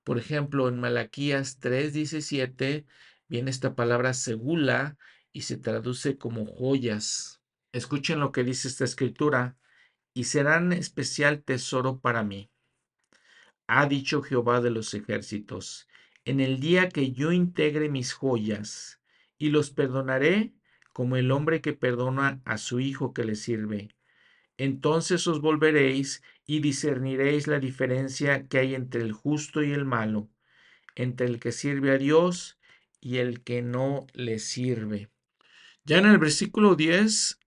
Por 0.02 0.18
ejemplo, 0.18 0.68
en 0.68 0.80
Malaquías 0.80 1.60
3:17 1.60 2.86
viene 3.28 3.50
esta 3.50 3.76
palabra 3.76 4.14
segula 4.14 4.98
y 5.32 5.42
se 5.42 5.56
traduce 5.56 6.18
como 6.18 6.46
joyas. 6.46 7.40
Escuchen 7.72 8.18
lo 8.18 8.32
que 8.32 8.42
dice 8.42 8.66
esta 8.66 8.84
escritura, 8.84 9.56
y 10.12 10.24
serán 10.24 10.72
especial 10.72 11.42
tesoro 11.42 12.00
para 12.00 12.24
mí. 12.24 12.50
Ha 13.68 13.86
dicho 13.86 14.22
Jehová 14.22 14.60
de 14.60 14.70
los 14.70 14.92
ejércitos, 14.94 15.86
en 16.24 16.40
el 16.40 16.58
día 16.58 16.88
que 16.88 17.12
yo 17.12 17.30
integre 17.30 17.88
mis 17.88 18.12
joyas 18.12 19.00
y 19.38 19.50
los 19.50 19.70
perdonaré 19.70 20.52
como 20.92 21.16
el 21.16 21.30
hombre 21.30 21.60
que 21.60 21.72
perdona 21.72 22.40
a 22.44 22.58
su 22.58 22.80
hijo 22.80 23.14
que 23.14 23.24
le 23.24 23.36
sirve. 23.36 23.94
Entonces 24.58 25.26
os 25.26 25.40
volveréis 25.40 26.22
y 26.50 26.58
discerniréis 26.58 27.46
la 27.46 27.60
diferencia 27.60 28.48
que 28.48 28.58
hay 28.58 28.74
entre 28.74 29.02
el 29.02 29.12
justo 29.12 29.62
y 29.62 29.70
el 29.70 29.84
malo, 29.84 30.28
entre 30.96 31.28
el 31.28 31.38
que 31.38 31.52
sirve 31.52 31.92
a 31.92 31.96
Dios 31.96 32.58
y 33.00 33.18
el 33.18 33.44
que 33.44 33.62
no 33.62 34.08
le 34.14 34.40
sirve. 34.40 35.10
Ya 35.84 35.98
en 35.98 36.06
el 36.06 36.18
versículo 36.18 36.74
10, 36.74 37.38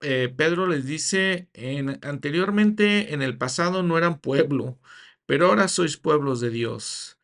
eh, 0.00 0.34
Pedro 0.36 0.66
les 0.66 0.84
dice, 0.86 1.50
en, 1.52 2.00
anteriormente 2.02 3.14
en 3.14 3.22
el 3.22 3.38
pasado 3.38 3.84
no 3.84 3.96
eran 3.96 4.18
pueblo, 4.18 4.76
pero 5.24 5.46
ahora 5.46 5.68
sois 5.68 5.96
pueblos 5.96 6.40
de 6.40 6.50
Dios. 6.50 7.20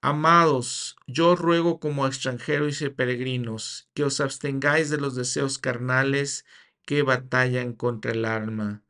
Amados, 0.00 0.94
yo 1.08 1.34
ruego 1.34 1.80
como 1.80 2.06
extranjeros 2.06 2.82
y 2.82 2.88
peregrinos 2.88 3.88
que 3.94 4.04
os 4.04 4.20
abstengáis 4.20 4.90
de 4.90 4.98
los 4.98 5.16
deseos 5.16 5.58
carnales 5.58 6.46
que 6.86 7.02
batallan 7.02 7.72
contra 7.72 8.12
el 8.12 8.24
alma, 8.26 8.84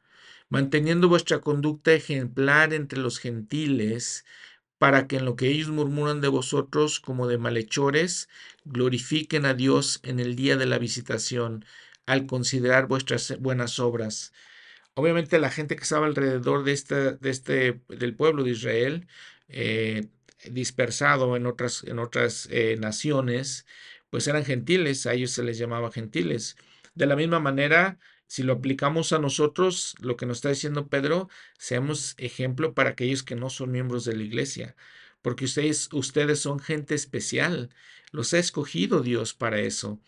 manteniendo 0.53 1.09
vuestra 1.09 1.41
conducta 1.41 1.95
ejemplar 1.95 2.75
entre 2.75 2.99
los 2.99 3.19
gentiles, 3.19 4.27
para 4.77 5.07
que 5.07 5.17
en 5.17 5.25
lo 5.25 5.35
que 5.35 5.49
ellos 5.49 5.69
murmuran 5.69 6.21
de 6.21 6.29
vosotros 6.29 7.01
como 7.01 7.27
de 7.27 7.39
malhechores, 7.39 8.29
glorifiquen 8.67 9.47
a 9.47 9.55
Dios 9.55 10.01
en 10.03 10.21
el 10.21 10.37
día 10.37 10.59
de 10.59 10.67
la 10.67 10.77
visitación, 10.79 11.65
al 12.05 12.27
considerar 12.27 12.87
vuestras 12.87 13.35
buenas 13.41 13.79
obras. 13.79 14.35
Obviamente 14.93 15.39
la 15.39 15.51
gente 15.51 15.75
que 15.75 15.85
estaba 15.85 16.05
alrededor 16.05 16.65
de 16.65 16.73
este, 16.73 17.13
de 17.13 17.31
este 17.31 17.81
del 17.89 18.15
pueblo 18.15 18.45
de 18.45 18.51
Israel 18.51 19.07
eh, 19.49 20.09
dispersado 20.51 21.35
en 21.35 21.47
otras, 21.47 21.83
en 21.85 21.99
otras 21.99 22.47
eh, 22.51 22.77
naciones, 22.79 23.65
pues 24.11 24.27
eran 24.29 24.45
gentiles, 24.45 25.07
a 25.07 25.15
ellos 25.15 25.31
se 25.31 25.45
les 25.45 25.57
llamaba 25.57 25.91
gentiles. 25.91 26.59
De 26.95 27.07
la 27.07 27.17
misma 27.17 27.41
manera, 27.41 27.99
si 28.33 28.43
lo 28.43 28.55
aplicamos 28.55 29.13
a 29.13 29.19
nosotros, 29.19 29.95
lo 30.01 30.17
que 30.17 30.25
nos 30.25 30.39
está 30.39 30.49
diciendo 30.49 30.89
Pedro, 30.89 31.29
seamos 31.59 32.15
ejemplo 32.17 32.73
para 32.73 32.89
aquellos 32.89 33.23
que 33.23 33.37
no 33.37 33.51
son 33.51 33.71
miembros 33.71 34.07
de 34.07 34.17
la 34.17 34.23
iglesia, 34.23 34.75
porque 35.21 35.45
ustedes, 35.45 35.91
ustedes 35.93 36.41
son 36.41 36.59
gente 36.59 36.95
especial, 36.95 37.69
los 38.11 38.33
ha 38.33 38.39
escogido 38.39 39.03
Dios 39.03 39.35
para 39.35 39.61
eso. 39.61 40.01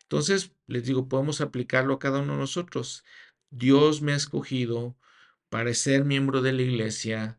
Entonces, 0.00 0.52
les 0.66 0.84
digo, 0.86 1.06
podemos 1.06 1.42
aplicarlo 1.42 1.92
a 1.92 1.98
cada 1.98 2.20
uno 2.20 2.32
de 2.32 2.38
nosotros. 2.38 3.04
Dios 3.50 4.00
me 4.00 4.12
ha 4.14 4.16
escogido 4.16 4.96
para 5.50 5.74
ser 5.74 6.06
miembro 6.06 6.40
de 6.40 6.54
la 6.54 6.62
iglesia, 6.62 7.38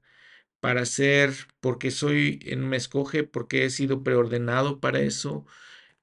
para 0.59 0.85
ser, 0.85 1.33
porque 1.61 1.89
soy, 1.89 2.39
me 2.57 2.77
escoge, 2.77 3.23
porque 3.23 3.65
he 3.65 3.71
sido 3.71 4.03
preordenado 4.03 4.79
para 4.81 4.99
eso 4.99 5.47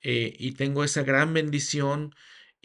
eh, 0.03 0.35
y 0.41 0.53
tengo 0.55 0.83
esa 0.83 1.05
gran 1.05 1.33
bendición 1.35 2.17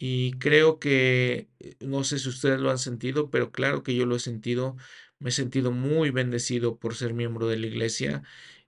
Y 0.02 0.32
creo 0.40 0.80
que, 0.80 1.50
eh, 1.60 1.76
no 1.82 2.06
sé 2.06 2.20
si 2.20 2.30
ustedes 2.30 2.62
lo 2.62 2.72
han 2.72 2.78
sentido, 2.78 3.30
pero 3.30 3.52
claro 3.52 3.84
que 3.84 3.96
yo 3.96 4.06
lo 4.06 4.16
he 4.16 4.20
sentido. 4.20 4.78
Me 5.20 5.30
he 5.30 5.34
sentido 5.34 5.72
muy 5.72 6.10
bendecido 6.12 6.78
por 6.80 6.96
ser 6.96 7.14
miembro 7.14 7.48
de 7.48 7.58
la 7.58 7.68
iglesia 7.68 8.24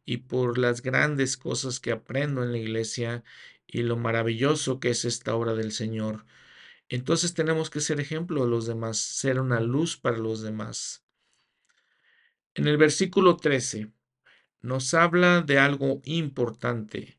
y 0.05 0.17
por 0.17 0.57
las 0.57 0.82
grandes 0.82 1.38
cosas 1.38 1.79
que 1.79 1.91
aprendo 1.93 2.43
en 2.43 2.51
la 2.51 2.57
iglesia 2.57 3.23
y 3.65 3.84
lo 3.84 3.95
maravilloso 3.95 4.82
que 4.82 4.89
es 4.89 5.05
esta 5.05 5.34
obra 5.36 5.53
del 5.53 5.71
Señor. 5.71 6.25
Entonces 6.89 7.34
tenemos 7.34 7.69
que 7.69 7.79
ser 7.79 8.01
ejemplo 8.01 8.43
de 8.43 8.49
los 8.49 8.67
demás, 8.67 8.97
ser 8.99 9.39
una 9.39 9.61
luz 9.61 9.97
para 9.97 10.17
los 10.17 10.41
demás. 10.41 11.05
En 12.55 12.67
el 12.67 12.77
versículo 12.77 13.38
13 13.38 13.93
nos 14.61 14.93
habla 14.93 15.41
de 15.43 15.59
algo 15.59 16.01
importante, 16.03 17.17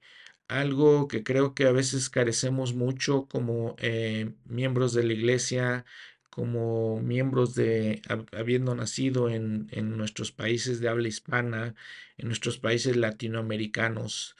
algo 0.60 1.08
que 1.08 1.22
creo 1.24 1.54
que 1.54 1.66
a 1.66 1.72
veces 1.72 2.10
carecemos 2.10 2.74
mucho 2.74 3.26
como 3.26 3.76
eh, 3.78 4.32
miembros 4.44 4.92
de 4.94 5.04
la 5.04 5.12
iglesia, 5.12 5.84
como 6.30 7.00
miembros 7.02 7.54
de, 7.54 8.02
habiendo 8.32 8.74
nacido 8.74 9.28
en, 9.30 9.68
en 9.70 9.96
nuestros 9.96 10.32
países 10.32 10.80
de 10.80 10.88
habla 10.88 11.08
hispana, 11.08 11.74
en 12.16 12.28
nuestros 12.28 12.58
países 12.58 12.96
latinoamericanos. 12.96 14.36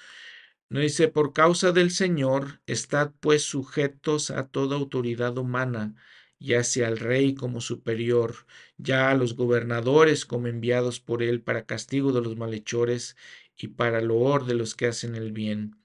No 0.71 0.81
dice, 0.81 1.09
por 1.09 1.33
causa 1.35 1.73
del 1.73 1.91
Señor, 1.91 2.61
estad 2.67 3.13
pues 3.21 3.43
sujetos 3.45 4.31
a 4.31 4.49
toda 4.49 4.77
autoridad 4.77 5.37
humana, 5.39 5.95
ya 6.39 6.65
sea 6.65 6.89
al 6.89 6.99
rey 6.99 7.35
como 7.35 7.61
superior, 7.61 8.47
ya 8.79 9.11
a 9.11 9.15
los 9.15 9.37
gobernadores 9.37 10.25
como 10.27 10.49
enviados 10.49 10.99
por 11.01 11.23
él 11.23 11.43
para 11.43 11.67
castigo 11.67 12.13
de 12.13 12.23
los 12.23 12.37
malhechores 12.37 13.17
y 13.57 13.69
para 13.69 14.01
loor 14.01 14.47
de 14.47 14.55
los 14.55 14.75
que 14.75 14.87
hacen 14.87 15.15
el 15.15 15.33
bien. 15.33 15.82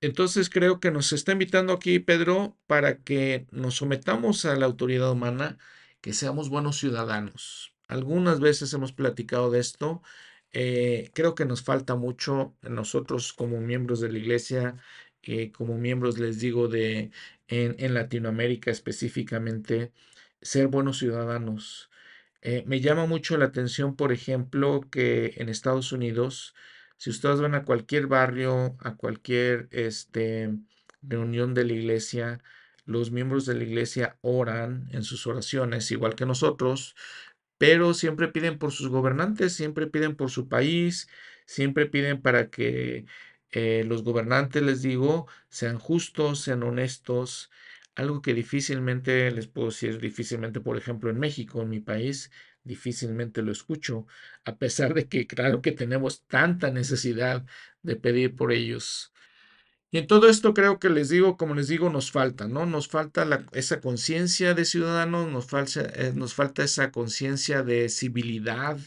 Entonces 0.00 0.50
creo 0.50 0.80
que 0.80 0.90
nos 0.90 1.12
está 1.12 1.32
invitando 1.32 1.72
aquí 1.72 1.98
Pedro 1.98 2.56
para 2.66 2.98
que 2.98 3.46
nos 3.50 3.76
sometamos 3.76 4.44
a 4.44 4.56
la 4.56 4.66
autoridad 4.66 5.10
humana, 5.10 5.58
que 6.00 6.12
seamos 6.12 6.50
buenos 6.50 6.78
ciudadanos. 6.78 7.74
Algunas 7.88 8.40
veces 8.40 8.72
hemos 8.74 8.92
platicado 8.92 9.50
de 9.50 9.60
esto 9.60 10.02
eh, 10.58 11.10
creo 11.14 11.34
que 11.34 11.44
nos 11.44 11.62
falta 11.62 11.96
mucho 11.96 12.56
nosotros 12.62 13.34
como 13.34 13.60
miembros 13.60 14.00
de 14.00 14.10
la 14.10 14.18
iglesia, 14.18 14.76
eh, 15.22 15.52
como 15.52 15.76
miembros, 15.76 16.18
les 16.18 16.40
digo, 16.40 16.68
de 16.68 17.10
en, 17.48 17.92
Latinoamérica 17.94 18.70
específicamente, 18.70 19.92
ser 20.40 20.68
buenos 20.68 20.98
ciudadanos. 20.98 21.90
Eh, 22.42 22.64
me 22.66 22.80
llama 22.80 23.06
mucho 23.06 23.36
la 23.36 23.46
atención, 23.46 23.96
por 23.96 24.12
ejemplo, 24.12 24.82
que 24.90 25.34
en 25.36 25.48
Estados 25.50 25.92
Unidos, 25.92 26.54
si 26.96 27.10
ustedes 27.10 27.40
van 27.40 27.54
a 27.54 27.64
cualquier 27.64 28.06
barrio, 28.06 28.76
a 28.80 28.96
cualquier 28.96 29.68
este, 29.70 30.54
reunión 31.02 31.54
de 31.54 31.64
la 31.64 31.72
iglesia, 31.72 32.42
los 32.84 33.10
miembros 33.10 33.46
de 33.46 33.54
la 33.54 33.64
iglesia 33.64 34.18
oran 34.22 34.88
en 34.92 35.02
sus 35.02 35.26
oraciones, 35.26 35.90
igual 35.90 36.14
que 36.14 36.26
nosotros, 36.26 36.94
pero 37.58 37.94
siempre 37.94 38.28
piden 38.28 38.58
por 38.58 38.72
sus 38.72 38.88
gobernantes, 38.88 39.54
siempre 39.54 39.86
piden 39.86 40.16
por 40.16 40.30
su 40.30 40.48
país, 40.48 41.08
siempre 41.46 41.86
piden 41.86 42.22
para 42.22 42.50
que 42.50 43.06
eh, 43.50 43.84
los 43.86 44.02
gobernantes, 44.02 44.62
les 44.62 44.82
digo, 44.82 45.26
sean 45.48 45.78
justos, 45.78 46.40
sean 46.40 46.62
honestos, 46.62 47.50
algo 47.94 48.22
que 48.22 48.34
difícilmente, 48.34 49.30
les 49.30 49.48
puedo 49.48 49.68
decir, 49.68 49.98
difícilmente, 50.00 50.60
por 50.60 50.76
ejemplo, 50.76 51.10
en 51.10 51.18
México, 51.18 51.62
en 51.62 51.70
mi 51.70 51.80
país, 51.80 52.30
difícilmente 52.66 53.42
lo 53.42 53.52
escucho, 53.52 54.06
a 54.44 54.56
pesar 54.56 54.94
de 54.94 55.08
que, 55.08 55.26
claro 55.26 55.62
que 55.62 55.72
tenemos 55.72 56.24
tanta 56.26 56.70
necesidad 56.70 57.44
de 57.82 57.96
pedir 57.96 58.36
por 58.36 58.52
ellos. 58.52 59.12
Y 59.90 59.98
en 59.98 60.06
todo 60.06 60.28
esto 60.28 60.52
creo 60.52 60.78
que 60.78 60.90
les 60.90 61.08
digo, 61.08 61.36
como 61.36 61.54
les 61.54 61.68
digo, 61.68 61.90
nos 61.90 62.10
falta, 62.10 62.48
¿no? 62.48 62.66
Nos 62.66 62.88
falta 62.88 63.46
esa 63.52 63.80
conciencia 63.80 64.52
de 64.54 64.64
ciudadanos, 64.64 65.30
nos 65.30 65.46
falta, 65.46 65.82
eh, 65.94 66.12
nos 66.14 66.34
falta 66.34 66.64
esa 66.64 66.90
conciencia 66.90 67.62
de 67.62 67.88
civilidad, 67.88 68.78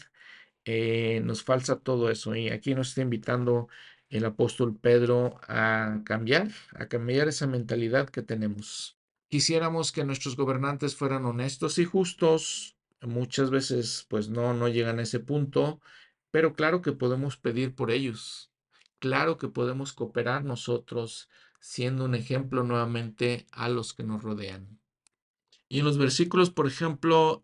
eh, 0.64 1.20
nos 1.24 1.42
falta 1.42 1.80
todo 1.80 2.10
eso. 2.10 2.34
Y 2.36 2.50
aquí 2.50 2.74
nos 2.74 2.90
está 2.90 3.00
invitando 3.02 3.68
el 4.10 4.24
apóstol 4.24 4.76
Pedro 4.76 5.40
a 5.48 6.02
cambiar, 6.04 6.50
a 6.74 6.86
cambiar 6.86 7.28
esa 7.28 7.46
mentalidad 7.46 8.10
que 8.10 8.22
tenemos. 8.22 8.98
Quisiéramos 9.28 9.92
que 9.92 10.04
nuestros 10.04 10.36
gobernantes 10.36 10.96
fueran 10.96 11.24
honestos 11.24 11.78
y 11.78 11.84
justos. 11.84 12.76
Muchas 13.02 13.50
veces, 13.50 14.06
pues 14.08 14.28
no, 14.28 14.54
no 14.54 14.68
llegan 14.68 14.98
a 14.98 15.02
ese 15.02 15.20
punto, 15.20 15.80
pero 16.30 16.54
claro 16.54 16.82
que 16.82 16.92
podemos 16.92 17.36
pedir 17.36 17.74
por 17.74 17.90
ellos 17.90 18.50
claro 19.00 19.38
que 19.38 19.48
podemos 19.48 19.92
cooperar 19.92 20.44
nosotros 20.44 21.28
siendo 21.58 22.04
un 22.04 22.14
ejemplo 22.14 22.62
nuevamente 22.62 23.46
a 23.50 23.68
los 23.68 23.92
que 23.92 24.04
nos 24.04 24.22
rodean. 24.22 24.78
Y 25.68 25.80
en 25.80 25.84
los 25.84 25.98
versículos, 25.98 26.50
por 26.50 26.68
ejemplo, 26.68 27.42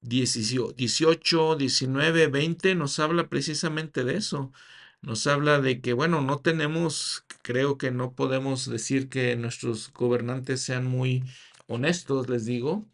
18, 0.00 1.56
19, 1.56 2.26
20 2.28 2.74
nos 2.74 2.98
habla 2.98 3.28
precisamente 3.28 4.04
de 4.04 4.16
eso. 4.16 4.52
Nos 5.00 5.26
habla 5.26 5.60
de 5.60 5.80
que, 5.80 5.92
bueno, 5.92 6.20
no 6.22 6.40
tenemos, 6.40 7.24
creo 7.42 7.78
que 7.78 7.90
no 7.92 8.14
podemos 8.14 8.68
decir 8.68 9.08
que 9.08 9.36
nuestros 9.36 9.92
gobernantes 9.92 10.60
sean 10.62 10.86
muy 10.86 11.22
honestos, 11.66 12.28
les 12.28 12.44
digo, 12.46 12.84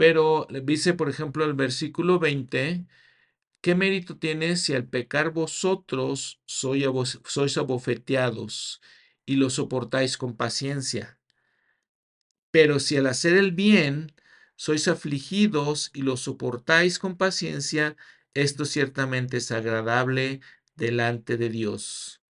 pero 0.00 0.48
dice, 0.64 0.94
por 0.94 1.10
ejemplo, 1.10 1.44
el 1.44 1.52
versículo 1.52 2.18
20, 2.18 2.86
¿Qué 3.60 3.74
mérito 3.74 4.16
tiene 4.16 4.56
si 4.56 4.72
al 4.72 4.86
pecar 4.86 5.28
vosotros 5.28 6.40
sois 6.46 7.58
abofeteados 7.58 8.80
y 9.26 9.36
lo 9.36 9.50
soportáis 9.50 10.16
con 10.16 10.38
paciencia? 10.38 11.18
Pero 12.50 12.80
si 12.80 12.96
al 12.96 13.08
hacer 13.08 13.36
el 13.36 13.52
bien 13.52 14.14
sois 14.56 14.88
afligidos 14.88 15.90
y 15.92 16.00
lo 16.00 16.16
soportáis 16.16 16.98
con 16.98 17.18
paciencia, 17.18 17.94
esto 18.32 18.64
ciertamente 18.64 19.36
es 19.36 19.52
agradable 19.52 20.40
delante 20.76 21.36
de 21.36 21.50
Dios. 21.50 22.22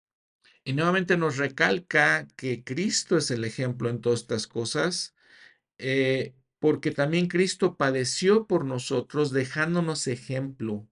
Y 0.64 0.72
nuevamente 0.72 1.16
nos 1.16 1.36
recalca 1.36 2.26
que 2.34 2.64
Cristo 2.64 3.16
es 3.16 3.30
el 3.30 3.44
ejemplo 3.44 3.88
en 3.90 4.00
todas 4.00 4.22
estas 4.22 4.48
cosas, 4.48 5.14
eh, 5.78 6.34
porque 6.60 6.92
también 6.92 7.26
Cristo 7.26 7.76
padeció 7.76 8.46
por 8.46 8.64
nosotros 8.64 9.32
dejándonos 9.32 10.06
ejemplo 10.06 10.86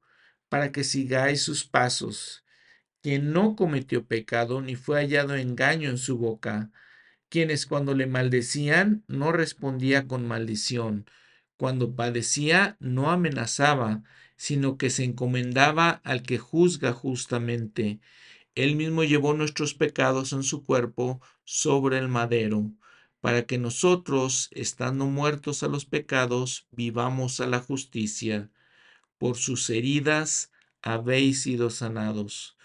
para 0.48 0.72
que 0.72 0.82
sigáis 0.82 1.42
sus 1.42 1.64
pasos, 1.64 2.44
quien 3.02 3.32
no 3.32 3.54
cometió 3.54 4.06
pecado 4.06 4.60
ni 4.62 4.74
fue 4.74 4.96
hallado 4.98 5.36
engaño 5.36 5.90
en 5.90 5.98
su 5.98 6.18
boca, 6.18 6.72
quienes 7.28 7.66
cuando 7.66 7.94
le 7.94 8.06
maldecían 8.06 9.04
no 9.06 9.30
respondía 9.30 10.08
con 10.08 10.26
maldición, 10.26 11.06
cuando 11.58 11.94
padecía 11.94 12.76
no 12.80 13.10
amenazaba, 13.10 14.02
sino 14.36 14.78
que 14.78 14.88
se 14.88 15.04
encomendaba 15.04 15.90
al 16.04 16.22
que 16.22 16.38
juzga 16.38 16.92
justamente. 16.92 18.00
Él 18.54 18.74
mismo 18.76 19.04
llevó 19.04 19.34
nuestros 19.34 19.74
pecados 19.74 20.32
en 20.32 20.42
su 20.44 20.64
cuerpo 20.64 21.20
sobre 21.44 21.98
el 21.98 22.08
madero, 22.08 22.72
para 23.20 23.46
que 23.46 23.58
nosotros, 23.58 24.48
estando 24.52 25.06
muertos 25.06 25.62
a 25.62 25.68
los 25.68 25.84
pecados, 25.84 26.66
vivamos 26.72 27.40
a 27.40 27.46
la 27.46 27.60
justicia 27.60 28.50
por 29.18 29.36
sus 29.36 29.68
heridas 29.68 30.52
habéis 30.80 31.42
sido 31.42 31.70
sanados. 31.70 32.56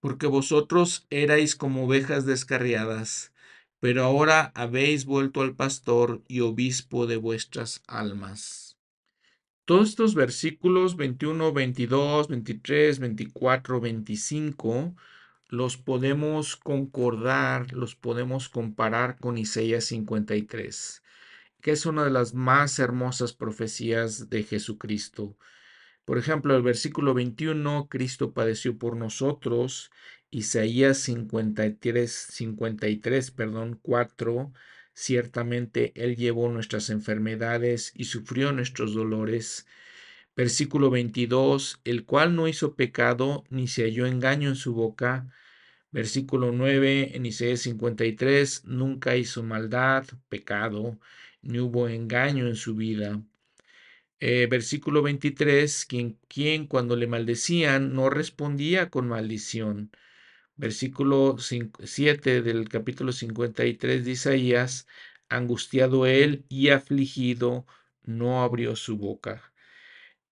Porque 0.00 0.26
vosotros 0.26 1.06
erais 1.10 1.54
como 1.54 1.84
ovejas 1.84 2.26
descarriadas, 2.26 3.32
pero 3.78 4.02
ahora 4.02 4.50
habéis 4.54 5.04
vuelto 5.04 5.42
al 5.42 5.54
pastor 5.54 6.22
y 6.26 6.40
obispo 6.40 7.06
de 7.06 7.16
vuestras 7.16 7.82
almas. 7.86 8.76
Todos 9.64 9.90
estos 9.90 10.14
versículos 10.14 10.96
21, 10.96 11.52
22, 11.52 12.28
23, 12.28 12.98
24, 12.98 13.80
25 13.80 14.96
los 15.52 15.76
podemos 15.76 16.56
concordar, 16.56 17.74
los 17.74 17.94
podemos 17.94 18.48
comparar 18.48 19.18
con 19.18 19.36
Isaías 19.36 19.84
53, 19.84 21.02
que 21.60 21.72
es 21.72 21.84
una 21.84 22.04
de 22.04 22.10
las 22.10 22.32
más 22.32 22.78
hermosas 22.78 23.34
profecías 23.34 24.30
de 24.30 24.44
Jesucristo. 24.44 25.36
Por 26.06 26.16
ejemplo, 26.16 26.56
el 26.56 26.62
versículo 26.62 27.12
21, 27.12 27.88
Cristo 27.90 28.32
padeció 28.32 28.78
por 28.78 28.96
nosotros. 28.96 29.90
Isaías 30.30 30.96
53, 31.00 32.10
53, 32.10 33.30
perdón, 33.32 33.78
4, 33.82 34.54
ciertamente 34.94 35.92
Él 35.96 36.16
llevó 36.16 36.48
nuestras 36.48 36.88
enfermedades 36.88 37.92
y 37.94 38.04
sufrió 38.04 38.52
nuestros 38.52 38.94
dolores. 38.94 39.66
Versículo 40.34 40.88
22, 40.88 41.82
el 41.84 42.06
cual 42.06 42.36
no 42.36 42.48
hizo 42.48 42.74
pecado 42.74 43.44
ni 43.50 43.68
se 43.68 43.82
halló 43.82 44.06
engaño 44.06 44.48
en 44.48 44.56
su 44.56 44.72
boca. 44.72 45.28
Versículo 45.92 46.52
9, 46.52 47.16
en 47.16 47.26
Isaías 47.26 47.60
53, 47.60 48.64
nunca 48.64 49.16
hizo 49.16 49.42
maldad, 49.42 50.06
pecado, 50.30 50.98
ni 51.42 51.58
hubo 51.60 51.86
engaño 51.88 52.48
en 52.48 52.56
su 52.56 52.74
vida. 52.74 53.22
Eh, 54.20 54.46
versículo 54.50 55.02
23, 55.02 55.84
quien, 55.86 56.18
quien 56.28 56.66
cuando 56.66 56.96
le 56.96 57.06
maldecían 57.06 57.92
no 57.94 58.08
respondía 58.08 58.88
con 58.88 59.08
maldición. 59.08 59.90
Versículo 60.56 61.36
7 61.38 62.42
del 62.42 62.68
capítulo 62.68 63.12
53 63.12 64.04
de 64.04 64.10
Isaías, 64.12 64.86
angustiado 65.28 66.06
él 66.06 66.44
y 66.48 66.70
afligido, 66.70 67.66
no 68.04 68.42
abrió 68.42 68.76
su 68.76 68.96
boca. 68.96 69.51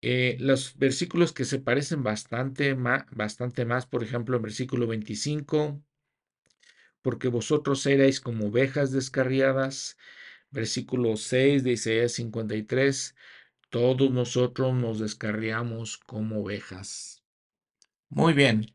Eh, 0.02 0.36
los 0.40 0.78
versículos 0.78 1.32
que 1.32 1.44
se 1.44 1.58
parecen 1.58 2.02
bastante, 2.02 2.74
bastante 2.74 3.64
más, 3.66 3.86
por 3.86 4.02
ejemplo, 4.02 4.36
en 4.36 4.42
versículo 4.42 4.86
25, 4.86 5.82
porque 7.02 7.28
vosotros 7.28 7.84
erais 7.86 8.20
como 8.20 8.46
ovejas 8.46 8.92
descarriadas, 8.92 9.98
versículo 10.50 11.16
6 11.16 11.64
de 11.64 11.72
Isaías 11.72 12.12
53, 12.12 13.14
todos 13.68 14.10
nosotros 14.10 14.74
nos 14.74 14.98
descarriamos 14.98 15.98
como 15.98 16.40
ovejas. 16.42 17.22
Muy 18.08 18.32
bien, 18.32 18.66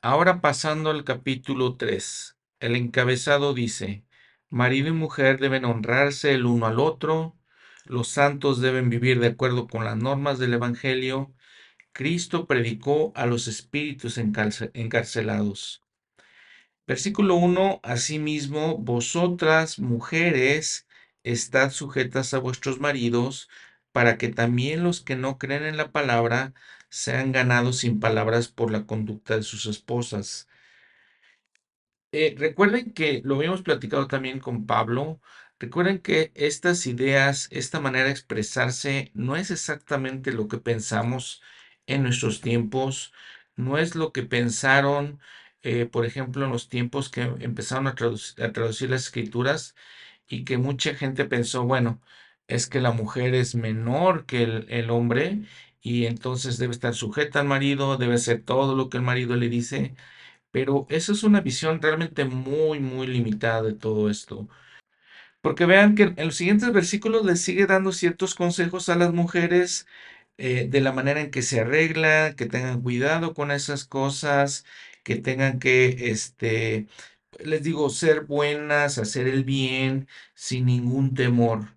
ahora 0.00 0.40
pasando 0.40 0.90
al 0.90 1.04
capítulo 1.04 1.76
3, 1.76 2.36
el 2.60 2.76
encabezado 2.76 3.54
dice, 3.54 4.04
marido 4.50 4.88
y 4.88 4.92
mujer 4.92 5.38
deben 5.40 5.64
honrarse 5.64 6.34
el 6.34 6.44
uno 6.46 6.66
al 6.66 6.78
otro, 6.78 7.36
los 7.84 8.08
santos 8.08 8.60
deben 8.60 8.90
vivir 8.90 9.20
de 9.20 9.28
acuerdo 9.28 9.66
con 9.68 9.84
las 9.84 9.96
normas 9.96 10.38
del 10.38 10.54
Evangelio, 10.54 11.34
Cristo 11.92 12.46
predicó 12.46 13.12
a 13.16 13.26
los 13.26 13.48
espíritus 13.48 14.18
encarcelados. 14.18 15.82
Versículo 16.86 17.36
1, 17.36 17.80
Asimismo, 17.82 18.78
vosotras, 18.78 19.78
mujeres, 19.78 20.86
estad 21.24 21.70
sujetas 21.70 22.34
a 22.34 22.38
vuestros 22.38 22.80
maridos, 22.80 23.48
para 23.92 24.18
que 24.18 24.28
también 24.28 24.82
los 24.84 25.00
que 25.00 25.16
no 25.16 25.38
creen 25.38 25.64
en 25.64 25.76
la 25.76 25.92
palabra 25.92 26.54
sean 26.88 27.32
ganados 27.32 27.78
sin 27.78 28.00
palabras 28.00 28.48
por 28.48 28.70
la 28.70 28.86
conducta 28.86 29.36
de 29.36 29.42
sus 29.42 29.66
esposas. 29.66 30.48
Eh, 32.12 32.34
recuerden 32.38 32.92
que 32.92 33.22
lo 33.24 33.36
habíamos 33.36 33.62
platicado 33.62 34.06
también 34.06 34.38
con 34.40 34.66
Pablo. 34.66 35.20
Recuerden 35.62 36.00
que 36.00 36.32
estas 36.34 36.88
ideas, 36.88 37.46
esta 37.52 37.78
manera 37.78 38.06
de 38.06 38.10
expresarse, 38.10 39.12
no 39.14 39.36
es 39.36 39.52
exactamente 39.52 40.32
lo 40.32 40.48
que 40.48 40.58
pensamos 40.58 41.40
en 41.86 42.02
nuestros 42.02 42.40
tiempos, 42.40 43.12
no 43.54 43.78
es 43.78 43.94
lo 43.94 44.12
que 44.12 44.24
pensaron, 44.24 45.20
eh, 45.62 45.86
por 45.86 46.04
ejemplo, 46.04 46.44
en 46.44 46.50
los 46.50 46.68
tiempos 46.68 47.10
que 47.10 47.22
empezaron 47.22 47.86
a, 47.86 47.94
traducir 47.94 48.90
las 48.90 49.04
escrituras 49.04 49.76
y 50.28 50.44
que 50.44 50.58
mucha 50.58 50.94
gente 50.96 51.26
pensó, 51.26 51.64
bueno, 51.64 52.00
es 52.48 52.66
que 52.68 52.80
la 52.80 52.90
mujer 52.92 53.34
es 53.34 53.54
menor 53.54 54.26
que 54.26 54.42
el, 54.68 54.90
hombre 54.90 55.42
y 55.80 56.06
entonces 56.06 56.58
debe 56.58 56.72
estar 56.72 56.94
sujeta 56.94 57.40
al 57.40 57.46
marido, 57.46 57.98
debe 57.98 58.14
hacer 58.14 58.42
todo 58.42 58.74
lo 58.76 58.90
que 58.90 58.96
el 58.98 59.04
marido 59.04 59.36
le 59.36 59.48
dice, 59.48 59.94
pero 60.50 60.86
esa 60.90 61.12
es 61.12 61.24
una 61.24 61.40
visión 61.42 61.82
realmente 61.82 62.24
muy, 62.24 62.80
muy 62.80 63.06
limitada 63.06 63.62
de 63.62 63.74
todo 63.74 64.10
esto. 64.10 64.48
Porque 65.42 65.66
vean 65.66 65.94
que 65.96 66.04
en 66.04 66.26
los 66.26 66.36
siguientes 66.36 66.72
versículos 66.72 67.24
le 67.26 67.36
sigue 67.36 67.66
dando 67.66 67.92
ciertos 67.92 68.34
consejos 68.34 68.88
a 68.88 68.96
las 68.96 69.12
mujeres 69.12 69.86
eh, 70.38 70.68
de 70.70 70.80
la 70.80 70.92
manera 70.92 71.20
en 71.20 71.30
que 71.32 71.42
se 71.42 71.60
arregla, 71.60 72.34
que 72.36 72.46
tengan 72.46 72.82
cuidado 72.82 73.34
con 73.34 73.50
esas 73.52 73.84
cosas, 73.86 74.64
que 75.04 75.16
tengan 75.16 75.58
que, 75.60 76.10
este, 76.10 76.88
les 77.40 77.62
digo, 77.64 77.90
ser 77.90 78.22
buenas, 78.22 78.98
hacer 78.98 79.28
el 79.28 79.44
bien 79.44 80.08
sin 80.34 80.66
ningún 80.66 81.14
temor. 81.14 81.68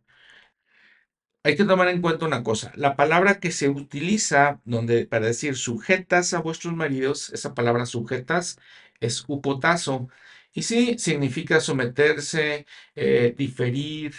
Hay 1.44 1.56
que 1.56 1.64
tomar 1.66 1.88
en 1.90 2.02
cuenta 2.02 2.26
una 2.26 2.44
cosa, 2.44 2.72
la 2.76 2.96
palabra 2.96 3.40
que 3.40 3.52
se 3.52 3.70
utiliza 3.70 4.62
donde, 4.66 5.06
para 5.06 5.28
decir 5.28 5.56
sujetas 5.56 6.34
a 6.34 6.42
vuestros 6.42 6.76
maridos, 6.76 7.30
esa 7.34 7.54
palabra 7.54 7.86
sujetas 7.86 8.58
es 9.00 9.24
upotazo, 9.28 10.10
y 10.56 10.64
sí 10.64 10.98
significa 11.00 11.60
someterse, 11.62 12.66
eh, 12.96 13.36
diferir, 13.38 14.16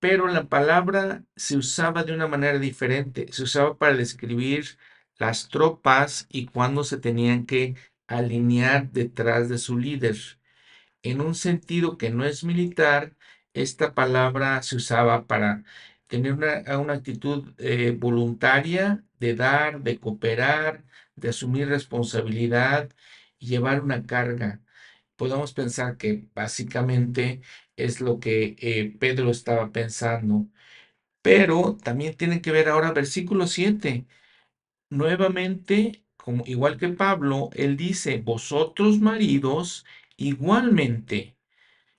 pero 0.00 0.28
la 0.28 0.44
palabra 0.48 1.24
se 1.36 1.56
usaba 1.56 2.04
de 2.04 2.12
una 2.14 2.28
manera 2.28 2.58
diferente, 2.58 3.26
se 3.32 3.44
usaba 3.44 3.78
para 3.78 3.96
describir 3.96 4.78
las 5.18 5.48
tropas 5.48 6.26
y 6.30 6.46
cuando 6.46 6.84
se 6.84 6.98
tenían 6.98 7.46
que 7.46 7.76
alinear 8.08 8.90
detrás 8.92 9.48
de 9.48 9.58
su 9.58 9.78
líder. 9.78 10.16
En 11.02 11.20
un 11.20 11.34
sentido 11.34 11.98
que 11.98 12.10
no 12.10 12.24
es 12.24 12.44
militar, 12.44 13.16
esta 13.54 13.94
palabra 13.94 14.62
se 14.62 14.76
usaba 14.76 15.26
para 15.26 15.64
tener 16.06 16.34
una, 16.34 16.92
actitud 16.94 17.54
eh, 17.58 17.92
voluntaria 17.98 19.04
de 19.18 19.34
dar, 19.34 19.82
de 19.82 19.98
cooperar, 19.98 20.84
de 21.16 21.30
asumir 21.30 21.68
responsabilidad 21.68 22.90
y 23.38 23.48
llevar 23.48 23.82
una 23.82 24.06
carga. 24.06 24.60
Podemos 25.20 25.52
pensar 25.52 25.98
que 25.98 26.24
básicamente 26.34 27.42
es 27.76 28.00
lo 28.00 28.20
que 28.20 28.56
eh, 28.58 28.96
Pedro 28.98 29.30
estaba 29.30 29.70
pensando. 29.70 30.46
Pero 31.22 31.76
también 31.84 32.16
tiene 32.16 32.40
que 32.42 32.52
ver 32.52 32.70
ahora 32.70 32.92
versículo 32.92 33.46
7. 33.46 34.06
Nuevamente, 34.90 36.04
como, 36.16 36.44
igual 36.46 36.78
que 36.78 36.88
Pablo, 36.90 37.50
él 37.54 37.76
dice, 37.76 38.18
vosotros 38.18 39.00
maridos, 39.00 39.86
igualmente, 40.16 41.36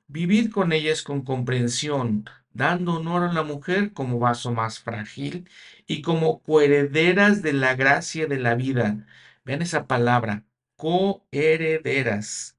vivid 0.08 0.52
con 0.52 0.74
ellas 0.74 1.04
con 1.04 1.24
comprensión, 1.24 2.26
dando 2.54 2.96
honor 2.96 3.24
a 3.30 3.34
la 3.34 3.44
mujer 3.44 3.94
como 3.94 4.20
vaso 4.20 4.52
más 4.54 4.80
frágil 4.80 5.50
y 5.88 6.02
como 6.02 6.42
coherederas 6.44 7.44
de 7.44 7.54
la 7.54 7.76
gracia 7.76 8.28
de 8.28 8.40
la 8.40 8.56
vida. 8.56 9.08
Vean 9.46 9.62
esa 9.62 9.88
palabra, 9.88 10.46
coherederas. 10.76 12.58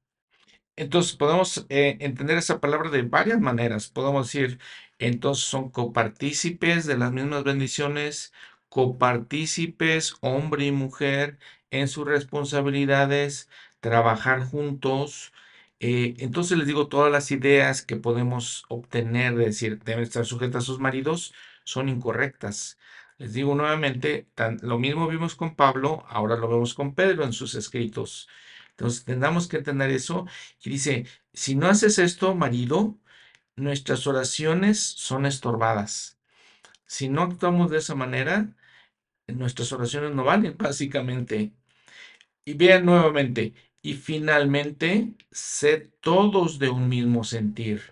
Entonces 0.77 1.15
podemos 1.17 1.67
eh, 1.69 1.97
entender 2.01 2.39
esa 2.39 2.61
palabra 2.61 2.91
de 2.91 3.03
varias 3.03 3.41
maneras. 3.41 3.89
Podemos 3.89 4.27
decir, 4.27 4.59
entonces 4.99 5.45
son 5.45 5.71
copartícipes 5.71 6.87
de 6.87 6.97
las 6.97 7.13
mismas 7.13 7.45
bendiciones, 7.45 8.33
copartícipes, 8.69 10.15
hombre 10.21 10.67
y 10.67 10.73
mujer, 10.73 11.39
en 11.71 11.89
sus 11.89 12.07
responsabilidades, 12.07 13.49
trabajar 13.81 14.45
juntos. 14.45 15.33
Eh, 15.81 16.15
entonces 16.19 16.57
les 16.59 16.67
digo, 16.67 16.89
todas 16.89 17.13
las 17.13 17.31
ideas 17.31 17.83
que 17.83 17.97
podemos 17.97 18.65
obtener 18.69 19.35
de 19.37 19.47
decir 19.47 19.79
deben 19.85 20.03
estar 20.05 20.25
sujetas 20.27 20.65
a 20.65 20.67
sus 20.67 20.79
maridos 20.81 21.35
son 21.65 21.89
incorrectas. 21.89 22.79
Les 23.19 23.33
digo 23.35 23.55
nuevamente, 23.55 24.27
lo 24.63 24.79
mismo 24.79 25.07
vimos 25.09 25.35
con 25.35 25.55
Pablo, 25.55 26.05
ahora 26.09 26.37
lo 26.37 26.49
vemos 26.49 26.75
con 26.75 26.95
Pedro 26.95 27.25
en 27.25 27.33
sus 27.33 27.55
escritos. 27.55 28.29
Entonces, 28.77 29.05
tendremos 29.05 29.49
que 29.49 29.59
entender 29.59 29.91
eso. 29.91 30.27
Y 30.65 30.71
dice, 30.71 31.07
si 31.33 31.55
no 31.55 31.69
haces 31.69 31.99
esto, 31.99 32.35
marido, 32.35 32.99
nuestras 33.57 34.07
oraciones 34.07 34.81
son 34.81 35.27
estorbadas. 35.27 36.19
Si 36.87 37.09
no 37.09 37.23
actuamos 37.23 37.71
de 37.71 37.79
esa 37.79 37.95
manera, 37.95 38.55
nuestras 39.29 39.73
oraciones 39.73 40.15
no 40.15 40.25
valen, 40.25 40.57
básicamente. 40.59 41.53
Y 42.45 42.55
vean 42.55 42.85
nuevamente, 42.87 43.55
y 43.83 43.95
finalmente, 43.95 45.15
sed 45.31 45.91
todos 46.01 46.59
de 46.59 46.71
un 46.71 46.89
mismo 46.89 47.25
sentir, 47.25 47.83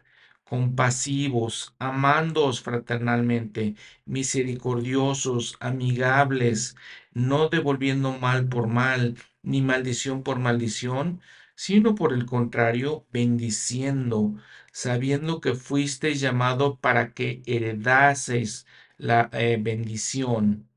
compasivos, 0.45 1.75
amándoos 1.79 2.61
fraternalmente, 2.63 3.77
misericordiosos, 4.07 5.57
amigables, 5.61 6.77
no 7.13 7.49
devolviendo 7.49 8.19
mal 8.19 8.49
por 8.49 8.67
mal, 8.69 9.17
ni 9.43 9.63
maldición 9.63 10.23
por 10.23 10.39
maldición, 10.39 11.21
sino 11.55 11.95
por 11.95 12.13
el 12.13 12.27
contrario, 12.27 13.07
bendiciendo, 13.13 14.35
sabiendo 14.73 15.41
que 15.41 15.55
fuisteis 15.55 16.21
llamado 16.21 16.79
para 16.79 17.13
que 17.13 17.43
heredaseis 17.47 18.67
la 18.99 19.29
eh, 19.33 19.59
bendición. 19.61 20.69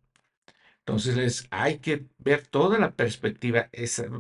Entonces 0.80 1.48
hay 1.52 1.80
que 1.80 2.06
ver 2.18 2.46
toda 2.48 2.78
la 2.78 2.96
perspectiva, 2.96 3.70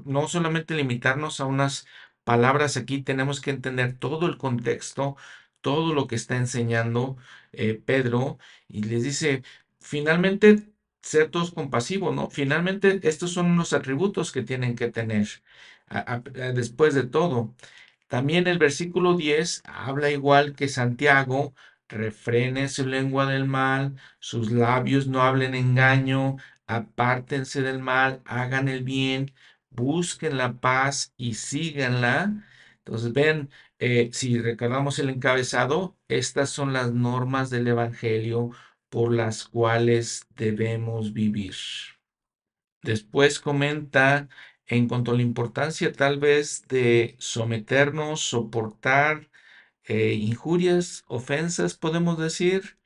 no 0.05 0.27
solamente 0.29 0.75
limitarnos 0.75 1.39
a 1.41 1.45
unas 1.45 1.85
palabras 2.23 2.77
aquí, 2.77 3.01
tenemos 3.01 3.41
que 3.41 3.51
entender 3.51 3.97
todo 3.97 4.27
el 4.27 4.37
contexto, 4.37 5.17
todo 5.61 5.93
lo 5.93 6.07
que 6.07 6.15
está 6.15 6.37
enseñando 6.37 7.17
eh, 7.51 7.75
Pedro 7.85 8.37
y 8.69 8.83
les 8.83 9.03
dice, 9.03 9.43
finalmente 9.79 10.72
ser 11.03 11.29
todos 11.31 11.51
compasivos, 11.51 12.15
¿no? 12.15 12.29
Finalmente, 12.31 12.99
estos 13.03 13.31
son 13.33 13.47
unos 13.51 13.73
atributos 13.73 14.31
que 14.31 14.43
tienen 14.43 14.75
que 14.75 14.89
tener 14.91 15.27
después 16.53 16.93
de 16.93 17.03
todo. 17.03 17.53
También 18.07 18.47
el 18.47 18.59
versículo 18.59 19.15
10 19.15 19.61
habla 19.65 20.11
igual 20.11 20.55
que 20.55 20.67
Santiago, 20.67 21.55
refrene 21.89 22.69
su 22.69 22.85
lengua 22.87 23.25
del 23.27 23.45
mal, 23.45 23.95
sus 24.19 24.51
labios 24.51 25.07
no 25.07 25.21
hablen 25.21 25.55
engaño, 25.55 26.37
apártense 26.67 27.61
del 27.61 27.79
mal, 27.79 28.21
hagan 28.25 28.67
el 28.69 28.83
bien, 28.83 29.33
busquen 29.69 30.37
la 30.37 30.53
paz 30.59 31.13
y 31.17 31.35
síganla. 31.35 32.33
Entonces, 32.79 33.13
ven, 33.13 33.49
eh, 33.79 34.09
si 34.13 34.39
recordamos 34.39 34.99
el 34.99 35.09
encabezado, 35.09 35.97
estas 36.07 36.49
son 36.49 36.73
las 36.73 36.91
normas 36.93 37.49
del 37.49 37.67
Evangelio 37.67 38.51
por 38.93 39.11
las 39.11 39.45
cuales 39.45 40.27
debemos 40.35 41.13
vivir. 41.13 41.55
Después 42.83 43.39
comenta 43.39 44.29
en 44.67 44.87
cuanto 44.87 45.11
a 45.11 45.15
la 45.15 45.23
importancia 45.23 45.91
tal 45.91 46.19
vez 46.19 46.67
de 46.67 47.15
someternos, 47.17 48.21
soportar 48.21 49.31
eh, 49.85 50.13
injurias, 50.13 51.05
ofensas, 51.07 51.73
podemos 51.73 52.19
decir. 52.19 52.77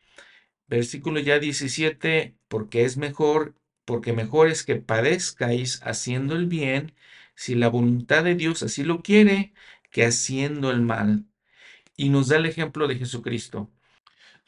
Versículo 0.67 1.19
ya 1.19 1.39
17, 1.39 2.37
porque 2.47 2.85
es 2.85 2.95
mejor, 2.95 3.55
porque 3.83 4.13
mejor 4.13 4.47
es 4.47 4.63
que 4.63 4.77
padezcáis 4.77 5.81
haciendo 5.83 6.35
el 6.37 6.47
bien, 6.47 6.93
si 7.35 7.55
la 7.55 7.67
voluntad 7.69 8.23
de 8.23 8.35
Dios 8.35 8.63
así 8.63 8.83
lo 8.85 9.01
quiere, 9.03 9.53
que 9.91 10.05
haciendo 10.05 10.71
el 10.71 10.81
mal. 10.81 11.25
Y 11.97 12.09
nos 12.09 12.29
da 12.29 12.37
el 12.37 12.45
ejemplo 12.45 12.87
de 12.87 12.97
Jesucristo. 12.97 13.71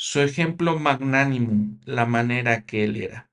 Su 0.01 0.21
ejemplo 0.21 0.79
magnánimo, 0.79 1.77
la 1.83 2.05
manera 2.05 2.65
que 2.65 2.85
él 2.85 2.95
era. 2.95 3.29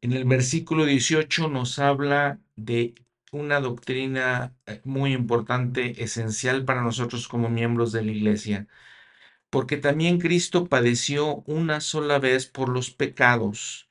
En 0.00 0.14
el 0.14 0.24
versículo 0.24 0.86
18 0.86 1.48
nos 1.48 1.78
habla 1.78 2.40
de 2.56 2.94
una 3.32 3.60
doctrina 3.60 4.56
eh, 4.64 4.80
muy 4.84 5.12
importante, 5.12 6.02
esencial 6.02 6.64
para 6.64 6.80
nosotros 6.80 7.28
como 7.28 7.50
miembros 7.50 7.92
de 7.92 8.02
la 8.02 8.12
iglesia, 8.12 8.66
porque 9.50 9.76
también 9.76 10.18
Cristo 10.18 10.68
padeció 10.68 11.42
una 11.46 11.82
sola 11.82 12.18
vez 12.18 12.46
por 12.46 12.70
los 12.70 12.90
pecados, 12.90 13.90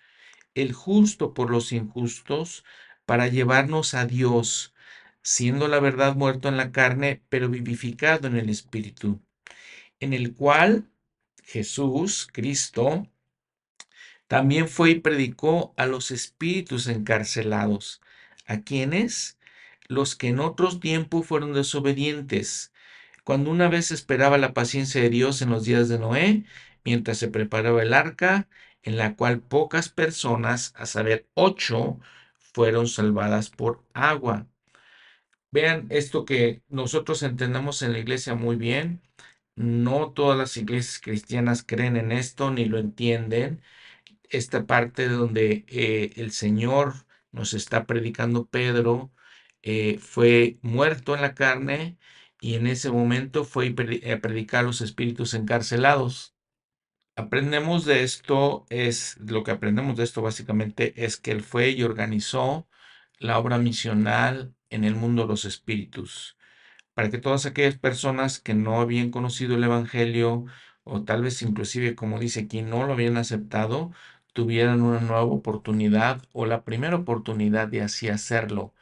el 0.56 0.74
justo 0.74 1.36
por 1.36 1.52
los 1.52 1.72
injustos, 1.74 2.66
para 3.06 3.28
llevarnos 3.28 3.94
a 3.94 4.08
Dios, 4.08 4.74
siendo 5.22 5.68
la 5.68 5.80
verdad 5.80 6.16
muerto 6.16 6.50
en 6.50 6.58
la 6.58 6.72
carne, 6.72 7.22
pero 7.30 7.50
vivificado 7.50 8.28
en 8.28 8.36
el 8.38 8.50
Espíritu, 8.50 9.22
en 10.00 10.14
el 10.14 10.34
cual 10.34 10.91
Jesús, 11.52 12.30
Cristo, 12.32 13.08
también 14.28 14.70
fue 14.70 14.92
y 14.92 15.00
predicó 15.02 15.74
a 15.76 15.86
los 15.86 16.12
espíritus 16.12 16.88
encarcelados. 16.88 18.02
¿A 18.46 18.62
quienes? 18.62 19.38
Los 19.88 20.16
que 20.16 20.30
en 20.30 20.40
otros 20.40 20.80
tiempos 20.80 21.28
fueron 21.28 21.54
desobedientes, 21.54 22.72
cuando 23.26 23.52
una 23.52 23.68
vez 23.68 23.92
esperaba 23.92 24.38
la 24.38 24.54
paciencia 24.54 25.02
de 25.02 25.10
Dios 25.10 25.42
en 25.42 25.50
los 25.50 25.66
días 25.66 25.90
de 25.90 26.00
Noé, 26.00 26.46
mientras 26.86 27.18
se 27.18 27.28
preparaba 27.28 27.84
el 27.84 27.94
arca, 27.94 28.48
en 28.82 28.96
la 28.96 29.16
cual 29.18 29.42
pocas 29.42 29.90
personas, 29.90 30.74
a 30.78 30.86
saber, 30.86 31.28
ocho, 31.34 32.00
fueron 32.38 32.88
salvadas 32.88 33.50
por 33.50 33.84
agua. 33.94 34.48
Vean 35.52 35.88
esto 35.90 36.24
que 36.26 36.62
nosotros 36.70 37.24
entendemos 37.24 37.82
en 37.82 37.92
la 37.94 38.00
iglesia 38.00 38.36
muy 38.36 38.56
bien. 38.56 39.02
No 39.62 40.12
todas 40.12 40.38
las 40.38 40.58
iglesias 40.58 41.00
cristianas 41.00 41.64
creen 41.64 41.98
en 41.98 42.12
esto 42.12 42.52
ni 42.52 42.66
lo 42.66 42.80
entienden 42.80 43.62
esta 44.32 44.66
parte 44.66 45.08
donde 45.10 45.66
eh, 45.68 46.14
el 46.16 46.32
Señor 46.32 47.06
nos 47.32 47.54
está 47.54 47.86
predicando 47.86 48.46
Pedro, 48.46 49.12
eh, 49.62 50.00
fue 50.00 50.58
muerto 50.62 51.16
en 51.16 51.22
la 51.22 51.36
carne 51.36 51.98
y 52.40 52.56
en 52.56 52.68
ese 52.68 52.92
momento 52.92 53.46
fue 53.46 53.70
a 53.70 54.20
predicar 54.20 54.62
a 54.62 54.64
los 54.64 54.82
espíritus 54.82 55.34
encarcelados. 55.34 56.36
Aprendemos 57.16 57.86
de 57.86 58.04
esto, 58.04 58.66
es 58.70 59.18
lo 59.20 59.44
que 59.44 59.52
aprendemos 59.52 59.98
de 59.98 60.04
esto 60.04 60.22
básicamente 60.22 60.94
es 61.06 61.18
que 61.18 61.32
él 61.32 61.44
fue 61.44 61.72
y 61.72 61.84
organizó 61.84 62.68
la 63.20 63.38
obra 63.38 63.58
misional 63.60 64.56
en 64.70 64.84
el 64.86 64.96
mundo 64.96 65.24
de 65.24 65.28
los 65.30 65.46
espíritus, 65.46 66.38
para 66.94 67.10
que 67.10 67.18
todas 67.18 67.46
aquellas 67.46 67.78
personas 67.78 68.40
que 68.40 68.54
no 68.54 68.82
habían 68.82 69.12
conocido 69.12 69.56
el 69.56 69.64
Evangelio 69.64 70.46
o 70.84 71.04
tal 71.04 71.24
vez 71.24 71.42
inclusive, 71.42 71.96
como 71.96 72.20
dice 72.20 72.42
aquí, 72.42 72.62
no 72.62 72.86
lo 72.86 72.94
habían 72.94 73.18
aceptado, 73.18 73.92
tuvieran 74.34 74.82
una 74.82 75.00
nueva 75.00 75.24
oportunidad 75.24 76.22
o 76.34 76.46
la 76.46 76.64
primera 76.64 76.96
oportunidad 76.98 77.68
de 77.68 77.82
así 77.82 78.10
hacerlo. 78.10 78.74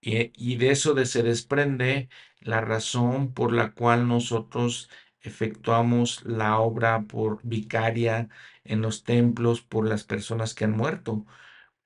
Y, 0.00 0.56
de 0.56 0.70
eso 0.70 0.94
de 0.94 1.06
se 1.06 1.22
desprende 1.22 2.08
la 2.40 2.60
razón 2.60 3.32
por 3.32 3.52
la 3.52 3.72
cual 3.72 4.08
nosotros 4.08 4.90
efectuamos 5.20 6.24
la 6.24 6.58
obra 6.58 7.02
por 7.06 7.40
vicaria 7.44 8.28
en 8.64 8.82
los 8.82 9.04
templos 9.04 9.62
por 9.62 9.86
las 9.88 10.04
personas 10.04 10.54
que 10.54 10.64
han 10.64 10.72
muerto. 10.76 11.24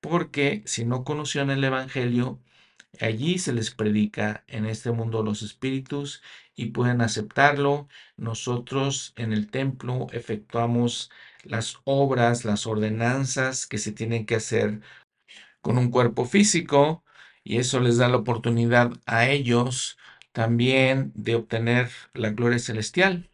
Porque 0.00 0.62
si 0.66 0.84
no 0.84 1.04
conocían 1.04 1.50
el 1.50 1.64
Evangelio, 1.64 2.40
allí 3.00 3.38
se 3.38 3.52
les 3.52 3.70
predica 3.70 4.44
en 4.48 4.66
este 4.66 4.90
mundo 4.92 5.22
los 5.22 5.42
espíritus 5.42 6.22
y 6.54 6.66
pueden 6.66 7.00
aceptarlo. 7.00 7.88
Nosotros 8.16 9.12
en 9.16 9.32
el 9.32 9.50
templo 9.50 10.06
efectuamos 10.12 11.10
las 11.44 11.78
obras, 11.84 12.44
las 12.44 12.66
ordenanzas 12.66 13.66
que 13.66 13.78
se 13.78 13.92
tienen 13.92 14.26
que 14.26 14.36
hacer 14.36 14.80
con 15.60 15.78
un 15.78 15.90
cuerpo 15.90 16.24
físico 16.24 17.04
y 17.44 17.58
eso 17.58 17.80
les 17.80 17.98
da 17.98 18.08
la 18.08 18.16
oportunidad 18.18 18.92
a 19.06 19.28
ellos 19.28 19.98
también 20.32 21.12
de 21.14 21.34
obtener 21.34 21.90
la 22.14 22.30
gloria 22.30 22.58
celestial. 22.58 23.30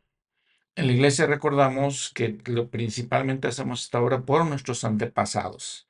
En 0.75 0.87
la 0.87 0.93
iglesia 0.93 1.27
recordamos 1.27 2.13
que 2.15 2.39
lo 2.47 2.71
principalmente 2.71 3.49
hacemos 3.49 3.85
esta 3.85 4.01
obra 4.01 4.25
por 4.25 4.47
nuestros 4.47 4.85
antepasados. 4.85 5.89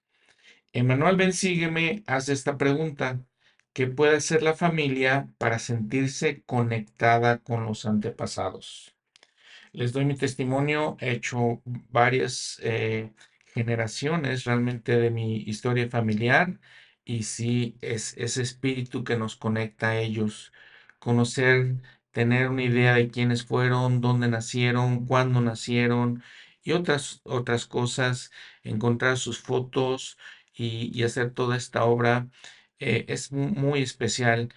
Emanuel 0.72 1.16
Ben 1.16 1.32
Sígueme 1.32 2.02
hace 2.06 2.32
esta 2.32 2.56
pregunta. 2.56 3.20
¿Qué 3.72 3.86
puede 3.86 4.16
hacer 4.16 4.42
la 4.42 4.54
familia 4.54 5.28
para 5.38 5.58
sentirse 5.58 6.42
conectada 6.44 7.38
con 7.38 7.64
los 7.64 7.86
antepasados? 7.86 8.94
Les 9.72 9.92
doy 9.92 10.04
mi 10.04 10.16
testimonio, 10.16 10.96
he 11.00 11.12
hecho 11.12 11.62
varias 11.90 12.60
eh, 12.62 13.12
generaciones 13.54 14.44
realmente 14.44 14.96
de 14.98 15.10
mi 15.10 15.36
historia 15.36 15.88
familiar 15.88 16.60
y 17.04 17.24
sí 17.24 17.76
es 17.80 18.14
ese 18.18 18.42
espíritu 18.42 19.04
que 19.04 19.16
nos 19.16 19.36
conecta 19.36 19.90
a 19.90 19.98
ellos, 20.00 20.52
conocer, 20.98 21.76
tener 22.12 22.48
una 22.48 22.64
idea 22.64 22.94
de 22.94 23.08
quiénes 23.10 23.44
fueron, 23.46 24.00
dónde 24.02 24.28
nacieron, 24.28 25.06
cuándo 25.06 25.40
nacieron 25.40 26.22
y 26.62 26.72
otras, 26.72 27.20
otras 27.24 27.66
cosas, 27.66 28.30
encontrar 28.62 29.16
sus 29.18 29.40
fotos 29.40 30.18
y, 30.54 31.02
hacer 31.04 31.32
toda 31.32 31.56
esta 31.56 31.84
obra 31.84 32.28
eh, 32.82 33.04
es 33.08 33.32
muy 33.32 33.82
especial. 33.82 34.52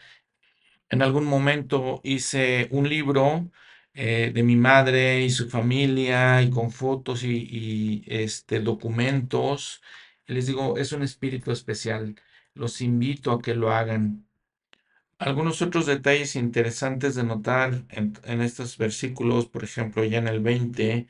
En 0.90 1.02
algún 1.02 1.26
momento 1.26 2.02
hice 2.04 2.68
un 2.72 2.90
libro 2.90 3.50
eh, 3.94 4.32
de 4.34 4.44
mi 4.44 4.56
madre 4.56 5.24
y 5.24 5.30
su 5.30 5.50
familia 5.50 6.42
y 6.42 6.50
con 6.50 6.72
fotos 6.72 7.24
y, 7.24 8.04
este, 8.08 8.60
documentos. 8.62 9.82
Les 10.28 10.48
digo, 10.48 10.78
es 10.78 10.92
un 10.92 11.04
espíritu 11.04 11.52
especial. 11.52 12.16
Los 12.54 12.82
invito 12.82 13.32
a 13.32 13.42
que 13.42 13.56
lo 13.56 13.72
hagan. 13.72 14.26
Algunos 15.20 15.62
otros 15.62 15.86
detalles 15.86 16.36
interesantes 16.36 17.16
de 17.16 17.24
notar 17.24 17.86
en, 17.90 18.42
estos 18.42 18.78
versículos, 18.78 19.48
por 19.48 19.64
ejemplo, 19.64 20.04
ya 20.04 20.20
en 20.20 20.28
el 20.28 20.42
20, 20.42 21.08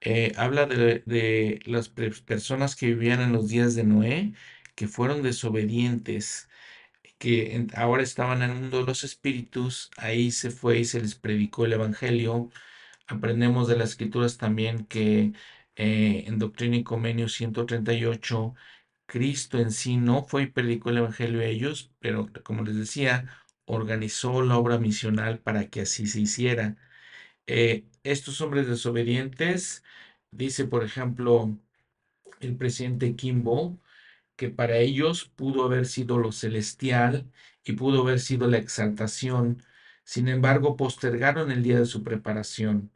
eh, 0.00 0.32
habla 0.36 0.66
de, 0.66 1.02
de, 1.06 1.60
las 1.66 1.88
personas 1.88 2.76
que 2.76 2.86
vivían 2.88 3.20
en 3.20 3.32
los 3.32 3.48
días 3.48 3.74
de 3.74 3.84
Noé, 3.84 4.34
que 4.76 4.88
fueron 4.88 5.22
desobedientes 5.22 6.48
que 7.18 7.66
ahora 7.74 8.02
estaban 8.02 8.42
en 8.42 8.50
el 8.50 8.56
mundo 8.60 8.78
de 8.80 8.84
los 8.86 9.04
espíritus, 9.04 9.90
ahí 9.96 10.30
se 10.30 10.50
fue 10.50 10.78
y 10.80 10.84
se 10.84 11.00
les 11.00 11.14
predicó 11.14 11.64
el 11.66 11.72
Evangelio. 11.74 12.50
Aprendemos 13.06 13.68
de 13.68 13.76
las 13.76 13.90
escrituras 13.90 14.38
también 14.38 14.86
que 14.86 15.32
eh, 15.76 16.24
en 16.26 16.38
Doctrina 16.38 16.76
y 16.76 16.84
Comenio 16.84 17.28
138, 17.28 18.54
Cristo 19.06 19.58
en 19.58 19.70
sí 19.72 19.96
no 19.96 20.24
fue 20.24 20.44
y 20.44 20.46
predicó 20.48 20.90
el 20.90 20.98
Evangelio 20.98 21.40
a 21.40 21.44
ellos, 21.46 21.92
pero 22.00 22.30
como 22.44 22.62
les 22.64 22.76
decía, 22.76 23.26
organizó 23.66 24.42
la 24.42 24.56
obra 24.58 24.78
misional 24.78 25.38
para 25.40 25.68
que 25.70 25.82
así 25.82 26.06
se 26.06 26.20
hiciera. 26.20 26.76
Eh, 27.46 27.86
estos 28.04 28.40
hombres 28.40 28.68
desobedientes, 28.68 29.84
dice 30.30 30.66
por 30.66 30.84
ejemplo 30.84 31.58
el 32.40 32.56
presidente 32.56 33.16
Kimball, 33.16 33.78
que 34.36 34.50
para 34.50 34.78
ellos 34.78 35.30
pudo 35.36 35.64
haber 35.64 35.86
sido 35.86 36.18
lo 36.18 36.32
celestial 36.32 37.30
y 37.64 37.72
pudo 37.72 38.02
haber 38.02 38.20
sido 38.20 38.48
la 38.48 38.58
exaltación. 38.58 39.62
Sin 40.04 40.28
embargo, 40.28 40.76
postergaron 40.76 41.50
el 41.50 41.62
día 41.62 41.78
de 41.78 41.86
su 41.86 42.02
preparación. 42.02 42.92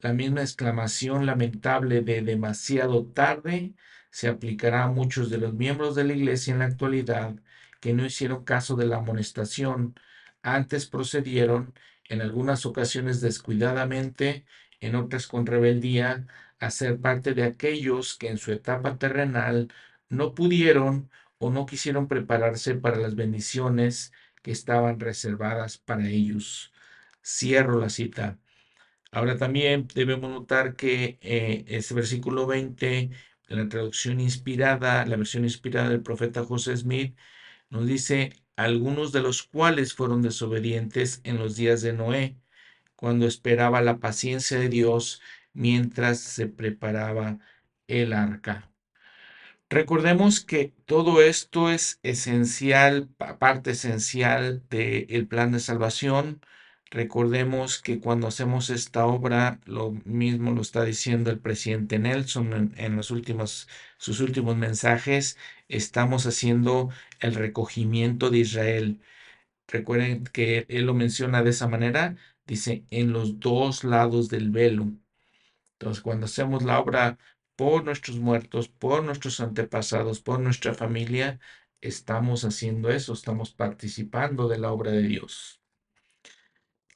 La 0.00 0.12
misma 0.12 0.42
exclamación 0.42 1.26
lamentable 1.26 2.02
de 2.02 2.22
demasiado 2.22 3.06
tarde 3.06 3.74
se 4.10 4.28
aplicará 4.28 4.84
a 4.84 4.88
muchos 4.90 5.30
de 5.30 5.38
los 5.38 5.54
miembros 5.54 5.94
de 5.94 6.04
la 6.04 6.12
Iglesia 6.14 6.52
en 6.52 6.60
la 6.60 6.66
actualidad 6.66 7.36
que 7.82 7.94
no 7.94 8.06
hicieron 8.06 8.44
caso 8.44 8.76
de 8.76 8.86
la 8.86 8.98
amonestación, 8.98 9.96
antes 10.42 10.86
procedieron, 10.86 11.74
en 12.08 12.22
algunas 12.22 12.64
ocasiones 12.66 13.20
descuidadamente, 13.20 14.46
en 14.80 14.94
otras 14.96 15.26
con 15.26 15.46
rebeldía, 15.46 16.26
a 16.60 16.70
ser 16.70 17.00
parte 17.00 17.34
de 17.34 17.42
aquellos 17.44 18.16
que 18.16 18.28
en 18.28 18.38
su 18.38 18.52
etapa 18.52 18.98
terrenal 18.98 19.72
no 20.12 20.34
pudieron 20.34 21.10
o 21.38 21.50
no 21.50 21.66
quisieron 21.66 22.08
prepararse 22.08 22.74
para 22.76 22.98
las 22.98 23.16
bendiciones 23.16 24.12
que 24.42 24.52
estaban 24.52 25.00
reservadas 25.00 25.78
para 25.78 26.08
ellos. 26.08 26.72
Cierro 27.24 27.80
la 27.80 27.90
cita. 27.90 28.38
Ahora 29.12 29.38
también 29.38 29.88
debemos 29.94 30.30
notar 30.30 30.76
que 30.76 31.18
eh, 31.22 31.64
ese 31.68 31.94
versículo 31.94 32.46
20, 32.46 33.10
la 33.48 33.68
traducción 33.68 34.20
inspirada, 34.20 35.06
la 35.06 35.16
versión 35.16 35.44
inspirada 35.44 35.90
del 35.90 36.02
profeta 36.02 36.44
José 36.44 36.76
Smith, 36.76 37.16
nos 37.70 37.86
dice, 37.86 38.32
algunos 38.56 39.12
de 39.12 39.22
los 39.22 39.42
cuales 39.44 39.94
fueron 39.94 40.22
desobedientes 40.22 41.20
en 41.24 41.38
los 41.38 41.56
días 41.56 41.82
de 41.82 41.92
Noé, 41.94 42.36
cuando 42.96 43.26
esperaba 43.26 43.82
la 43.82 43.98
paciencia 43.98 44.58
de 44.58 44.68
Dios 44.68 45.20
mientras 45.54 46.20
se 46.20 46.46
preparaba 46.48 47.38
el 47.88 48.12
arca. 48.14 48.71
Recordemos 49.72 50.44
que 50.44 50.74
todo 50.84 51.22
esto 51.22 51.70
es 51.70 51.98
esencial, 52.02 53.08
parte 53.38 53.70
esencial 53.70 54.62
del 54.68 55.26
plan 55.26 55.50
de 55.50 55.60
salvación. 55.60 56.42
Recordemos 56.90 57.80
que 57.80 57.98
cuando 57.98 58.26
hacemos 58.26 58.68
esta 58.68 59.06
obra, 59.06 59.60
lo 59.64 59.92
mismo 60.04 60.52
lo 60.52 60.60
está 60.60 60.84
diciendo 60.84 61.30
el 61.30 61.38
presidente 61.40 61.98
Nelson 61.98 62.74
en, 62.76 62.96
los 62.96 63.10
últimos, 63.10 63.66
sus 63.96 64.20
últimos 64.20 64.58
mensajes, 64.58 65.38
estamos 65.68 66.26
haciendo 66.26 66.90
el 67.20 67.34
recogimiento 67.34 68.28
de 68.28 68.38
Israel. 68.40 69.00
Recuerden 69.68 70.24
que 70.24 70.66
él 70.68 70.84
lo 70.86 70.94
menciona 70.94 71.42
de 71.42 71.50
esa 71.50 71.68
manera, 71.68 72.16
dice, 72.46 72.84
en 72.90 73.12
los 73.12 73.40
dos 73.40 73.84
lados 73.84 74.28
del 74.28 74.50
velo. 74.50 74.92
Entonces, 75.78 76.02
cuando 76.02 76.26
hacemos 76.26 76.62
la 76.62 76.78
obra 76.80 77.18
por 77.62 77.84
nuestros 77.84 78.18
muertos, 78.18 78.66
por 78.66 79.04
nuestros 79.04 79.38
antepasados, 79.38 80.20
por 80.20 80.40
nuestra 80.40 80.74
familia, 80.74 81.38
estamos 81.80 82.44
haciendo 82.44 82.90
eso, 82.90 83.12
estamos 83.12 83.52
participando 83.52 84.48
de 84.48 84.58
la 84.58 84.72
obra 84.72 84.90
de 84.90 85.02
Dios. 85.02 85.60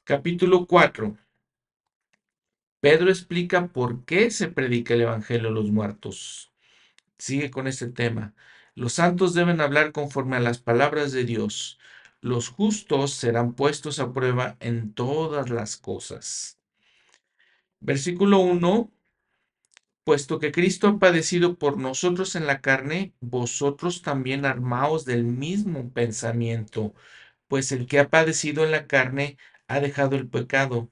Capítulo 0.03 0.65
4. 0.67 1.15
Pedro 2.81 3.09
explica 3.09 3.67
por 3.67 4.03
qué 4.03 4.29
se 4.29 4.49
predica 4.49 4.93
el 4.93 5.03
Evangelio 5.03 5.47
a 5.47 5.53
los 5.53 5.71
muertos. 5.71 6.51
Sigue 7.17 7.49
con 7.49 7.67
este 7.67 7.87
tema. 7.87 8.35
Los 8.75 8.91
santos 8.91 9.33
deben 9.33 9.61
hablar 9.61 9.93
conforme 9.93 10.35
a 10.35 10.41
las 10.41 10.59
palabras 10.59 11.13
de 11.13 11.23
Dios. 11.23 11.79
Los 12.19 12.49
justos 12.49 13.13
serán 13.13 13.53
puestos 13.53 13.99
a 13.99 14.11
prueba 14.11 14.57
en 14.59 14.91
todas 14.93 15.49
las 15.49 15.77
cosas. 15.77 16.59
Versículo 17.79 18.39
1 18.39 18.91
Puesto 20.07 20.39
que 20.39 20.53
Cristo 20.53 20.87
ha 20.87 20.99
padecido 20.99 21.57
por 21.57 21.77
nosotros 21.77 22.37
en 22.37 22.47
la 22.47 22.61
carne, 22.61 23.13
vosotros 23.19 24.03
también 24.03 24.45
armaos 24.45 25.03
del 25.03 25.25
mismo 25.25 25.91
pensamiento, 25.91 26.95
pues 27.49 27.73
el 27.73 27.87
que 27.87 27.99
ha 27.99 28.09
padecido 28.09 28.63
en 28.63 28.71
la 28.71 28.87
carne 28.87 29.37
ha 29.67 29.81
dejado 29.81 30.15
el 30.15 30.29
pecado, 30.29 30.89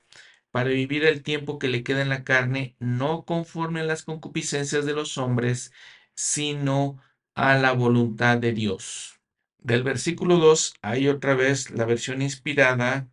para 0.51 0.67
vivir 0.71 1.05
el 1.05 1.23
tiempo 1.23 1.59
que 1.59 1.69
le 1.69 1.81
queda 1.81 2.01
en 2.01 2.09
la 2.09 2.25
carne, 2.25 2.75
no 2.79 3.23
conforme 3.23 3.79
a 3.79 3.83
las 3.85 4.03
concupiscencias 4.03 4.85
de 4.85 4.91
los 4.91 5.17
hombres, 5.17 5.71
sino 6.13 7.01
a 7.35 7.55
la 7.55 7.71
voluntad 7.71 8.37
de 8.37 8.51
Dios. 8.51 9.21
Del 9.59 9.83
versículo 9.83 10.39
2 10.39 10.73
hay 10.81 11.07
otra 11.07 11.35
vez 11.35 11.71
la 11.71 11.85
versión 11.85 12.21
inspirada 12.21 13.07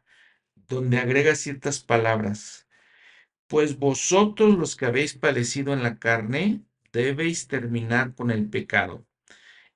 donde 0.66 0.98
agrega 0.98 1.36
ciertas 1.36 1.78
palabras 1.78 2.66
pues 3.52 3.78
vosotros 3.78 4.56
los 4.56 4.76
que 4.76 4.86
habéis 4.86 5.12
padecido 5.12 5.74
en 5.74 5.82
la 5.82 5.98
carne, 5.98 6.62
debéis 6.90 7.48
terminar 7.48 8.14
con 8.14 8.30
el 8.30 8.48
pecado. 8.48 9.04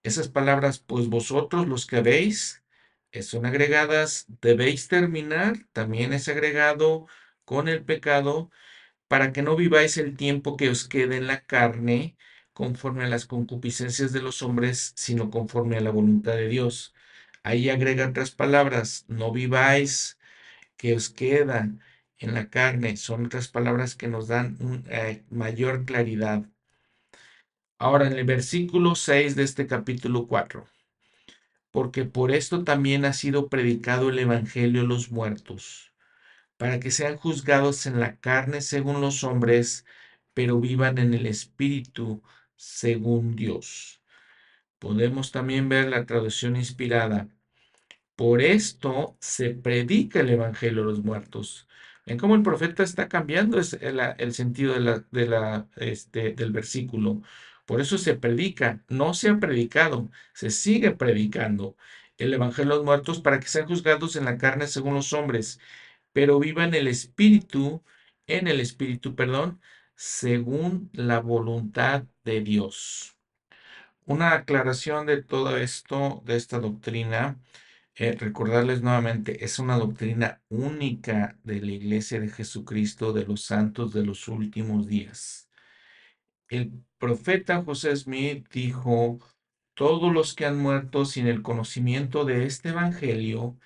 Esas 0.03 0.29
palabras, 0.31 0.79
pues 0.79 1.09
vosotros 1.09 1.69
los 1.69 1.87
que 1.87 1.97
habéis, 1.97 2.65
eh, 3.13 3.23
son 3.23 3.45
agregadas, 3.45 4.29
debéis 4.41 4.89
terminar, 4.89 5.59
también 5.75 6.15
es 6.15 6.27
agregado 6.27 7.07
con 7.45 7.69
el 7.69 7.85
pecado, 7.85 8.51
para 9.09 9.31
que 9.35 9.43
no 9.43 9.57
viváis 9.57 9.99
el 9.99 10.17
tiempo 10.17 10.57
que 10.57 10.71
os 10.71 10.89
quede 10.89 11.19
en 11.19 11.27
la 11.27 11.45
carne, 11.45 12.17
conforme 12.55 13.05
a 13.05 13.09
las 13.09 13.27
concupiscencias 13.27 14.11
de 14.11 14.23
los 14.23 14.41
hombres, 14.41 14.95
sino 14.97 15.29
conforme 15.31 15.77
a 15.77 15.83
la 15.83 15.91
voluntad 15.91 16.33
de 16.37 16.49
Dios. 16.49 16.95
Ahí 17.43 17.69
agrega 17.69 18.09
otras 18.09 18.31
palabras, 18.31 19.05
no 19.09 19.33
viváis 19.33 20.19
que 20.79 20.95
os 20.95 21.11
queda, 21.11 21.69
en 22.19 22.35
la 22.35 22.49
carne. 22.51 22.97
Son 22.97 23.27
otras 23.27 23.49
palabras 23.49 23.95
que 23.95 24.09
nos 24.09 24.29
dan 24.29 24.57
eh, 24.89 25.25
mayor 25.31 25.85
claridad. 25.85 26.45
Ahora 27.79 28.07
en 28.07 28.15
el 28.15 28.25
versículo 28.25 28.95
6 28.95 29.37
de 29.37 29.43
este 29.43 29.67
capítulo 29.67 30.27
4. 30.27 30.67
Porque 31.71 32.05
por 32.05 32.33
esto 32.33 32.65
también 32.65 33.05
ha 33.05 33.13
sido 33.13 33.49
predicado 33.49 34.09
el 34.09 34.19
Evangelio 34.19 34.83
a 34.83 34.85
los 34.85 35.11
muertos, 35.11 35.93
para 36.57 36.81
que 36.81 36.91
sean 36.91 37.17
juzgados 37.19 37.87
en 37.87 38.01
la 38.01 38.17
carne 38.19 38.63
según 38.63 39.01
los 39.03 39.25
hombres, 39.25 39.85
pero 40.33 40.59
vivan 40.61 40.99
en 40.99 41.13
el 41.15 41.27
Espíritu 41.27 42.23
según 42.57 43.37
Dios. 43.37 44.03
Podemos 44.79 45.33
también 45.33 45.69
ver 45.69 45.89
la 45.89 46.07
traducción 46.07 46.57
inspirada. 46.57 47.29
Por 48.17 48.41
esto 48.43 49.17
se 49.21 49.51
predica 49.51 50.21
el 50.21 50.31
Evangelio 50.31 50.83
a 50.83 50.87
los 50.87 51.05
muertos, 51.05 51.69
en 52.07 52.19
cómo 52.19 52.37
el 52.37 52.43
profeta 52.43 52.83
está 52.83 53.09
cambiando 53.09 53.59
el, 53.59 54.35
sentido 54.35 54.75
este, 55.77 56.33
del 56.33 56.53
versículo. 56.53 57.23
Por 57.67 57.81
eso 57.81 57.99
se 57.99 58.15
predica, 58.15 58.85
no 58.89 59.13
se 59.15 59.29
ha 59.29 59.39
predicado, 59.41 60.11
se 60.33 60.51
sigue 60.51 60.93
predicando 60.93 61.77
el 62.19 62.33
Evangelio 62.35 62.73
de 62.73 62.77
los 62.79 62.85
muertos 62.85 63.21
para 63.21 63.41
que 63.41 63.49
sean 63.49 63.67
juzgados 63.69 64.17
en 64.17 64.25
la 64.25 64.39
carne 64.39 64.69
según 64.69 64.95
los 64.95 65.13
hombres, 65.13 65.61
pero 66.13 66.39
vivan 66.39 66.75
el 66.75 66.89
Espíritu, 66.89 67.83
en 68.27 68.49
el 68.49 68.61
Espíritu, 68.61 69.15
perdón, 69.17 69.61
según 69.97 70.91
la 70.93 71.21
voluntad 71.21 72.05
de 72.25 72.41
Dios. 72.41 73.17
Una 74.07 74.33
aclaración 74.35 75.07
de 75.07 75.23
todo 75.23 75.57
esto, 75.57 76.23
de 76.25 76.37
esta 76.37 76.61
doctrina, 76.61 77.39
eh, 77.97 78.13
recordarles 78.13 78.83
nuevamente, 78.83 79.45
es 79.45 79.59
una 79.59 79.79
doctrina 79.79 80.43
única 80.51 81.39
de 81.45 81.61
la 81.63 81.73
Iglesia 81.73 82.21
de 82.21 82.29
Jesucristo 82.29 83.13
de 83.13 83.25
los 83.27 83.43
santos 83.45 83.93
de 83.95 84.05
los 84.05 84.29
últimos 84.29 84.87
días. 84.87 85.51
El 86.49 86.73
profeta 86.99 87.63
José 87.63 87.97
Smith 87.97 88.49
dijo, 88.53 89.19
todos 89.75 90.13
los 90.13 90.35
que 90.35 90.47
han 90.47 90.59
muerto 90.59 91.05
sin 91.07 91.27
el 91.27 91.43
conocimiento 91.43 92.25
de 92.25 92.47
este 92.47 92.71
Evangelio, 92.71 93.59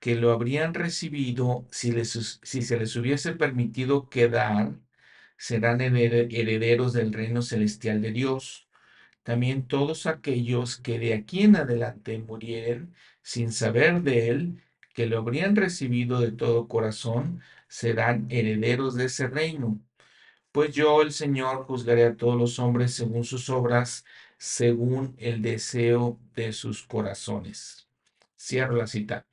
que 0.00 0.16
lo 0.16 0.32
habrían 0.32 0.74
recibido 0.74 1.66
si, 1.70 1.92
si 2.04 2.62
se 2.62 2.78
les 2.78 2.96
hubiese 2.96 3.32
permitido 3.34 4.08
quedar, 4.10 4.74
serán 5.38 5.80
herederos 5.80 6.92
del 6.92 7.12
reino 7.12 7.42
celestial 7.42 8.02
de 8.02 8.12
Dios 8.12 8.68
también 9.28 9.68
todos 9.68 10.06
aquellos 10.06 10.78
que 10.78 10.98
de 10.98 11.12
aquí 11.12 11.42
en 11.42 11.56
adelante 11.56 12.18
murieren 12.18 12.94
sin 13.28 13.52
saber 13.52 14.00
de 14.04 14.28
él, 14.30 14.62
que 14.94 15.04
lo 15.04 15.18
habrían 15.18 15.54
recibido 15.54 16.18
de 16.18 16.32
todo 16.32 16.66
corazón, 16.66 17.42
serán 17.68 18.26
herederos 18.30 18.94
de 18.94 19.04
ese 19.04 19.28
reino. 19.28 19.78
Pues 20.50 20.74
yo, 20.74 21.02
el 21.02 21.12
Señor, 21.12 21.66
juzgaré 21.66 22.04
a 22.06 22.16
todos 22.16 22.36
los 22.38 22.58
hombres 22.58 22.94
según 22.94 23.24
sus 23.24 23.50
obras, 23.50 24.06
según 24.38 25.14
el 25.18 25.42
deseo 25.42 26.18
de 26.34 26.54
sus 26.54 26.86
corazones. 26.86 27.86
Cierro 28.38 28.76
la 28.76 28.86
cita. 28.86 29.26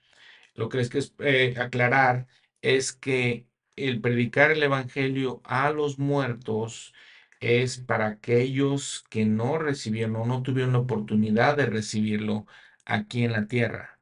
Lo 0.55 0.67
que 0.67 0.79
les 0.79 0.89
quiero 0.89 1.07
eh, 1.19 1.55
aclarar 1.57 2.27
es 2.61 2.91
que 2.91 3.47
el 3.77 4.01
predicar 4.01 4.51
el 4.51 4.61
Evangelio 4.63 5.41
a 5.45 5.71
los 5.71 5.99
muertos 5.99 6.93
es 7.39 7.77
para 7.77 8.07
aquellos 8.07 9.05
que 9.09 9.25
no 9.25 9.57
recibieron 9.57 10.17
o 10.17 10.25
no 10.25 10.43
tuvieron 10.43 10.73
la 10.73 10.79
oportunidad 10.79 11.55
de 11.55 11.67
recibirlo 11.67 12.45
aquí 12.85 13.23
en 13.23 13.33
la 13.33 13.47
tierra. 13.47 13.99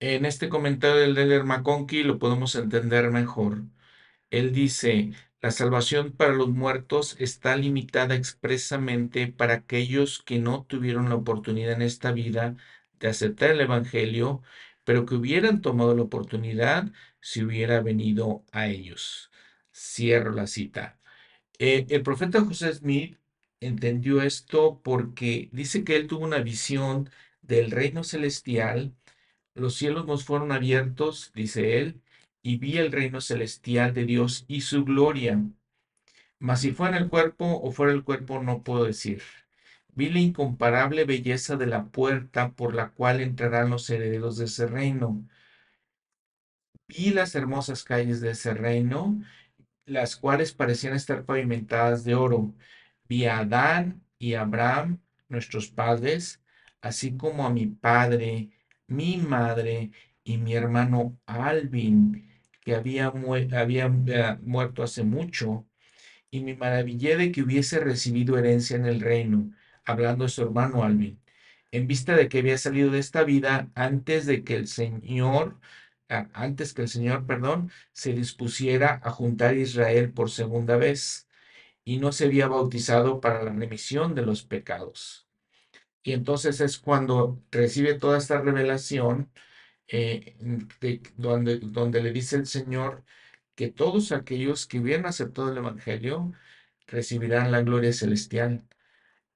En 0.00 0.24
este 0.26 0.48
comentario 0.48 0.96
del 1.00 1.14
Deller 1.14 1.44
McConkie 1.44 2.04
lo 2.04 2.18
podemos 2.18 2.54
entender 2.56 3.10
mejor. 3.10 3.64
Él 4.30 4.52
dice, 4.52 5.12
la 5.40 5.50
salvación 5.52 6.12
para 6.12 6.34
los 6.34 6.48
muertos 6.48 7.16
está 7.20 7.56
limitada 7.56 8.14
expresamente 8.14 9.28
para 9.28 9.54
aquellos 9.54 10.22
que 10.22 10.38
no 10.38 10.64
tuvieron 10.64 11.08
la 11.08 11.16
oportunidad 11.16 11.72
en 11.74 11.82
esta 11.82 12.12
vida 12.12 12.56
de 12.98 13.08
aceptar 13.08 13.50
el 13.50 13.60
Evangelio, 13.60 14.42
pero 14.84 15.06
que 15.06 15.14
hubieran 15.16 15.60
tomado 15.62 15.94
la 15.94 16.02
oportunidad 16.02 16.90
si 17.20 17.42
hubiera 17.44 17.80
venido 17.80 18.44
a 18.52 18.66
ellos. 18.68 19.30
Cierro 19.72 20.32
la 20.32 20.46
cita. 20.46 20.98
Eh, 21.58 21.86
el 21.90 22.02
profeta 22.02 22.40
José 22.42 22.72
Smith 22.74 23.18
entendió 23.60 24.22
esto 24.22 24.80
porque 24.82 25.48
dice 25.52 25.84
que 25.84 25.96
él 25.96 26.06
tuvo 26.06 26.24
una 26.24 26.38
visión 26.40 27.10
del 27.48 27.72
reino 27.72 28.04
celestial. 28.04 28.94
Los 29.54 29.74
cielos 29.74 30.06
nos 30.06 30.24
fueron 30.24 30.52
abiertos, 30.52 31.32
dice 31.34 31.78
él, 31.80 32.00
y 32.42 32.58
vi 32.58 32.78
el 32.78 32.92
reino 32.92 33.20
celestial 33.20 33.94
de 33.94 34.04
Dios 34.04 34.44
y 34.48 34.60
su 34.60 34.84
gloria. 34.84 35.42
Mas 36.38 36.60
si 36.60 36.70
fue 36.72 36.88
en 36.88 36.94
el 36.94 37.08
cuerpo 37.08 37.60
o 37.60 37.72
fuera 37.72 37.92
el 37.92 38.04
cuerpo, 38.04 38.40
no 38.42 38.62
puedo 38.62 38.84
decir. 38.84 39.22
Vi 39.88 40.10
la 40.10 40.20
incomparable 40.20 41.04
belleza 41.04 41.56
de 41.56 41.66
la 41.66 41.86
puerta 41.86 42.52
por 42.52 42.74
la 42.74 42.90
cual 42.90 43.20
entrarán 43.20 43.70
los 43.70 43.90
herederos 43.90 44.36
de 44.38 44.44
ese 44.44 44.66
reino. 44.68 45.28
Vi 46.86 47.10
las 47.10 47.34
hermosas 47.34 47.82
calles 47.84 48.20
de 48.20 48.30
ese 48.30 48.54
reino 48.54 49.20
las 49.88 50.16
cuales 50.16 50.52
parecían 50.52 50.94
estar 50.94 51.24
pavimentadas 51.24 52.04
de 52.04 52.14
oro. 52.14 52.54
Vi 53.08 53.26
a 53.26 53.38
Adán 53.40 54.02
y 54.18 54.34
Abraham, 54.34 55.00
nuestros 55.28 55.68
padres, 55.68 56.42
así 56.80 57.16
como 57.16 57.46
a 57.46 57.50
mi 57.50 57.66
padre, 57.66 58.50
mi 58.86 59.18
madre 59.18 59.90
y 60.24 60.38
mi 60.38 60.54
hermano 60.54 61.18
Alvin, 61.26 62.28
que 62.60 62.74
había, 62.74 63.12
eh, 64.06 64.38
muerto 64.42 64.82
hace 64.82 65.02
mucho, 65.04 65.66
y 66.30 66.40
me 66.40 66.56
maravillé 66.56 67.16
de 67.16 67.32
que 67.32 67.42
hubiese 67.42 67.80
recibido 67.80 68.38
herencia 68.38 68.76
en 68.76 68.86
el 68.86 69.00
reino, 69.00 69.52
hablando 69.84 70.24
de 70.24 70.30
su 70.30 70.42
hermano 70.42 70.84
Alvin, 70.84 71.20
en 71.72 71.86
vista 71.86 72.16
de 72.16 72.28
que 72.28 72.40
había 72.40 72.58
salido 72.58 72.90
de 72.90 72.98
esta 73.00 73.24
vida 73.24 73.70
antes 73.74 74.26
de 74.26 74.44
que 74.44 74.56
el 74.56 74.68
Señor, 74.68 75.60
antes 76.08 76.74
que 76.74 76.82
el 76.82 76.88
Señor, 76.88 77.26
perdón, 77.26 77.70
se 77.92 78.12
dispusiera 78.14 79.00
a 79.04 79.10
juntar 79.10 79.54
a 79.54 79.58
Israel 79.58 80.12
por 80.12 80.30
segunda 80.30 80.76
vez 80.76 81.28
y 81.84 81.98
no 81.98 82.12
se 82.12 82.26
había 82.26 82.48
bautizado 82.48 83.20
para 83.20 83.42
la 83.44 83.52
remisión 83.52 84.14
de 84.14 84.22
los 84.26 84.44
pecados. 84.44 85.27
Y 86.08 86.12
entonces 86.14 86.62
es 86.62 86.78
cuando 86.78 87.44
recibe 87.50 87.92
toda 87.92 88.16
esta 88.16 88.40
revelación 88.40 89.30
eh, 89.88 90.38
donde, 91.18 91.58
donde 91.58 92.02
le 92.02 92.12
dice 92.12 92.36
el 92.36 92.46
Señor 92.46 93.04
que 93.54 93.68
todos 93.68 94.12
aquellos 94.12 94.66
que 94.66 94.80
hubieran 94.80 95.04
aceptado 95.04 95.52
el 95.52 95.58
Evangelio 95.58 96.32
recibirán 96.86 97.52
la 97.52 97.60
gloria 97.60 97.92
celestial. 97.92 98.66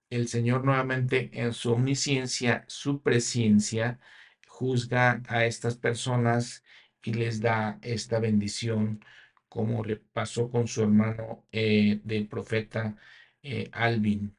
El 0.09 0.29
Señor 0.29 0.65
nuevamente 0.65 1.31
en 1.35 1.53
su 1.53 1.73
omnisciencia, 1.75 2.65
su 2.69 3.03
presencia, 3.03 4.01
juzga 4.49 5.23
a 5.29 5.45
estas 5.45 5.77
personas 5.77 6.65
y 7.03 7.13
les 7.13 7.43
da 7.43 7.79
esta 7.83 8.19
bendición 8.19 9.05
como 9.47 9.85
le 9.85 9.97
pasó 9.97 10.51
con 10.51 10.67
su 10.69 10.83
hermano 10.85 11.47
eh, 11.53 12.01
del 12.03 12.29
profeta 12.29 12.97
eh, 13.43 13.69
Alvin. 13.73 14.35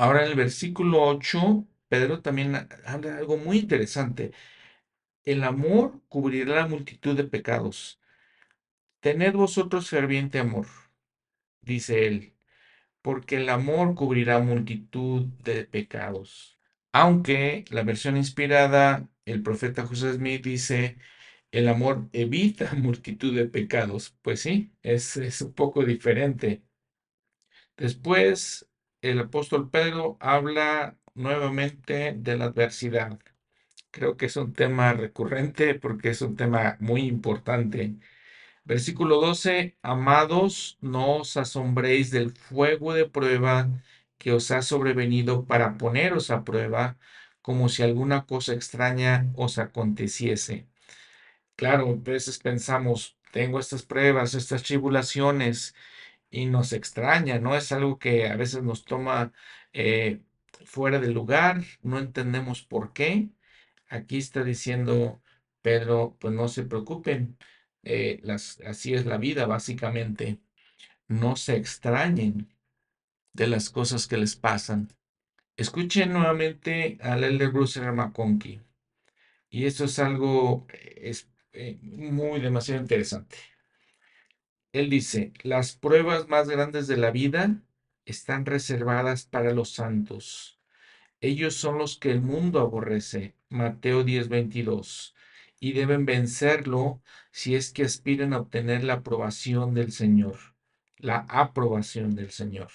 Ahora 0.00 0.24
en 0.24 0.30
el 0.30 0.34
versículo 0.34 1.02
8, 1.02 1.66
Pedro 1.88 2.22
también 2.22 2.54
habla 2.86 3.10
de 3.12 3.18
algo 3.18 3.36
muy 3.36 3.58
interesante. 3.58 4.32
El 5.24 5.44
amor 5.44 6.00
cubrirá 6.08 6.56
la 6.56 6.66
multitud 6.68 7.14
de 7.14 7.24
pecados. 7.24 8.00
Tened 9.00 9.34
vosotros 9.34 9.90
ferviente 9.90 10.38
amor, 10.38 10.66
dice 11.62 12.06
él, 12.06 12.34
porque 13.02 13.36
el 13.36 13.50
amor 13.50 13.94
cubrirá 13.94 14.40
multitud 14.40 15.26
de 15.44 15.64
pecados. 15.66 16.58
Aunque 16.92 17.66
la 17.70 17.82
versión 17.82 18.16
inspirada, 18.16 19.08
el 19.26 19.42
profeta 19.42 19.86
José 19.86 20.14
Smith 20.14 20.44
dice, 20.44 20.98
el 21.52 21.68
amor 21.68 22.08
evita 22.14 22.72
multitud 22.76 23.36
de 23.36 23.46
pecados. 23.46 24.16
Pues 24.22 24.40
sí, 24.40 24.72
es, 24.82 25.18
es 25.18 25.42
un 25.42 25.52
poco 25.54 25.84
diferente. 25.84 26.62
Después, 27.76 28.69
el 29.02 29.18
apóstol 29.20 29.70
Pedro 29.70 30.16
habla 30.20 30.96
nuevamente 31.14 32.14
de 32.16 32.36
la 32.36 32.46
adversidad. 32.46 33.18
Creo 33.90 34.16
que 34.16 34.26
es 34.26 34.36
un 34.36 34.52
tema 34.54 34.92
recurrente 34.94 35.74
porque 35.74 36.10
es 36.10 36.22
un 36.22 36.36
tema 36.36 36.76
muy 36.80 37.02
importante. 37.02 37.96
Versículo 38.64 39.20
12, 39.20 39.76
amados, 39.82 40.78
no 40.80 41.18
os 41.18 41.36
asombréis 41.36 42.10
del 42.10 42.30
fuego 42.32 42.94
de 42.94 43.08
prueba 43.08 43.68
que 44.18 44.32
os 44.32 44.50
ha 44.50 44.62
sobrevenido 44.62 45.46
para 45.46 45.78
poneros 45.78 46.30
a 46.30 46.44
prueba, 46.44 46.98
como 47.42 47.68
si 47.68 47.82
alguna 47.82 48.26
cosa 48.26 48.54
extraña 48.54 49.32
os 49.36 49.58
aconteciese. 49.58 50.68
Claro, 51.56 51.90
a 51.90 51.94
veces 51.96 52.38
pensamos, 52.38 53.18
tengo 53.32 53.60
estas 53.60 53.82
pruebas, 53.82 54.34
estas 54.34 54.62
tribulaciones, 54.62 55.74
y 56.30 56.46
nos 56.46 56.72
extraña, 56.72 57.38
¿no? 57.40 57.56
Es 57.56 57.72
algo 57.72 57.98
que 57.98 58.28
a 58.28 58.36
veces 58.36 58.62
nos 58.62 58.84
toma 58.84 59.32
eh, 59.72 60.20
fuera 60.64 60.98
del 61.00 61.12
lugar, 61.12 61.62
no 61.82 61.98
entendemos 61.98 62.62
por 62.62 62.92
qué. 62.92 63.30
Aquí 63.88 64.18
está 64.18 64.44
diciendo 64.44 65.22
Pedro, 65.62 66.16
pues 66.20 66.34
no 66.34 66.48
se 66.48 66.64
preocupen, 66.64 67.36
eh, 67.82 68.22
así 68.66 68.94
es 68.94 69.06
la 69.06 69.18
vida, 69.18 69.46
básicamente. 69.46 70.40
No 71.08 71.36
se 71.36 71.56
extrañen 71.56 72.48
de 73.32 73.46
las 73.48 73.70
cosas 73.70 74.06
que 74.06 74.16
les 74.18 74.36
pasan. 74.36 74.88
Escuchen 75.56 76.12
nuevamente 76.12 76.98
al 77.02 77.24
elder 77.24 77.50
Bruce 77.50 77.80
McConkie. 77.80 78.62
Y 79.50 79.66
esto 79.66 79.84
es 79.84 79.98
algo, 79.98 80.66
es 80.96 81.28
eh, 81.52 81.78
muy 81.82 82.40
demasiado 82.40 82.80
interesante. 82.80 83.36
Él 84.72 84.88
dice, 84.88 85.32
las 85.42 85.74
pruebas 85.74 86.28
más 86.28 86.48
grandes 86.48 86.86
de 86.86 86.96
la 86.96 87.10
vida 87.10 87.60
están 88.04 88.46
reservadas 88.46 89.26
para 89.26 89.52
los 89.52 89.70
santos. 89.70 90.60
Ellos 91.20 91.54
son 91.54 91.78
los 91.78 91.98
que 91.98 92.10
el 92.10 92.20
mundo 92.20 92.60
aborrece. 92.60 93.34
Mateo 93.48 94.04
10:22. 94.04 95.14
Y 95.58 95.72
deben 95.72 96.06
vencerlo 96.06 97.02
si 97.32 97.54
es 97.54 97.72
que 97.72 97.82
aspiran 97.82 98.32
a 98.32 98.38
obtener 98.38 98.84
la 98.84 98.94
aprobación 98.94 99.74
del 99.74 99.92
Señor. 99.92 100.38
La 100.98 101.26
aprobación 101.28 102.14
del 102.14 102.30
Señor. 102.30 102.70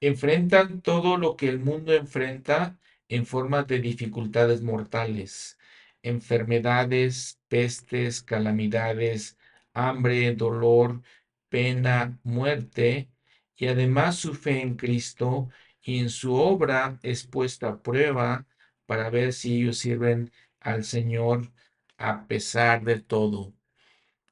Enfrentan 0.00 0.80
todo 0.80 1.16
lo 1.16 1.36
que 1.36 1.48
el 1.48 1.60
mundo 1.60 1.92
enfrenta 1.94 2.78
en 3.08 3.26
forma 3.26 3.62
de 3.64 3.80
dificultades 3.80 4.62
mortales 4.62 5.58
enfermedades, 6.02 7.38
pestes, 7.48 8.22
calamidades, 8.22 9.38
hambre, 9.74 10.34
dolor, 10.34 11.02
pena, 11.48 12.18
muerte, 12.24 13.10
y 13.56 13.68
además 13.68 14.16
su 14.16 14.34
fe 14.34 14.60
en 14.62 14.76
Cristo 14.76 15.48
y 15.82 16.00
en 16.00 16.10
su 16.10 16.34
obra 16.34 16.98
es 17.02 17.26
puesta 17.26 17.68
a 17.68 17.82
prueba 17.82 18.46
para 18.86 19.10
ver 19.10 19.32
si 19.32 19.62
ellos 19.62 19.78
sirven 19.78 20.32
al 20.60 20.84
Señor 20.84 21.52
a 21.98 22.26
pesar 22.26 22.84
de 22.84 23.00
todo. 23.00 23.54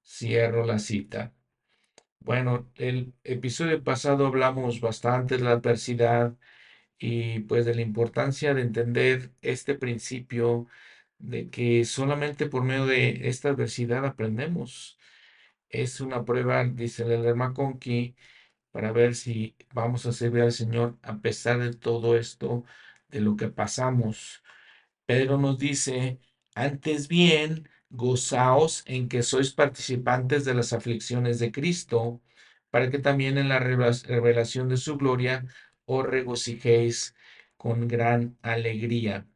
Cierro 0.04 0.66
la 0.66 0.78
cita. 0.78 1.32
Bueno, 2.20 2.70
el 2.76 3.14
episodio 3.24 3.82
pasado 3.82 4.26
hablamos 4.26 4.80
bastante 4.80 5.38
de 5.38 5.44
la 5.44 5.52
adversidad 5.52 6.36
y 6.98 7.40
pues 7.40 7.66
de 7.66 7.74
la 7.74 7.82
importancia 7.82 8.54
de 8.54 8.62
entender 8.62 9.32
este 9.42 9.74
principio 9.76 10.68
de 11.18 11.50
que 11.50 11.84
solamente 11.86 12.46
por 12.46 12.64
medio 12.64 12.86
de 12.86 13.28
esta 13.28 13.50
adversidad 13.50 14.06
aprendemos. 14.06 14.99
Es 15.70 16.00
una 16.00 16.24
prueba, 16.24 16.64
dice 16.64 17.04
el 17.04 17.24
hermano 17.24 17.54
Conqui, 17.54 18.14
para 18.72 18.92
ver 18.92 19.14
si 19.14 19.56
vamos 19.72 20.06
a 20.06 20.12
servir 20.12 20.42
al 20.42 20.52
Señor 20.52 20.98
a 21.02 21.18
pesar 21.20 21.58
de 21.60 21.74
todo 21.74 22.16
esto, 22.16 22.64
de 23.08 23.20
lo 23.20 23.36
que 23.36 23.48
pasamos. 23.48 24.42
Pedro 25.06 25.38
nos 25.38 25.58
dice, 25.58 26.20
antes 26.54 27.08
bien, 27.08 27.68
gozaos 27.90 28.84
en 28.86 29.08
que 29.08 29.22
sois 29.22 29.52
participantes 29.52 30.44
de 30.44 30.54
las 30.54 30.72
aflicciones 30.72 31.38
de 31.40 31.52
Cristo, 31.52 32.20
para 32.70 32.90
que 32.90 32.98
también 33.00 33.38
en 33.38 33.48
la 33.48 33.58
revelación 33.58 34.68
de 34.68 34.76
su 34.76 34.96
gloria 34.96 35.46
os 35.86 36.06
regocijéis 36.06 37.14
con 37.56 37.88
gran 37.88 38.38
alegría. 38.42 39.26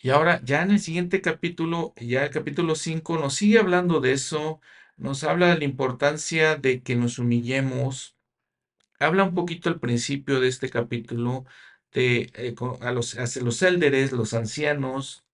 Y 0.00 0.10
ahora, 0.10 0.40
ya 0.44 0.62
en 0.62 0.70
el 0.72 0.80
siguiente 0.80 1.20
capítulo, 1.20 1.92
ya 1.96 2.24
el 2.24 2.30
capítulo 2.30 2.74
5, 2.76 3.18
nos 3.18 3.34
sigue 3.34 3.58
hablando 3.58 4.00
de 4.00 4.12
eso, 4.12 4.60
nos 4.96 5.24
habla 5.24 5.48
de 5.48 5.58
la 5.58 5.64
importancia 5.64 6.56
de 6.56 6.82
que 6.82 6.96
nos 6.96 7.18
humillemos. 7.18 8.16
Habla 9.00 9.24
un 9.24 9.34
poquito 9.34 9.68
al 9.70 9.80
principio 9.80 10.40
de 10.40 10.48
este 10.48 10.70
capítulo 10.70 11.44
de 11.92 12.30
eh, 12.34 12.54
a 12.82 12.92
los, 12.92 13.16
a 13.18 13.26
los 13.42 13.62
élderes, 13.62 14.12
los 14.12 14.34
ancianos, 14.34 15.24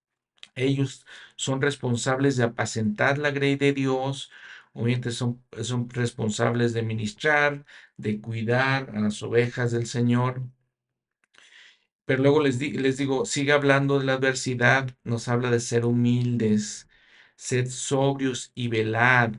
ellos 0.55 1.05
son 1.35 1.61
responsables 1.61 2.37
de 2.37 2.43
apacentar 2.45 3.17
la 3.17 3.31
grey 3.31 3.55
de 3.55 3.73
Dios, 3.73 4.31
obviamente 4.73 5.11
son, 5.11 5.43
son 5.63 5.89
responsables 5.89 6.73
de 6.73 6.83
ministrar, 6.83 7.65
de 7.97 8.21
cuidar 8.21 8.91
a 8.95 8.99
las 9.01 9.21
ovejas 9.23 9.71
del 9.71 9.87
Señor. 9.87 10.41
Pero 12.05 12.21
luego 12.23 12.41
les, 12.41 12.59
les 12.59 12.97
digo, 12.97 13.25
sigue 13.25 13.51
hablando 13.53 13.99
de 13.99 14.05
la 14.05 14.13
adversidad, 14.13 14.95
nos 15.03 15.27
habla 15.27 15.49
de 15.51 15.59
ser 15.59 15.85
humildes, 15.85 16.89
sed 17.35 17.67
sobrios 17.69 18.51
y 18.55 18.67
velad, 18.67 19.35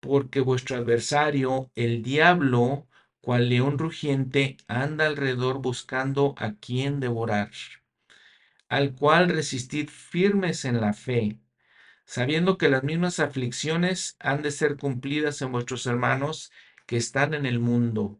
porque 0.00 0.40
vuestro 0.40 0.76
adversario, 0.76 1.70
el 1.74 2.02
diablo, 2.02 2.86
cual 3.20 3.48
león 3.48 3.78
rugiente, 3.78 4.56
anda 4.68 5.06
alrededor 5.06 5.60
buscando 5.60 6.34
a 6.38 6.54
quien 6.54 7.00
devorar, 7.00 7.50
al 8.68 8.94
cual 8.94 9.28
resistid 9.28 9.88
firmes 9.88 10.64
en 10.64 10.80
la 10.80 10.92
fe, 10.92 11.38
sabiendo 12.04 12.56
que 12.58 12.68
las 12.68 12.84
mismas 12.84 13.20
aflicciones 13.20 14.16
han 14.20 14.42
de 14.42 14.50
ser 14.50 14.76
cumplidas 14.76 15.42
en 15.42 15.52
vuestros 15.52 15.86
hermanos 15.86 16.52
que 16.86 16.96
están 16.96 17.34
en 17.34 17.46
el 17.46 17.58
mundo. 17.58 18.18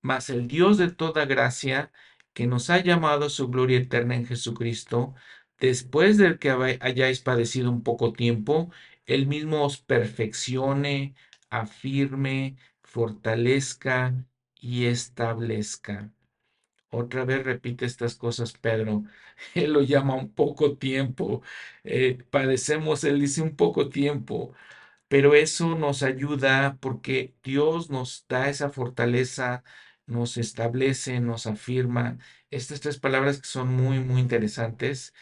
Mas 0.00 0.30
el 0.30 0.48
Dios 0.48 0.78
de 0.78 0.90
toda 0.90 1.24
gracia, 1.24 1.90
que 2.34 2.46
nos 2.46 2.70
ha 2.70 2.78
llamado 2.78 3.26
a 3.26 3.30
su 3.30 3.48
gloria 3.48 3.78
eterna 3.78 4.14
en 4.14 4.26
Jesucristo, 4.26 5.14
después 5.58 6.18
del 6.18 6.38
que 6.38 6.50
hayáis 6.80 7.20
padecido 7.20 7.70
un 7.70 7.82
poco 7.82 8.12
tiempo, 8.12 8.70
Él 9.06 9.26
mismo 9.26 9.64
os 9.64 9.78
perfeccione, 9.80 11.14
afirme, 11.50 12.56
fortalezca 12.82 14.14
y 14.60 14.86
establezca. 14.86 16.10
Otra 16.90 17.24
vez 17.24 17.44
repite 17.44 17.84
estas 17.86 18.14
cosas 18.16 18.52
Pedro. 18.52 19.04
Él 19.54 19.72
lo 19.72 19.82
llama 19.82 20.14
un 20.16 20.32
poco 20.32 20.76
tiempo. 20.78 21.42
Eh, 21.84 22.18
padecemos, 22.30 23.04
él 23.04 23.20
dice 23.20 23.42
un 23.42 23.56
poco 23.56 23.88
tiempo. 23.88 24.54
pero 25.08 25.34
eso 25.34 25.76
nos 25.76 26.02
ayuda 26.02 26.78
porque 26.80 27.34
Dios 27.44 27.90
nos 27.90 28.26
da 28.28 28.48
esa 28.50 28.70
fortaleza, 28.70 29.64
nos 30.06 30.36
establece, 30.38 31.20
nos 31.20 31.46
afirma. 31.46 32.18
Estas 32.50 32.80
tres 32.80 32.98
palabras 32.98 33.40
que 33.40 33.46
son 33.46 33.68
muy, 33.74 34.00
muy 34.00 34.20
interesantes 34.20 35.14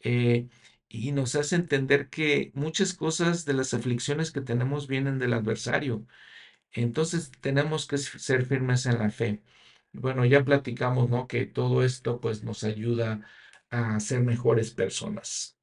eh, 0.00 0.48
y 0.90 1.12
nos 1.12 1.36
hace 1.36 1.56
entender 1.56 2.10
que 2.10 2.52
muchas 2.54 2.94
cosas 2.94 3.44
de 3.46 3.54
las 3.54 3.74
aflicciones 3.74 4.32
que 4.32 4.42
tenemos 4.42 4.88
vienen 4.88 5.18
del 5.20 5.34
adversario. 5.34 6.06
Entonces 6.72 7.32
tenemos 7.40 7.86
que 7.86 7.98
ser 7.98 8.46
firmes 8.46 8.86
en 8.86 8.98
la 8.98 9.10
fe. 9.10 9.42
Bueno, 9.92 10.24
ya 10.26 10.44
platicamos, 10.44 11.10
¿no? 11.10 11.28
Que 11.28 11.46
todo 11.46 11.84
esto 11.84 12.20
pues 12.20 12.44
nos 12.44 12.64
ayuda 12.64 13.26
a 13.70 14.00
ser 14.00 14.22
mejores 14.22 14.72
personas. 14.72 15.56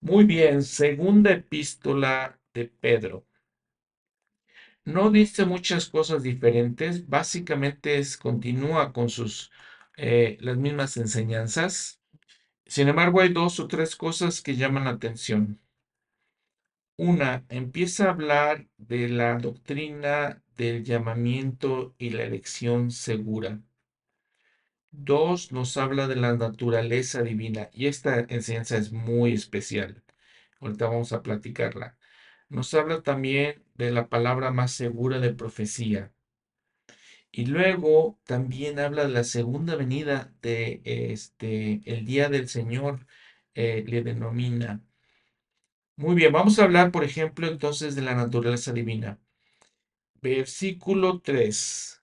Muy 0.00 0.24
bien, 0.24 0.62
segunda 0.62 1.30
epístola 1.32 2.40
de 2.52 2.64
Pedro. 2.66 3.26
No 4.84 5.10
dice 5.10 5.44
muchas 5.44 5.88
cosas 5.88 6.22
diferentes, 6.22 7.08
básicamente 7.08 7.98
es, 7.98 8.16
continúa 8.16 8.92
con 8.92 9.08
sus 9.08 9.50
eh, 9.96 10.36
las 10.40 10.56
mismas 10.56 10.96
enseñanzas. 10.96 11.97
Sin 12.68 12.86
embargo, 12.88 13.20
hay 13.20 13.30
dos 13.30 13.58
o 13.58 13.66
tres 13.66 13.96
cosas 13.96 14.42
que 14.42 14.54
llaman 14.54 14.84
la 14.84 14.90
atención. 14.90 15.60
Una, 16.98 17.46
empieza 17.48 18.04
a 18.06 18.10
hablar 18.10 18.68
de 18.76 19.08
la 19.08 19.38
doctrina 19.38 20.42
del 20.56 20.84
llamamiento 20.84 21.94
y 21.98 22.10
la 22.10 22.24
elección 22.24 22.90
segura. 22.90 23.62
Dos, 24.90 25.50
nos 25.50 25.78
habla 25.78 26.08
de 26.08 26.16
la 26.16 26.36
naturaleza 26.36 27.22
divina 27.22 27.70
y 27.72 27.86
esta 27.86 28.20
enseñanza 28.28 28.76
es 28.76 28.92
muy 28.92 29.32
especial. 29.32 30.02
Ahorita 30.60 30.88
vamos 30.88 31.12
a 31.14 31.22
platicarla. 31.22 31.96
Nos 32.50 32.74
habla 32.74 33.02
también 33.02 33.64
de 33.76 33.92
la 33.92 34.08
palabra 34.08 34.50
más 34.50 34.72
segura 34.72 35.20
de 35.20 35.32
profecía. 35.34 36.12
Y 37.30 37.46
luego 37.46 38.18
también 38.24 38.78
habla 38.78 39.04
de 39.04 39.10
la 39.10 39.24
segunda 39.24 39.76
venida 39.76 40.32
de 40.42 40.80
este 40.84 41.82
el 41.84 42.04
día 42.04 42.28
del 42.28 42.48
Señor 42.48 43.06
eh, 43.54 43.84
le 43.86 44.02
denomina. 44.02 44.82
Muy 45.96 46.14
bien, 46.14 46.32
vamos 46.32 46.58
a 46.58 46.64
hablar, 46.64 46.92
por 46.92 47.04
ejemplo, 47.04 47.48
entonces 47.48 47.94
de 47.94 48.02
la 48.02 48.14
naturaleza 48.14 48.72
divina. 48.72 49.18
Versículo 50.22 51.20
3. 51.20 52.02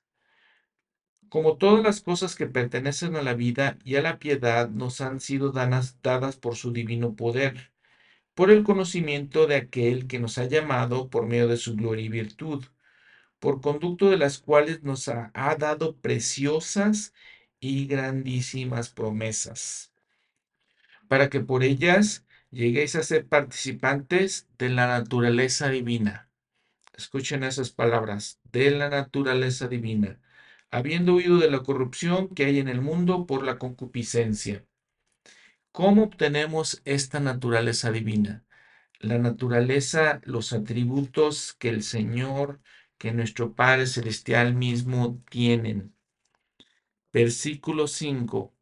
Como 1.29 1.57
todas 1.57 1.83
las 1.83 2.01
cosas 2.01 2.35
que 2.35 2.45
pertenecen 2.47 3.15
a 3.15 3.21
la 3.21 3.33
vida 3.35 3.77
y 3.83 3.95
a 3.95 4.01
la 4.01 4.19
piedad 4.19 4.69
nos 4.69 5.01
han 5.01 5.19
sido 5.19 5.51
dadas, 5.51 6.01
dadas 6.01 6.37
por 6.37 6.55
su 6.55 6.71
divino 6.73 7.15
poder, 7.15 7.71
por 8.35 8.51
el 8.51 8.63
conocimiento 8.63 9.47
de 9.47 9.55
aquel 9.55 10.07
que 10.07 10.19
nos 10.19 10.37
ha 10.37 10.45
llamado 10.45 11.09
por 11.09 11.25
medio 11.27 11.47
de 11.47 11.57
su 11.57 11.75
gloria 11.75 12.05
y 12.05 12.09
virtud, 12.09 12.65
por 13.39 13.61
conducto 13.61 14.09
de 14.09 14.17
las 14.17 14.39
cuales 14.39 14.83
nos 14.83 15.07
ha, 15.07 15.31
dado 15.57 15.97
preciosas 15.97 17.13
y 17.59 17.87
grandísimas 17.87 18.89
promesas, 18.89 19.93
para 21.07 21.29
que 21.29 21.39
por 21.39 21.63
ellas 21.63 22.25
lleguéis 22.51 22.95
a 22.95 23.03
ser 23.03 23.27
participantes 23.27 24.47
de 24.57 24.69
la 24.69 24.87
naturaleza 24.87 25.69
divina. 25.69 26.29
Escuchen 26.95 27.43
esas 27.43 27.71
palabras, 27.71 28.39
de 28.51 28.71
la 28.71 28.89
naturaleza 28.89 29.67
divina, 29.67 30.19
habiendo 30.71 31.15
huido 31.15 31.37
de 31.37 31.51
la 31.51 31.63
corrupción 31.63 32.29
que 32.29 32.45
hay 32.45 32.59
en 32.59 32.69
el 32.69 32.81
mundo 32.81 33.25
por 33.25 33.43
la 33.43 33.57
concupiscencia. 33.57 34.65
¿Cómo 35.71 36.03
obtenemos 36.03 36.81
esta 36.85 37.19
naturaleza 37.19 37.91
divina? 37.91 38.45
La 38.99 39.17
naturaleza, 39.17 40.21
los 40.23 40.53
atributos 40.53 41.53
que 41.53 41.67
el 41.67 41.83
Señor, 41.83 42.61
que 42.97 43.11
nuestro 43.13 43.53
Padre 43.53 43.87
Celestial 43.87 44.53
mismo 44.55 45.21
tienen. 45.29 45.93
Versículo 47.13 47.87
5. 47.87 48.53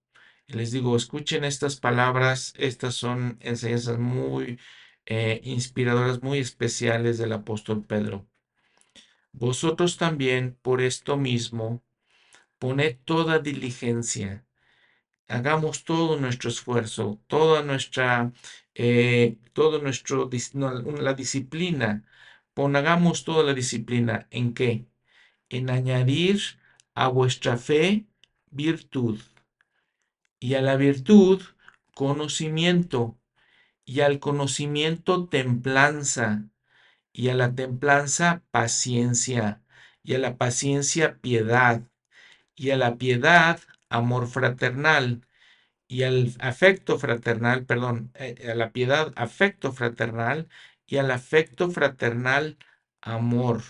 Les 0.47 0.71
digo, 0.71 0.95
escuchen 0.95 1.43
estas 1.43 1.79
palabras, 1.79 2.53
estas 2.57 2.95
son 2.95 3.37
enseñanzas 3.41 3.97
muy 3.97 4.59
eh, 5.05 5.41
inspiradoras, 5.43 6.21
muy 6.21 6.39
especiales 6.39 7.17
del 7.17 7.33
apóstol 7.33 7.83
Pedro. 7.85 8.27
Vosotros 9.31 9.97
también, 9.97 10.57
por 10.61 10.81
esto 10.81 11.17
mismo, 11.17 11.83
poned 12.59 12.97
toda 13.03 13.39
diligencia, 13.39 14.45
hagamos 15.27 15.83
todo 15.83 16.19
nuestro 16.19 16.49
esfuerzo, 16.49 17.19
toda 17.27 17.63
nuestra, 17.63 18.31
eh, 18.75 19.37
todo 19.53 19.79
nuestro, 19.81 20.29
la 20.99 21.13
disciplina, 21.13 22.05
pongamos 22.53 23.23
toda 23.23 23.43
la 23.43 23.53
disciplina, 23.53 24.27
¿en 24.31 24.53
qué? 24.53 24.85
En 25.49 25.69
añadir 25.69 26.41
a 26.93 27.07
vuestra 27.07 27.57
fe 27.57 28.05
virtud. 28.51 29.19
Y 30.39 30.55
a 30.55 30.61
la 30.61 30.75
virtud 30.75 31.41
conocimiento. 31.93 33.17
Y 33.85 34.01
al 34.01 34.19
conocimiento 34.19 35.27
templanza. 35.27 36.45
Y 37.11 37.29
a 37.29 37.35
la 37.35 37.53
templanza 37.53 38.43
paciencia. 38.51 39.61
Y 40.03 40.15
a 40.15 40.19
la 40.19 40.37
paciencia 40.37 41.19
piedad. 41.19 41.83
Y 42.55 42.71
a 42.71 42.77
la 42.77 42.97
piedad 42.97 43.59
amor 43.89 44.27
fraternal. 44.27 45.25
Y 45.87 46.03
al 46.03 46.33
afecto 46.39 46.97
fraternal, 46.97 47.65
perdón, 47.65 48.11
eh, 48.15 48.49
a 48.51 48.55
la 48.55 48.71
piedad 48.71 49.13
afecto 49.15 49.71
fraternal 49.71 50.49
y 50.93 50.97
al 50.97 51.09
afecto 51.09 51.71
fraternal 51.71 52.55
amor. 53.01 53.63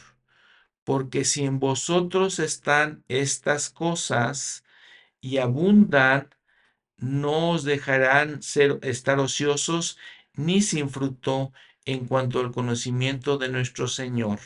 Porque 0.84 1.24
si 1.24 1.46
en 1.46 1.58
vosotros 1.58 2.38
están 2.40 3.06
estas 3.08 3.70
cosas 3.70 4.66
y 5.22 5.38
abundan, 5.38 6.36
no 6.98 7.52
os 7.52 7.64
dejarán 7.64 8.44
ser, 8.44 8.78
estar 8.82 9.20
ociosos 9.20 9.98
ni 10.34 10.62
sin 10.62 10.90
fruto 10.90 11.54
en 11.86 12.08
cuanto 12.08 12.42
al 12.42 12.52
conocimiento 12.52 13.38
de 13.38 13.48
nuestro 13.48 13.88
Señor. 13.88 14.40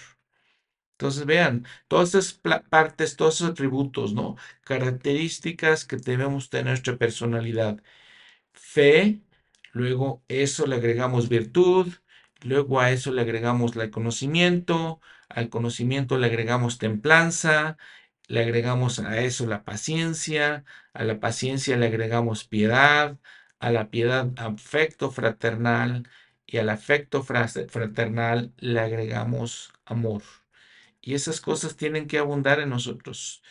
Entonces 0.91 1.25
vean, 1.25 1.65
todas 1.87 2.13
estas 2.13 2.33
partes, 2.69 3.15
todos 3.15 3.37
esos 3.37 3.49
atributos, 3.49 4.13
¿no? 4.13 4.35
Características 4.63 5.83
que 5.83 5.97
debemos 5.97 6.51
tener 6.51 6.67
nuestra 6.67 6.95
personalidad. 6.97 7.81
Fe, 8.53 9.21
luego 9.73 10.23
eso 10.27 10.67
le 10.67 10.75
agregamos 10.75 11.27
virtud, 11.27 11.87
luego 12.43 12.79
a 12.79 12.91
eso 12.91 13.11
le 13.11 13.21
agregamos 13.21 13.75
el 13.75 13.89
conocimiento, 13.91 15.01
al 15.29 15.49
conocimiento 15.49 16.17
le 16.17 16.27
agregamos 16.27 16.77
templanza, 16.77 17.77
le 18.27 18.41
agregamos 18.41 18.99
a 18.99 19.19
eso 19.21 19.47
la 19.47 19.63
paciencia, 19.63 20.65
a 20.93 21.03
la 21.03 21.19
paciencia 21.19 21.77
le 21.77 21.87
agregamos 21.87 22.45
piedad, 22.45 23.17
a 23.59 23.71
la 23.71 23.89
piedad 23.89 24.31
afecto 24.37 25.11
fraternal 25.11 26.07
y 26.45 26.57
al 26.57 26.69
afecto 26.69 27.23
fraternal 27.23 28.53
le 28.57 28.79
agregamos 28.79 29.73
amor. 29.85 30.23
Y 31.01 31.15
esas 31.15 31.41
cosas 31.41 31.77
tienen 31.77 32.07
que 32.07 32.17
abundar 32.19 32.59
en 32.59 32.69
nosotros, 32.69 33.43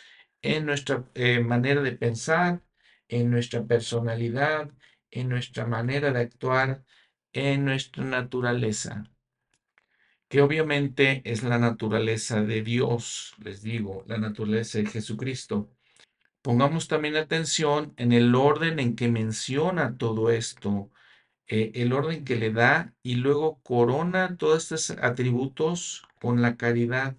en 0.43 0.67
nuestra 0.67 1.05
eh, 1.15 1.41
manera 1.41 1.83
de 1.83 1.93
pensar, 1.93 2.63
en 3.09 3.31
nuestra 3.31 3.65
personalidad, 3.65 4.71
en 5.11 5.29
nuestra 5.29 5.67
manera 5.67 6.13
de 6.13 6.21
actuar, 6.21 6.85
en 7.37 7.65
nuestra 7.65 8.05
naturaleza 8.05 9.05
que 10.29 10.41
obviamente 10.43 11.23
es 11.25 11.43
la 11.43 11.59
naturaleza 11.59 12.43
de 12.43 12.63
Dios, 12.63 13.35
les 13.39 13.63
digo, 13.63 14.05
la 14.07 14.19
naturaleza 14.19 14.79
de 14.79 14.87
Jesucristo. 14.87 15.71
Pongamos 16.43 16.89
también 16.89 17.17
atención 17.17 17.95
en 17.97 18.13
el 18.13 18.35
orden 18.35 18.79
en 18.81 18.97
que 18.97 19.09
menciona 19.09 19.97
todo 19.99 20.31
esto, 20.31 20.91
eh, 21.49 21.73
el 21.75 21.93
orden 21.93 22.25
que 22.25 22.37
le 22.37 22.53
da 22.53 22.95
y 23.03 23.17
luego 23.17 23.61
corona 23.63 24.37
todos 24.37 24.73
estos 24.73 24.99
atributos 25.03 26.05
con 26.21 26.43
la 26.43 26.57
caridad 26.57 27.17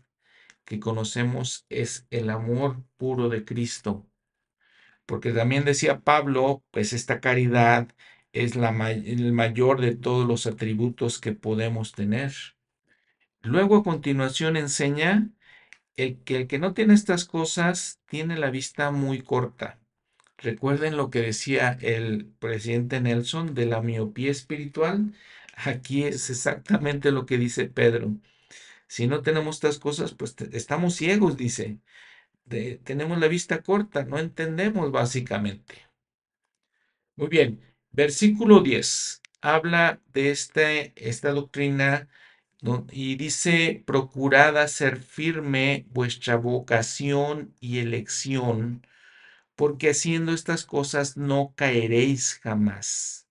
que 0.66 0.80
conocemos 0.80 1.66
es 1.70 2.08
el 2.10 2.30
amor 2.30 2.84
puro 2.98 3.30
de 3.30 3.46
Cristo. 3.46 4.06
Porque 5.06 5.32
también 5.32 5.64
decía 5.66 6.02
Pablo, 6.02 6.64
pues 6.72 6.92
esta 6.94 7.22
caridad 7.22 7.88
es 8.44 8.56
la, 8.56 8.70
el 8.92 9.34
mayor 9.34 9.82
de 9.82 9.96
todos 9.96 10.28
los 10.28 10.48
atributos 10.48 11.20
que 11.20 11.34
podemos 11.34 11.94
tener. 11.94 12.34
Luego 13.42 13.78
a 13.78 13.84
continuación 13.84 14.58
enseña 14.58 15.30
el 15.96 16.24
que 16.24 16.38
el 16.38 16.48
que 16.48 16.60
no 16.60 16.74
tiene 16.74 16.94
estas 16.94 17.26
cosas 17.26 18.02
tiene 18.08 18.38
la 18.38 18.52
vista 18.52 18.92
muy 18.92 19.22
corta. 19.22 19.80
Recuerden 20.38 20.98
lo 20.98 21.10
que 21.10 21.22
decía 21.22 21.78
el 21.82 22.28
presidente 22.40 23.02
Nelson 23.02 23.56
de 23.56 23.66
la 23.66 23.82
miopía 23.82 24.32
espiritual. 24.32 25.14
Aquí 25.56 26.04
es 26.04 26.30
exactamente 26.30 27.12
lo 27.12 27.26
que 27.26 27.38
dice 27.38 27.66
Pedro. 27.66 28.16
Si 28.88 29.08
no 29.08 29.22
tenemos 29.22 29.58
estas 29.58 29.80
cosas, 29.80 30.14
pues 30.14 30.36
estamos 30.54 30.96
ciegos, 30.96 31.38
dice. 31.38 31.80
tenemos 32.84 33.20
la 33.20 33.28
vista 33.28 33.62
corta, 33.62 34.06
no 34.06 34.20
entendemos 34.20 34.92
básicamente. 34.92 35.76
Muy 37.18 37.28
bien, 37.28 37.62
versículo 37.98 38.62
10 38.62 39.24
habla 39.42 40.00
de 40.14 40.30
este, 40.30 40.94
esta 40.96 41.32
doctrina 41.32 42.08
y 42.92 43.16
dice, 43.16 43.84
procurad 43.88 44.56
hacer 44.58 44.98
firme 44.98 45.88
vuestra 45.90 46.36
vocación 46.36 47.56
y 47.60 47.80
elección, 47.80 48.86
porque 49.56 49.90
haciendo 49.90 50.32
estas 50.32 50.64
cosas 50.64 51.18
no 51.18 51.54
caeréis 51.56 52.40
jamás. 52.44 53.28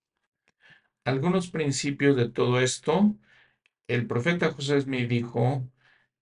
Algunos 1.05 1.49
principios 1.49 2.17
de 2.17 2.27
todo 2.27 2.59
esto, 2.59 3.15
el 3.87 4.05
profeta 4.05 4.51
José 4.51 4.83
me 4.85 5.07
dijo, 5.07 5.65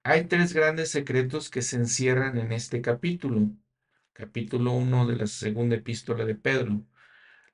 hay 0.03 0.25
tres 0.25 0.53
grandes 0.53 0.91
secretos 0.91 1.49
que 1.49 1.63
se 1.63 1.77
encierran 1.77 2.37
en 2.37 2.51
este 2.51 2.83
capítulo, 2.83 3.49
capítulo 4.13 4.73
1 4.73 5.07
de 5.07 5.15
la 5.15 5.25
segunda 5.25 5.77
epístola 5.77 6.25
de 6.25 6.35
Pedro, 6.35 6.85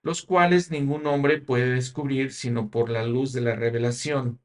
los 0.01 0.23
cuales 0.23 0.71
ningún 0.71 1.05
hombre 1.05 1.39
puede 1.39 1.69
descubrir 1.73 2.31
sino 2.31 2.69
por 2.69 2.89
la 2.89 3.05
luz 3.05 3.33
de 3.33 3.41
la 3.41 3.55
revelación 3.55 4.39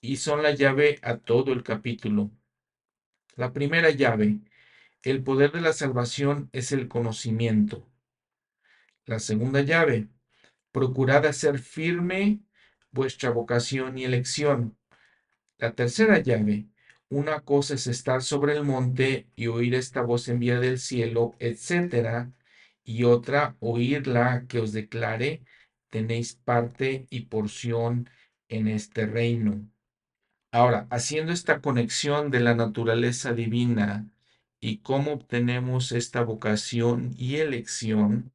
y 0.00 0.16
son 0.16 0.42
la 0.42 0.52
llave 0.52 0.98
a 1.02 1.18
todo 1.18 1.52
el 1.52 1.62
capítulo. 1.62 2.30
La 3.36 3.52
primera 3.52 3.90
llave, 3.90 4.40
el 5.02 5.22
poder 5.22 5.52
de 5.52 5.60
la 5.60 5.72
salvación 5.72 6.50
es 6.52 6.72
el 6.72 6.88
conocimiento. 6.88 7.86
La 9.06 9.18
segunda 9.18 9.62
llave, 9.62 10.08
procurad 10.72 11.26
hacer 11.26 11.58
firme 11.58 12.40
vuestra 12.90 13.30
vocación 13.30 13.98
y 13.98 14.04
elección. 14.04 14.76
La 15.58 15.74
tercera 15.74 16.18
llave, 16.18 16.68
una 17.08 17.40
cosa 17.40 17.74
es 17.74 17.86
estar 17.86 18.22
sobre 18.22 18.54
el 18.54 18.64
monte 18.64 19.28
y 19.36 19.48
oír 19.48 19.74
esta 19.74 20.02
voz 20.02 20.28
enviada 20.28 20.60
del 20.60 20.78
cielo, 20.78 21.34
etc. 21.38 22.30
Y 22.84 23.04
otra, 23.04 23.56
oírla 23.60 24.46
que 24.48 24.60
os 24.60 24.72
declare, 24.72 25.44
tenéis 25.90 26.34
parte 26.34 27.06
y 27.10 27.22
porción 27.26 28.08
en 28.48 28.68
este 28.68 29.06
reino. 29.06 29.68
Ahora, 30.52 30.86
haciendo 30.90 31.32
esta 31.32 31.60
conexión 31.60 32.30
de 32.30 32.40
la 32.40 32.54
naturaleza 32.54 33.32
divina 33.32 34.10
y 34.60 34.78
cómo 34.78 35.12
obtenemos 35.12 35.92
esta 35.92 36.22
vocación 36.22 37.12
y 37.16 37.36
elección, 37.36 38.32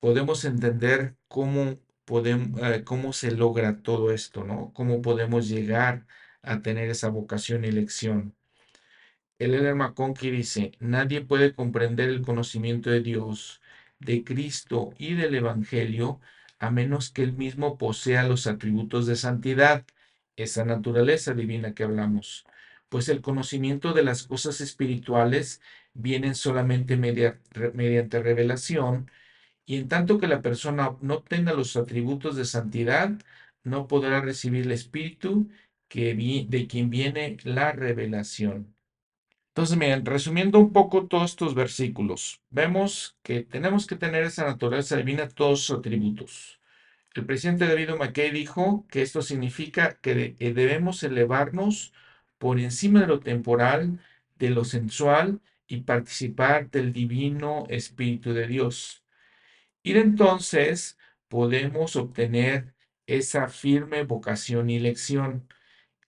podemos 0.00 0.44
entender 0.44 1.16
cómo, 1.28 1.78
podemos, 2.04 2.60
eh, 2.62 2.84
cómo 2.84 3.12
se 3.12 3.30
logra 3.32 3.82
todo 3.82 4.12
esto, 4.12 4.44
¿no? 4.44 4.72
Cómo 4.74 5.02
podemos 5.02 5.48
llegar 5.48 6.06
a 6.42 6.60
tener 6.62 6.90
esa 6.90 7.08
vocación 7.08 7.64
y 7.64 7.68
elección. 7.68 8.36
El 9.42 9.54
Elder 9.54 9.74
McConkie 9.74 10.30
dice, 10.30 10.72
nadie 10.78 11.20
puede 11.20 11.52
comprender 11.52 12.08
el 12.10 12.22
conocimiento 12.22 12.90
de 12.90 13.00
Dios, 13.00 13.60
de 13.98 14.22
Cristo 14.22 14.94
y 14.98 15.14
del 15.14 15.34
Evangelio 15.34 16.20
a 16.60 16.70
menos 16.70 17.10
que 17.10 17.24
él 17.24 17.32
mismo 17.32 17.76
posea 17.76 18.22
los 18.22 18.46
atributos 18.46 19.06
de 19.06 19.16
santidad 19.16 19.84
esa 20.36 20.64
naturaleza 20.64 21.34
divina 21.34 21.74
que 21.74 21.82
hablamos, 21.82 22.44
pues 22.88 23.08
el 23.08 23.20
conocimiento 23.20 23.92
de 23.94 24.04
las 24.04 24.22
cosas 24.24 24.60
espirituales 24.60 25.60
vienen 25.92 26.36
solamente 26.36 26.96
mediante 26.96 28.22
revelación, 28.22 29.10
y 29.66 29.76
en 29.78 29.88
tanto 29.88 30.18
que 30.20 30.28
la 30.28 30.42
persona 30.42 30.96
no 31.00 31.22
tenga 31.22 31.52
los 31.52 31.76
atributos 31.76 32.36
de 32.36 32.44
santidad, 32.44 33.10
no 33.64 33.88
podrá 33.88 34.20
recibir 34.20 34.66
el 34.66 34.72
Espíritu 34.72 35.50
que 35.88 36.14
de 36.48 36.66
quien 36.68 36.90
viene 36.90 37.38
la 37.44 37.72
revelación. 37.72 38.71
Entonces, 39.52 39.76
miren, 39.76 40.06
resumiendo 40.06 40.58
un 40.58 40.72
poco 40.72 41.06
todos 41.06 41.32
estos 41.32 41.54
versículos, 41.54 42.40
vemos 42.48 43.18
que 43.22 43.42
tenemos 43.42 43.86
que 43.86 43.96
tener 43.96 44.24
esa 44.24 44.46
naturaleza 44.46 44.96
divina, 44.96 45.28
todos 45.28 45.60
sus 45.64 45.78
atributos. 45.78 46.58
El 47.14 47.26
presidente 47.26 47.66
David 47.66 47.90
McKay 47.90 48.30
dijo 48.30 48.86
que 48.90 49.02
esto 49.02 49.20
significa 49.20 49.98
que 50.00 50.36
eh, 50.38 50.54
debemos 50.54 51.02
elevarnos 51.02 51.92
por 52.38 52.58
encima 52.58 53.00
de 53.02 53.06
lo 53.08 53.20
temporal, 53.20 54.00
de 54.38 54.50
lo 54.50 54.64
sensual 54.64 55.40
y 55.66 55.82
participar 55.82 56.70
del 56.70 56.94
divino 56.94 57.64
Espíritu 57.68 58.32
de 58.32 58.46
Dios. 58.46 59.04
Y 59.82 59.96
entonces 59.98 60.98
podemos 61.28 61.96
obtener 61.96 62.74
esa 63.06 63.48
firme 63.48 64.04
vocación 64.04 64.70
y 64.70 64.78
lección. 64.78 65.46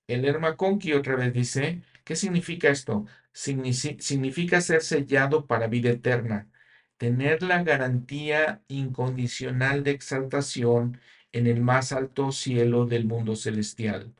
El 0.07 0.25
Conqui 0.57 0.95
otra 0.95 1.17
vez 1.17 1.33
dice, 1.35 1.83
¿qué 2.05 2.17
significa 2.17 2.71
esto? 2.71 3.07
Significa 3.35 4.61
ser 4.63 4.83
sellado 4.83 5.47
para 5.47 5.67
vida 5.67 5.91
eterna 5.91 6.49
tener 6.97 7.43
la 7.43 7.63
garantía 7.63 8.63
incondicional 8.69 9.85
de 9.85 9.91
exaltación 9.93 11.01
en 11.33 11.47
el 11.47 11.61
más 11.61 11.93
alto 11.93 12.33
cielo 12.33 12.87
del 12.87 13.07
mundo 13.07 13.37
celestial. 13.37 14.15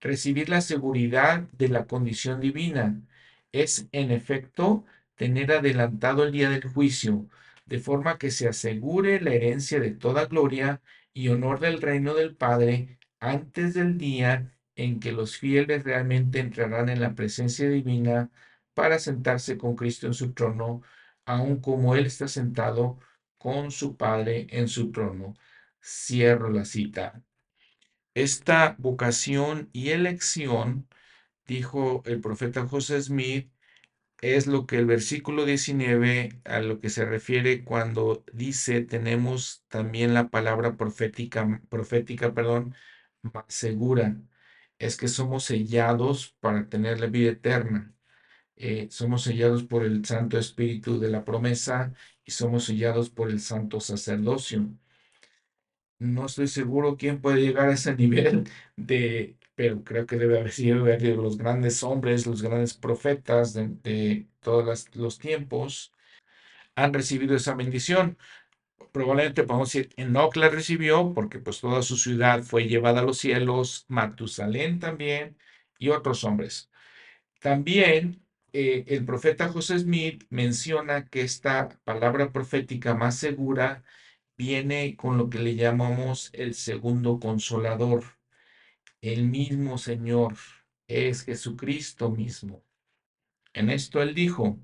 Recibir 0.00 0.48
la 0.48 0.60
seguridad 0.60 1.42
de 1.52 1.68
la 1.68 1.86
condición 1.86 2.40
divina 2.40 3.00
es, 3.52 3.88
en 3.92 4.10
efecto, 4.10 4.84
tener 5.14 5.52
adelantado 5.52 6.24
el 6.24 6.32
día 6.32 6.50
del 6.50 6.64
juicio, 6.64 7.26
de 7.66 7.78
forma 7.78 8.18
que 8.18 8.30
se 8.30 8.48
asegure 8.48 9.20
la 9.20 9.34
herencia 9.34 9.80
de 9.80 9.92
toda 9.92 10.26
gloria 10.26 10.82
y 11.12 11.28
honor 11.28 11.60
del 11.60 11.80
reino 11.80 12.14
del 12.14 12.36
Padre 12.36 12.98
antes 13.20 13.74
del 13.74 13.98
día 13.98 14.52
en 14.84 15.00
que 15.00 15.12
los 15.12 15.36
fieles 15.38 15.84
realmente 15.84 16.40
entrarán 16.40 16.88
en 16.88 17.00
la 17.00 17.14
presencia 17.14 17.68
divina 17.68 18.30
para 18.74 18.98
sentarse 18.98 19.58
con 19.58 19.76
Cristo 19.76 20.06
en 20.06 20.14
su 20.14 20.32
trono 20.32 20.82
aun 21.24 21.60
como 21.60 21.94
Él 21.96 22.06
está 22.06 22.28
sentado 22.28 22.98
con 23.38 23.70
su 23.70 23.96
Padre 23.96 24.46
en 24.50 24.68
su 24.68 24.90
trono. 24.92 25.34
Cierro 25.82 26.50
la 26.50 26.64
cita. 26.64 27.22
Esta 28.14 28.76
vocación 28.78 29.70
y 29.72 29.90
elección, 29.90 30.88
dijo 31.46 32.02
el 32.06 32.20
profeta 32.20 32.66
José 32.66 33.00
Smith, 33.02 33.52
es 34.20 34.46
lo 34.46 34.66
que 34.66 34.76
el 34.78 34.86
versículo 34.86 35.44
19 35.46 36.40
a 36.44 36.60
lo 36.60 36.80
que 36.80 36.90
se 36.90 37.04
refiere 37.06 37.64
cuando 37.64 38.24
dice 38.32 38.82
tenemos 38.82 39.64
también 39.68 40.14
la 40.14 40.28
palabra 40.30 40.76
profética, 40.76 41.62
profética, 41.70 42.34
perdón, 42.34 42.74
más 43.22 43.44
segura. 43.48 44.16
Es 44.80 44.96
que 44.96 45.06
somos 45.08 45.44
sellados 45.44 46.36
para 46.40 46.68
tener 46.68 46.98
la 47.00 47.06
vida 47.06 47.30
eterna. 47.30 47.94
Eh, 48.56 48.88
somos 48.90 49.22
sellados 49.22 49.64
por 49.64 49.84
el 49.84 50.04
Santo 50.04 50.38
Espíritu 50.38 50.98
de 51.00 51.10
la 51.10 51.24
promesa 51.24 51.94
y 52.24 52.32
somos 52.32 52.64
sellados 52.64 53.10
por 53.10 53.30
el 53.30 53.40
Santo 53.40 53.80
Sacerdocio. 53.80 54.68
No 56.00 56.26
estoy 56.26 56.48
seguro 56.48 56.96
quién 56.96 57.20
puede 57.20 57.42
llegar 57.42 57.68
a 57.68 57.74
ese 57.74 57.94
nivel 57.96 58.48
de, 58.76 59.36
pero 59.54 59.84
creo 59.84 60.06
que 60.06 60.16
debe 60.16 60.38
haber 60.38 60.52
sido 60.52 60.84
de 60.86 61.14
los 61.16 61.36
grandes 61.36 61.82
hombres, 61.82 62.26
los 62.26 62.42
grandes 62.42 62.74
profetas 62.74 63.52
de, 63.54 64.26
todos 64.40 64.88
los 64.94 65.18
tiempos, 65.18 65.92
han 66.74 66.94
recibido 66.94 67.36
esa 67.36 67.54
bendición. 67.54 68.16
Probablemente 68.92 69.44
podemos 69.44 69.72
decir, 69.72 69.90
Enoch 69.96 70.36
la 70.36 70.48
recibió 70.48 71.12
porque 71.14 71.38
pues 71.38 71.60
toda 71.60 71.82
su 71.82 71.96
ciudad 71.96 72.42
fue 72.42 72.66
llevada 72.66 73.00
a 73.00 73.04
los 73.04 73.18
cielos, 73.18 73.84
Matusalén 73.88 74.80
también 74.80 75.36
y 75.78 75.90
otros 75.90 76.24
hombres. 76.24 76.70
También 77.40 78.24
eh, 78.52 78.84
el 78.88 79.04
profeta 79.04 79.48
José 79.48 79.78
Smith 79.78 80.24
menciona 80.30 81.06
que 81.08 81.22
esta 81.22 81.68
palabra 81.84 82.32
profética 82.32 82.94
más 82.94 83.16
segura 83.16 83.84
viene 84.36 84.96
con 84.96 85.18
lo 85.18 85.30
que 85.30 85.38
le 85.38 85.54
llamamos 85.54 86.30
el 86.32 86.54
segundo 86.54 87.20
consolador. 87.20 88.04
El 89.00 89.28
mismo 89.28 89.78
Señor 89.78 90.36
es 90.88 91.24
Jesucristo 91.24 92.10
mismo. 92.10 92.64
En 93.52 93.70
esto 93.70 94.02
él 94.02 94.14
dijo, 94.14 94.58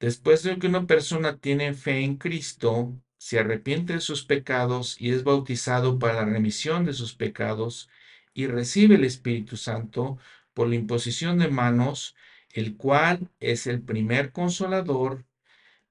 después 0.00 0.42
de 0.42 0.58
que 0.58 0.66
una 0.68 0.86
persona 0.86 1.38
tiene 1.38 1.74
fe 1.74 2.00
en 2.00 2.16
Cristo, 2.16 3.01
se 3.22 3.38
arrepiente 3.38 3.92
de 3.92 4.00
sus 4.00 4.24
pecados 4.24 4.96
y 5.00 5.12
es 5.12 5.22
bautizado 5.22 6.00
para 6.00 6.14
la 6.14 6.24
remisión 6.24 6.84
de 6.84 6.92
sus 6.92 7.14
pecados 7.14 7.88
y 8.34 8.48
recibe 8.48 8.96
el 8.96 9.04
Espíritu 9.04 9.56
Santo 9.56 10.18
por 10.54 10.68
la 10.68 10.74
imposición 10.74 11.38
de 11.38 11.46
manos, 11.46 12.16
el 12.52 12.76
cual 12.76 13.30
es 13.38 13.68
el 13.68 13.80
primer 13.80 14.32
consolador, 14.32 15.24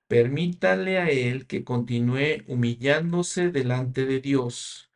permítale 0.09 0.97
a 0.97 1.09
él 1.09 1.47
que 1.47 1.63
continúe 1.63 2.43
humillándose 2.47 3.49
delante 3.49 4.05
de 4.05 4.19
Dios, 4.19 4.91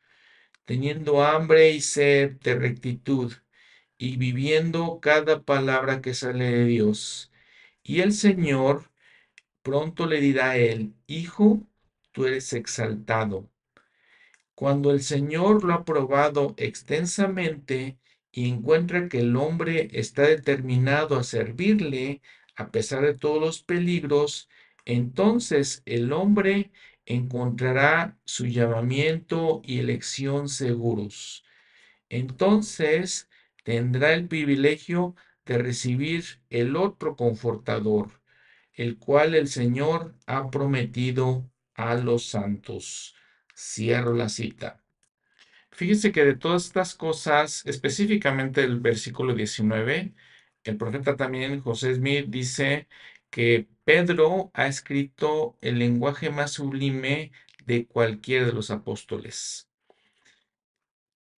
teniendo 0.65 1.23
hambre 1.23 1.71
y 1.71 1.79
sed 1.79 2.31
de 2.41 2.55
rectitud 2.55 3.31
y 3.97 4.17
viviendo 4.17 4.99
cada 5.01 5.41
palabra 5.41 6.01
que 6.01 6.13
sale 6.13 6.51
de 6.51 6.65
Dios. 6.65 7.31
Y 7.81 8.01
el 8.01 8.11
Señor 8.11 8.91
pronto 9.61 10.05
le 10.05 10.19
dirá 10.19 10.51
a 10.51 10.57
él, 10.57 10.95
Hijo, 11.07 11.65
tú 12.15 12.25
eres 12.25 12.53
exaltado. 12.53 13.51
Cuando 14.55 14.91
el 14.91 15.01
Señor 15.03 15.65
lo 15.65 15.73
ha 15.73 15.83
probado 15.83 16.55
extensamente, 16.57 17.99
y 18.31 18.49
encuentra 18.49 19.07
que 19.09 19.19
el 19.19 19.35
hombre 19.37 19.89
está 19.93 20.23
determinado 20.23 21.17
a 21.17 21.23
servirle 21.23 22.21
a 22.57 22.69
pesar 22.71 23.03
de 23.03 23.13
todos 23.13 23.41
los 23.41 23.63
peligros, 23.63 24.49
entonces 24.85 25.83
el 25.85 26.13
hombre 26.13 26.71
encontrará 27.05 28.17
su 28.25 28.45
llamamiento 28.47 29.61
y 29.65 29.79
elección 29.79 30.49
seguros. 30.49 31.45
Entonces 32.09 33.29
tendrá 33.63 34.13
el 34.13 34.27
privilegio 34.27 35.15
de 35.45 35.57
recibir 35.57 36.41
el 36.49 36.75
otro 36.75 37.15
confortador, 37.15 38.21
el 38.73 38.97
cual 38.97 39.35
el 39.35 39.47
Señor 39.47 40.15
ha 40.27 40.49
prometido 40.49 41.49
a 41.75 41.95
los 41.95 42.25
santos. 42.27 43.15
Cierro 43.55 44.13
la 44.13 44.29
cita. 44.29 44.83
Fíjense 45.71 46.11
que 46.11 46.25
de 46.25 46.35
todas 46.35 46.65
estas 46.65 46.95
cosas, 46.95 47.63
específicamente 47.65 48.63
el 48.63 48.79
versículo 48.79 49.35
19, 49.35 50.13
el 50.63 50.77
profeta 50.77 51.15
también, 51.15 51.61
José 51.61 51.95
Smith, 51.95 52.27
dice 52.29 52.87
que 53.29 53.67
Pedro 53.83 54.51
ha 54.53 54.67
escrito 54.67 55.57
el 55.61 55.79
lenguaje 55.79 56.29
más 56.29 56.51
sublime 56.53 57.31
de 57.65 57.85
cualquiera 57.87 58.45
de 58.45 58.53
los 58.53 58.71
apóstoles. 58.71 59.69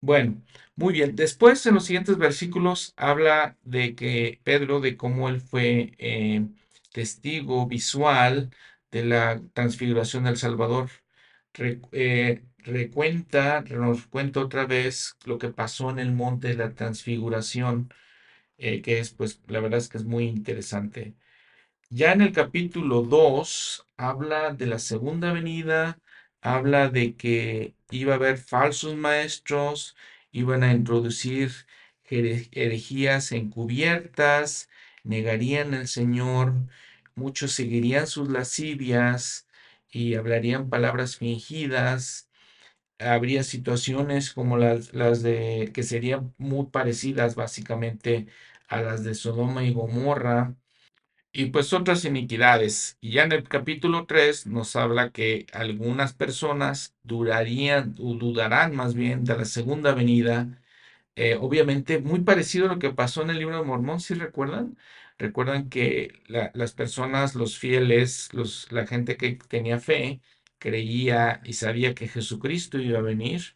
Bueno, 0.02 0.44
muy 0.76 0.94
bien. 0.94 1.16
Después, 1.16 1.66
en 1.66 1.74
los 1.76 1.86
siguientes 1.86 2.18
versículos, 2.18 2.94
habla 2.98 3.58
de 3.64 3.96
que 3.96 4.40
Pedro, 4.44 4.80
de 4.80 4.96
cómo 4.96 5.28
él 5.30 5.42
fue 5.42 5.94
eh, 5.98 6.46
testigo 6.94 7.66
visual 7.68 8.52
de 8.92 9.06
la 9.06 9.42
transfiguración 9.54 10.24
del 10.26 10.38
Salvador. 10.38 10.90
Eh, 11.92 12.44
recuenta, 12.60 13.62
nos 13.62 14.08
cuenta 14.08 14.42
otra 14.42 14.66
vez 14.66 15.18
lo 15.26 15.38
que 15.38 15.50
pasó 15.50 15.90
en 15.90 16.00
el 16.00 16.12
monte 16.14 16.50
de 16.50 16.56
la 16.56 16.74
transfiguración, 16.76 17.94
eh, 18.58 18.82
que 18.82 19.00
es, 19.00 19.12
pues, 19.14 19.42
la 19.48 19.60
verdad 19.62 19.80
es 19.80 19.90
que 19.90 19.98
es 19.98 20.06
muy 20.06 20.26
interesante. 20.26 21.16
Ya 21.90 22.14
en 22.14 22.22
el 22.22 22.34
capítulo 22.34 23.02
2 23.04 23.86
habla 23.98 24.54
de 24.54 24.68
la 24.68 24.80
segunda 24.80 25.34
venida, 25.34 26.00
habla 26.42 26.90
de 26.90 27.16
que 27.16 27.76
iba 27.92 28.14
a 28.14 28.16
haber 28.18 28.38
falsos 28.38 28.96
maestros, 28.96 29.96
iban 30.32 30.64
a 30.64 30.74
introducir 30.74 31.52
herejías 32.10 33.32
encubiertas, 33.32 34.70
negarían 35.04 35.74
al 35.74 35.88
Señor, 35.88 36.54
muchos 37.18 37.54
seguirían 37.54 38.08
sus 38.08 38.30
lascivias 38.30 39.48
y 39.92 40.16
hablarían 40.16 40.70
palabras 40.70 41.18
fingidas. 41.18 42.30
Habría 43.00 43.44
situaciones 43.44 44.34
como 44.34 44.58
las, 44.58 44.94
las 44.94 45.24
de 45.24 45.72
que 45.74 45.84
serían 45.84 46.34
muy 46.38 46.68
parecidas 46.68 47.36
básicamente 47.36 48.28
a 48.70 48.82
las 48.82 49.04
de 49.04 49.16
Sodoma 49.16 49.64
y 49.66 49.74
Gomorra 49.74 50.56
y 51.32 51.48
pues 51.48 51.74
otras 51.74 52.06
iniquidades. 52.06 52.98
Y 53.02 53.12
ya 53.14 53.24
en 53.24 53.32
el 53.32 53.44
capítulo 53.48 54.06
3 54.06 54.48
nos 54.48 54.76
habla 54.76 55.12
que 55.12 55.46
algunas 55.54 56.14
personas 56.14 56.96
durarían 57.04 57.96
o 58.00 58.14
dudarán 58.16 58.76
más 58.76 58.94
bien 58.96 59.24
de 59.24 59.38
la 59.38 59.46
segunda 59.46 59.94
venida. 59.94 60.62
Eh, 61.16 61.38
obviamente 61.40 62.00
muy 62.00 62.22
parecido 62.22 62.68
a 62.68 62.74
lo 62.74 62.80
que 62.80 62.92
pasó 62.92 63.24
en 63.24 63.32
el 63.32 63.40
libro 63.40 63.58
de 63.60 63.66
Mormón, 63.66 64.00
si 64.02 64.14
recuerdan. 64.16 64.78
Recuerdan 65.18 65.70
que 65.70 66.22
las 66.28 66.74
personas, 66.74 67.36
los 67.36 67.58
fieles, 67.58 68.30
los, 68.34 68.72
la 68.72 68.86
gente 68.88 69.18
que 69.18 69.34
tenía 69.48 69.80
fe, 69.80 70.22
creía 70.60 71.42
y 71.44 71.54
sabía 71.54 71.96
que 71.96 72.08
Jesucristo 72.08 72.78
iba 72.80 73.00
a 73.00 73.02
venir 73.02 73.56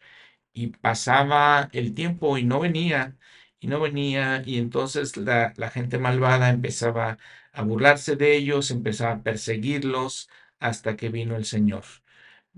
y 0.53 0.67
pasaba 0.67 1.69
el 1.73 1.93
tiempo 1.93 2.37
y 2.37 2.43
no 2.45 2.59
venía 2.59 3.17
y 3.59 3.67
no 3.67 3.79
venía 3.79 4.43
y 4.45 4.57
entonces 4.59 5.17
la, 5.17 5.53
la 5.57 5.69
gente 5.69 5.97
malvada 5.99 6.49
empezaba 6.49 7.17
a 7.53 7.63
burlarse 7.63 8.15
de 8.15 8.35
ellos, 8.37 8.71
empezaba 8.71 9.13
a 9.15 9.23
perseguirlos 9.23 10.29
hasta 10.59 10.95
que 10.97 11.09
vino 11.09 11.35
el 11.35 11.45
Señor. 11.45 11.83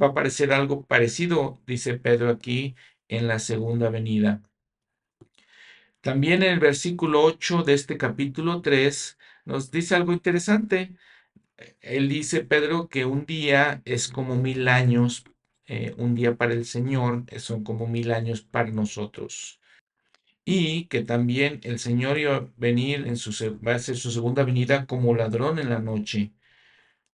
Va 0.02 0.08
a 0.08 0.14
parecer 0.14 0.54
algo 0.54 0.86
parecido, 0.86 1.62
dice 1.68 1.96
Pedro 2.00 2.30
aquí, 2.30 2.76
en 3.08 3.28
la 3.28 3.40
segunda 3.40 3.90
venida. 3.90 4.42
También 6.04 6.44
en 6.44 6.52
el 6.54 6.60
versículo 6.60 7.24
8 7.24 7.64
de 7.64 7.74
este 7.74 7.98
capítulo 7.98 8.62
3 8.62 9.18
nos 9.46 9.72
dice 9.72 9.96
algo 9.96 10.14
interesante. 10.14 10.96
Él 11.82 12.10
dice, 12.10 12.42
Pedro, 12.44 12.90
que 12.90 13.06
un 13.06 13.26
día 13.26 13.82
es 13.86 14.10
como 14.10 14.36
mil 14.36 14.68
años, 14.68 15.24
eh, 15.66 15.96
un 15.98 16.16
día 16.16 16.36
para 16.36 16.54
el 16.54 16.66
Señor 16.66 17.24
son 17.40 17.64
como 17.64 17.88
mil 17.88 18.12
años 18.12 18.42
para 18.42 18.70
nosotros 18.72 19.62
y 20.46 20.88
que 20.88 21.04
también 21.04 21.62
el 21.64 21.80
Señor 21.80 22.18
iba 22.18 22.36
a 22.36 22.48
venir 22.58 23.08
en 23.08 23.18
su, 23.18 23.32
va 23.66 23.76
a 23.76 23.80
ser 23.80 23.98
su 23.98 24.12
segunda 24.12 24.44
venida 24.44 24.86
como 24.86 25.16
ladrón 25.16 25.60
en 25.60 25.70
la 25.70 25.80
noche. 25.80 26.34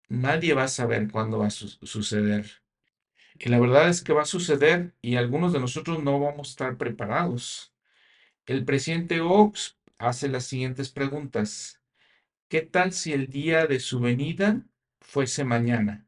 Nadie 0.08 0.54
va 0.54 0.64
a 0.64 0.68
saber 0.68 1.10
cuándo 1.10 1.38
va 1.38 1.48
a 1.48 1.50
suceder. 1.50 2.46
Y 3.38 3.48
la 3.50 3.60
verdad 3.60 3.88
es 3.88 4.02
que 4.02 4.12
va 4.12 4.22
a 4.22 4.24
suceder 4.26 4.94
y 5.02 5.16
algunos 5.16 5.52
de 5.52 5.60
nosotros 5.60 6.02
no 6.02 6.18
vamos 6.20 6.48
a 6.48 6.50
estar 6.50 6.76
preparados. 6.78 7.72
El 8.48 8.64
presidente 8.64 9.20
Oaks 9.20 9.76
hace 9.98 10.26
las 10.26 10.46
siguientes 10.46 10.88
preguntas. 10.88 11.82
¿Qué 12.48 12.62
tal 12.62 12.94
si 12.94 13.12
el 13.12 13.26
día 13.26 13.66
de 13.66 13.78
su 13.78 14.00
venida 14.00 14.62
fuese 15.02 15.44
mañana? 15.44 16.06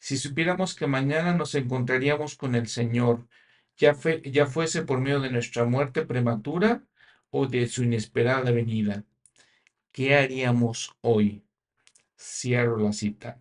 Si 0.00 0.16
supiéramos 0.16 0.74
que 0.74 0.88
mañana 0.88 1.32
nos 1.32 1.54
encontraríamos 1.54 2.34
con 2.34 2.56
el 2.56 2.66
Señor, 2.66 3.28
ya, 3.76 3.96
ya 4.24 4.46
fuese 4.46 4.82
por 4.82 4.98
medio 4.98 5.20
de 5.20 5.30
nuestra 5.30 5.64
muerte 5.64 6.04
prematura 6.04 6.82
o 7.30 7.46
de 7.46 7.68
su 7.68 7.84
inesperada 7.84 8.50
venida. 8.50 9.04
¿Qué 9.92 10.16
haríamos 10.16 10.96
hoy? 11.02 11.44
Cierro 12.18 12.78
la 12.78 12.92
cita. 12.92 13.40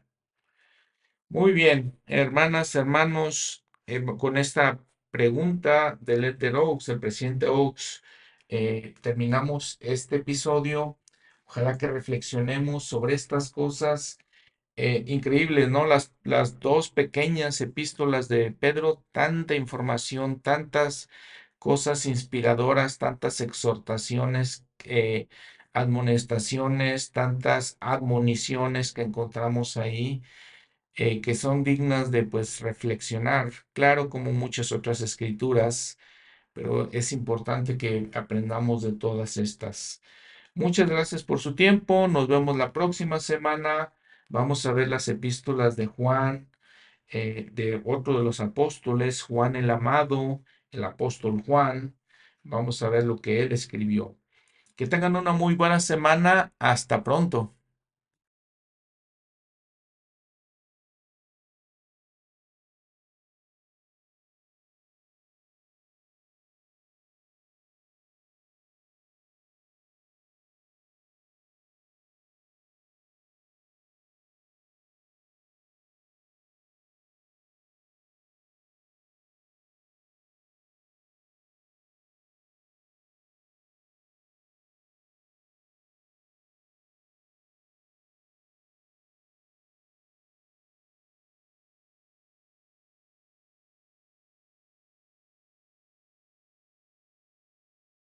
Muy 1.30 1.52
bien, 1.52 1.99
hermanas, 2.06 2.76
hermanos, 2.76 3.65
eh, 3.88 4.06
con 4.19 4.38
esta 4.38 4.80
pregunta 5.14 5.98
del 6.02 6.23
Elder 6.26 6.56
Oaks, 6.56 6.90
el 6.90 6.99
presidente 6.99 7.48
Oaks, 7.48 8.03
eh, 8.49 8.95
terminamos 9.02 9.77
este 9.80 10.15
episodio. 10.18 10.98
Ojalá 11.45 11.77
que 11.77 11.88
reflexionemos 11.88 12.85
sobre 12.85 13.14
estas 13.14 13.52
cosas 13.52 14.18
eh, 14.76 15.03
increíble, 15.07 15.68
¿no? 15.68 15.85
Las, 15.85 16.15
las 16.23 16.60
dos 16.60 16.90
pequeñas 16.90 17.61
epístolas 17.61 18.27
de 18.27 18.52
Pedro, 18.53 19.06
tanta 19.11 19.53
información, 19.56 20.40
tantas 20.41 21.10
cosas 21.60 22.07
inspiradoras, 22.07 22.98
tantas 22.98 23.40
exhortaciones, 23.41 24.65
eh, 24.84 25.27
admonestaciones, 25.73 27.11
tantas 27.11 27.77
admoniciones 27.81 28.94
que 28.94 29.03
encontramos 29.03 29.77
ahí, 29.77 30.23
eh, 30.95 31.21
que 31.21 31.35
son 31.35 31.63
dignas 31.63 32.11
de 32.11 32.23
pues 32.23 32.61
reflexionar, 32.61 33.51
claro, 33.73 34.09
como 34.09 34.31
muchas 34.33 34.71
otras 34.71 35.01
escrituras, 35.01 35.97
pero 36.53 36.91
es 36.91 37.11
importante 37.11 37.77
que 37.77 38.09
aprendamos 38.13 38.83
de 38.83 38.93
todas 38.93 39.37
estas. 39.37 40.01
Muchas 40.55 40.89
gracias 40.89 41.23
por 41.23 41.39
su 41.39 41.55
tiempo, 41.55 42.07
nos 42.07 42.27
vemos 42.27 42.57
la 42.57 42.73
próxima 42.73 43.19
semana. 43.19 43.93
Vamos 44.29 44.65
a 44.65 44.73
ver 44.73 44.87
las 44.87 45.07
epístolas 45.07 45.75
de 45.75 45.87
Juan, 45.87 46.49
eh, 47.09 47.49
de 47.53 47.81
otro 47.85 48.17
de 48.17 48.23
los 48.23 48.39
apóstoles, 48.39 49.21
Juan 49.23 49.55
el 49.55 49.69
Amado, 49.69 50.43
el 50.71 50.83
apóstol 50.83 51.41
Juan. 51.45 51.95
Vamos 52.43 52.81
a 52.83 52.89
ver 52.89 53.05
lo 53.05 53.17
que 53.21 53.41
él 53.43 53.51
escribió. 53.53 54.17
Que 54.75 54.87
tengan 54.87 55.15
una 55.15 55.33
muy 55.33 55.55
buena 55.55 55.79
semana. 55.79 56.53
Hasta 56.59 57.03
pronto. 57.03 57.55